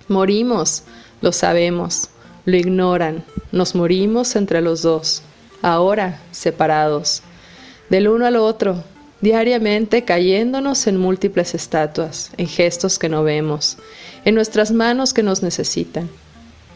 Morimos, 0.08 0.84
lo 1.22 1.32
sabemos, 1.32 2.10
lo 2.46 2.58
ignoran, 2.58 3.24
nos 3.52 3.74
morimos 3.76 4.36
entre 4.36 4.62
los 4.62 4.84
dos, 4.84 5.24
ahora 5.62 6.20
separados, 6.32 7.22
del 7.90 8.08
uno 8.08 8.26
al 8.26 8.36
otro, 8.36 8.84
diariamente 9.22 10.04
cayéndonos 10.04 10.88
en 10.88 10.98
múltiples 10.98 11.54
estatuas, 11.56 12.32
en 12.38 12.48
gestos 12.48 13.00
que 13.00 13.10
no 13.10 13.24
vemos, 13.24 13.78
en 14.26 14.36
nuestras 14.36 14.72
manos 14.72 15.14
que 15.14 15.24
nos 15.24 15.44
necesitan. 15.44 16.10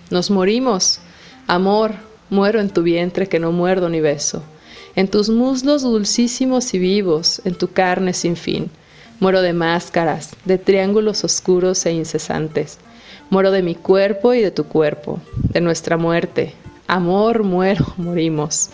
Nos 0.09 0.29
morimos, 0.29 0.99
amor, 1.47 1.93
muero 2.29 2.59
en 2.59 2.69
tu 2.69 2.83
vientre 2.83 3.27
que 3.27 3.39
no 3.39 3.51
muerdo 3.51 3.89
ni 3.89 4.01
beso 4.01 4.43
en 4.95 5.09
tus 5.09 5.29
muslos 5.29 5.83
dulcísimos 5.83 6.73
y 6.73 6.79
vivos, 6.79 7.41
en 7.43 7.55
tu 7.55 7.71
carne 7.71 8.13
sin 8.13 8.36
fin. 8.36 8.71
Muero 9.19 9.41
de 9.41 9.53
máscaras, 9.53 10.36
de 10.45 10.57
triángulos 10.57 11.23
oscuros 11.23 11.86
e 11.86 11.91
incesantes. 11.91 12.77
Muero 13.29 13.51
de 13.51 13.61
mi 13.61 13.75
cuerpo 13.75 14.33
y 14.33 14.41
de 14.41 14.51
tu 14.51 14.65
cuerpo, 14.65 15.19
de 15.36 15.61
nuestra 15.61 15.97
muerte. 15.97 16.53
Amor, 16.88 17.43
muero, 17.43 17.86
morimos. 17.97 18.69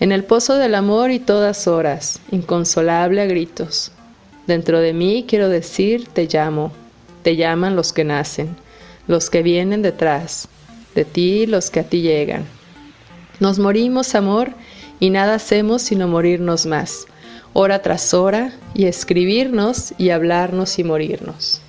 En 0.00 0.12
el 0.12 0.24
pozo 0.24 0.56
del 0.56 0.74
amor 0.74 1.10
y 1.10 1.18
todas 1.18 1.66
horas, 1.66 2.20
inconsolable 2.30 3.20
a 3.20 3.26
gritos. 3.26 3.90
Dentro 4.46 4.80
de 4.80 4.92
mí 4.92 5.24
quiero 5.26 5.48
decir, 5.48 6.08
te 6.08 6.26
llamo. 6.26 6.72
Te 7.22 7.36
llaman 7.36 7.74
los 7.74 7.92
que 7.92 8.04
nacen, 8.04 8.56
los 9.06 9.28
que 9.28 9.42
vienen 9.42 9.82
detrás, 9.82 10.48
de 10.94 11.04
ti 11.04 11.46
los 11.46 11.70
que 11.70 11.80
a 11.80 11.84
ti 11.84 12.00
llegan. 12.00 12.44
Nos 13.40 13.58
morimos, 13.58 14.14
amor, 14.14 14.50
y 15.00 15.10
nada 15.10 15.34
hacemos 15.34 15.82
sino 15.82 16.08
morirnos 16.08 16.66
más, 16.66 17.06
hora 17.52 17.82
tras 17.82 18.14
hora, 18.14 18.52
y 18.74 18.86
escribirnos 18.86 19.94
y 19.98 20.10
hablarnos 20.10 20.78
y 20.78 20.84
morirnos. 20.84 21.60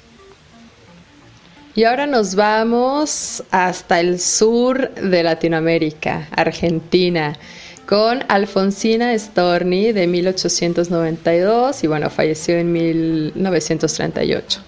Y 1.75 1.83
ahora 1.83 2.07
nos 2.07 2.35
vamos 2.35 3.43
hasta 3.51 3.99
el 3.99 4.19
sur 4.19 4.93
de 4.95 5.23
Latinoamérica, 5.23 6.27
Argentina, 6.35 7.37
con 7.85 8.23
Alfonsina 8.27 9.17
Storni 9.17 9.91
de 9.91 10.07
1892 10.07 11.83
y 11.83 11.87
bueno, 11.87 12.09
falleció 12.09 12.57
en 12.57 12.71
1938. 12.71 14.61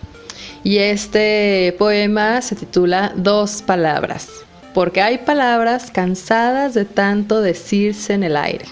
Y 0.64 0.78
este 0.78 1.76
poema 1.78 2.42
se 2.42 2.56
titula 2.56 3.14
Dos 3.16 3.62
palabras 3.62 4.30
porque 4.74 5.02
hay 5.02 5.20
palabras 5.20 5.92
cansadas 5.92 6.74
de 6.74 6.86
tanto 6.86 7.42
decirse 7.42 8.14
en 8.14 8.24
el 8.24 8.38
aire. 8.38 8.66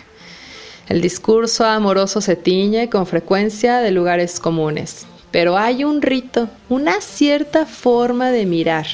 El 0.88 1.02
discurso 1.02 1.66
amoroso 1.66 2.22
se 2.22 2.36
tiñe 2.36 2.90
con 2.90 3.06
frecuencia 3.06 3.80
de 3.80 3.92
lugares 3.92 4.40
comunes, 4.40 5.06
pero 5.32 5.58
hay 5.58 5.84
un 5.84 6.02
rito, 6.02 6.50
una 6.70 7.02
cierta 7.02 7.66
forma 7.66 8.32
de 8.32 8.46
mirar, 8.46 8.88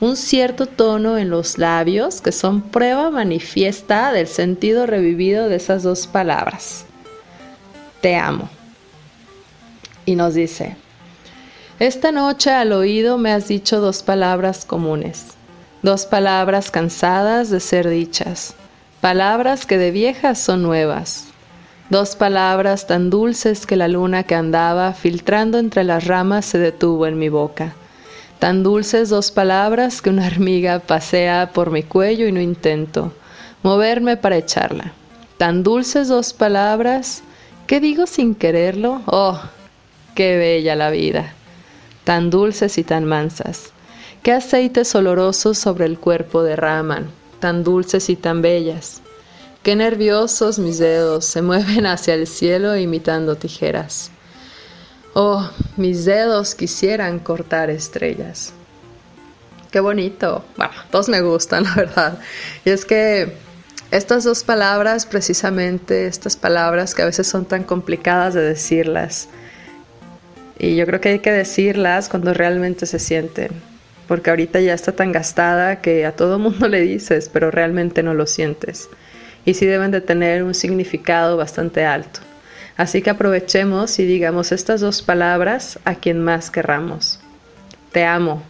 un 0.00 0.16
cierto 0.16 0.66
tono 0.66 1.18
en 1.18 1.30
los 1.30 1.58
labios 1.58 2.20
que 2.20 2.32
son 2.32 2.62
prueba 2.62 3.10
manifiesta 3.10 4.12
del 4.12 4.26
sentido 4.26 4.86
revivido 4.86 5.48
de 5.48 5.56
esas 5.56 5.82
dos 5.82 6.06
palabras. 6.06 6.84
Te 8.00 8.16
amo. 8.16 8.48
Y 10.06 10.14
nos 10.14 10.34
dice, 10.34 10.76
esta 11.78 12.12
noche 12.12 12.50
al 12.50 12.72
oído 12.72 13.18
me 13.18 13.32
has 13.32 13.48
dicho 13.48 13.80
dos 13.80 14.02
palabras 14.02 14.64
comunes 14.64 15.38
Dos 15.80 16.06
palabras 16.06 16.72
cansadas 16.72 17.50
de 17.50 17.60
ser 17.60 17.88
dichas, 17.88 18.54
palabras 19.00 19.64
que 19.64 19.78
de 19.78 19.92
viejas 19.92 20.40
son 20.40 20.60
nuevas. 20.60 21.27
Dos 21.90 22.16
palabras 22.16 22.86
tan 22.86 23.08
dulces 23.08 23.64
que 23.64 23.76
la 23.76 23.88
luna 23.88 24.24
que 24.24 24.34
andaba 24.34 24.92
filtrando 24.92 25.58
entre 25.58 25.84
las 25.84 26.06
ramas 26.06 26.44
se 26.44 26.58
detuvo 26.58 27.06
en 27.06 27.18
mi 27.18 27.30
boca. 27.30 27.72
Tan 28.38 28.62
dulces 28.62 29.08
dos 29.08 29.30
palabras 29.30 30.02
que 30.02 30.10
una 30.10 30.26
hormiga 30.26 30.80
pasea 30.80 31.50
por 31.54 31.70
mi 31.70 31.82
cuello 31.82 32.26
y 32.26 32.32
no 32.32 32.40
intento 32.40 33.12
moverme 33.62 34.18
para 34.18 34.36
echarla. 34.36 34.92
Tan 35.38 35.62
dulces 35.62 36.08
dos 36.08 36.34
palabras, 36.34 37.22
¿qué 37.66 37.80
digo 37.80 38.06
sin 38.06 38.34
quererlo? 38.34 39.00
Oh, 39.06 39.40
qué 40.14 40.36
bella 40.36 40.76
la 40.76 40.90
vida. 40.90 41.32
Tan 42.04 42.28
dulces 42.28 42.76
y 42.76 42.84
tan 42.84 43.06
mansas 43.06 43.72
qué 44.22 44.32
aceites 44.32 44.94
olorosos 44.94 45.56
sobre 45.56 45.86
el 45.86 45.98
cuerpo 45.98 46.42
derraman, 46.42 47.10
tan 47.40 47.64
dulces 47.64 48.10
y 48.10 48.16
tan 48.16 48.42
bellas. 48.42 49.00
Qué 49.62 49.76
nerviosos 49.76 50.58
mis 50.58 50.78
dedos 50.78 51.24
se 51.24 51.42
mueven 51.42 51.86
hacia 51.86 52.14
el 52.14 52.26
cielo 52.26 52.76
imitando 52.76 53.36
tijeras. 53.36 54.10
Oh, 55.14 55.50
mis 55.76 56.04
dedos 56.04 56.54
quisieran 56.54 57.18
cortar 57.18 57.70
estrellas. 57.70 58.52
Qué 59.70 59.80
bonito. 59.80 60.44
Bueno, 60.56 60.72
todos 60.90 61.08
me 61.08 61.20
gustan, 61.20 61.64
la 61.64 61.74
verdad. 61.74 62.18
Y 62.64 62.70
es 62.70 62.84
que 62.84 63.32
estas 63.90 64.24
dos 64.24 64.44
palabras, 64.44 65.06
precisamente, 65.06 66.06
estas 66.06 66.36
palabras 66.36 66.94
que 66.94 67.02
a 67.02 67.06
veces 67.06 67.26
son 67.26 67.44
tan 67.44 67.64
complicadas 67.64 68.34
de 68.34 68.42
decirlas, 68.42 69.28
y 70.58 70.76
yo 70.76 70.86
creo 70.86 71.00
que 71.00 71.10
hay 71.10 71.18
que 71.20 71.30
decirlas 71.30 72.08
cuando 72.08 72.34
realmente 72.34 72.86
se 72.86 72.98
sienten 72.98 73.52
porque 74.08 74.30
ahorita 74.30 74.58
ya 74.60 74.72
está 74.72 74.92
tan 74.92 75.12
gastada 75.12 75.82
que 75.82 76.06
a 76.06 76.16
todo 76.16 76.38
mundo 76.38 76.66
le 76.66 76.80
dices, 76.80 77.30
pero 77.30 77.50
realmente 77.50 78.02
no 78.02 78.14
lo 78.14 78.26
sientes. 78.26 78.88
Y 79.48 79.54
sí 79.54 79.64
deben 79.64 79.90
de 79.90 80.02
tener 80.02 80.42
un 80.42 80.52
significado 80.52 81.38
bastante 81.38 81.86
alto. 81.86 82.20
Así 82.76 83.00
que 83.00 83.08
aprovechemos 83.08 83.98
y 83.98 84.04
digamos 84.04 84.52
estas 84.52 84.82
dos 84.82 85.00
palabras 85.00 85.78
a 85.86 85.94
quien 85.94 86.22
más 86.22 86.50
querramos. 86.50 87.18
Te 87.90 88.04
amo, 88.04 88.42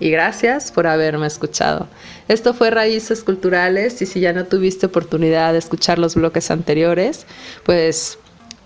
y 0.00 0.10
gracias 0.10 0.72
por 0.72 0.88
haberme 0.88 1.28
escuchado. 1.28 1.86
Esto 2.26 2.52
fue 2.52 2.70
Raíces 2.70 3.22
Culturales 3.22 4.02
y 4.02 4.06
si 4.06 4.18
ya 4.18 4.32
no 4.32 4.44
tuviste 4.44 4.86
oportunidad 4.86 5.52
de 5.52 5.60
escuchar 5.60 6.00
los 6.00 6.16
bloques 6.16 6.50
anteriores, 6.50 7.26
pues 7.64 8.18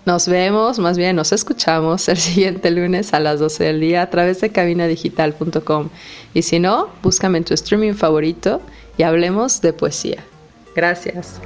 nos 0.05 0.27
vemos, 0.27 0.79
más 0.79 0.97
bien 0.97 1.15
nos 1.15 1.33
escuchamos 1.33 2.09
el 2.09 2.17
siguiente 2.31 2.71
lunes 2.71 3.13
a 3.13 3.19
las 3.19 3.39
12 3.39 3.63
del 3.63 3.79
día 3.79 4.01
a 4.01 4.09
través 4.09 4.41
de 4.41 4.49
cabinadigital.com. 4.49 5.89
Y 6.33 6.41
si 6.41 6.59
no, 6.59 6.89
búscame 7.03 7.37
en 7.37 7.43
tu 7.43 7.53
streaming 7.53 7.93
favorito 7.93 8.59
y 8.97 9.03
hablemos 9.03 9.61
de 9.61 9.71
poesía. 9.71 10.23
Gracias. 10.75 11.39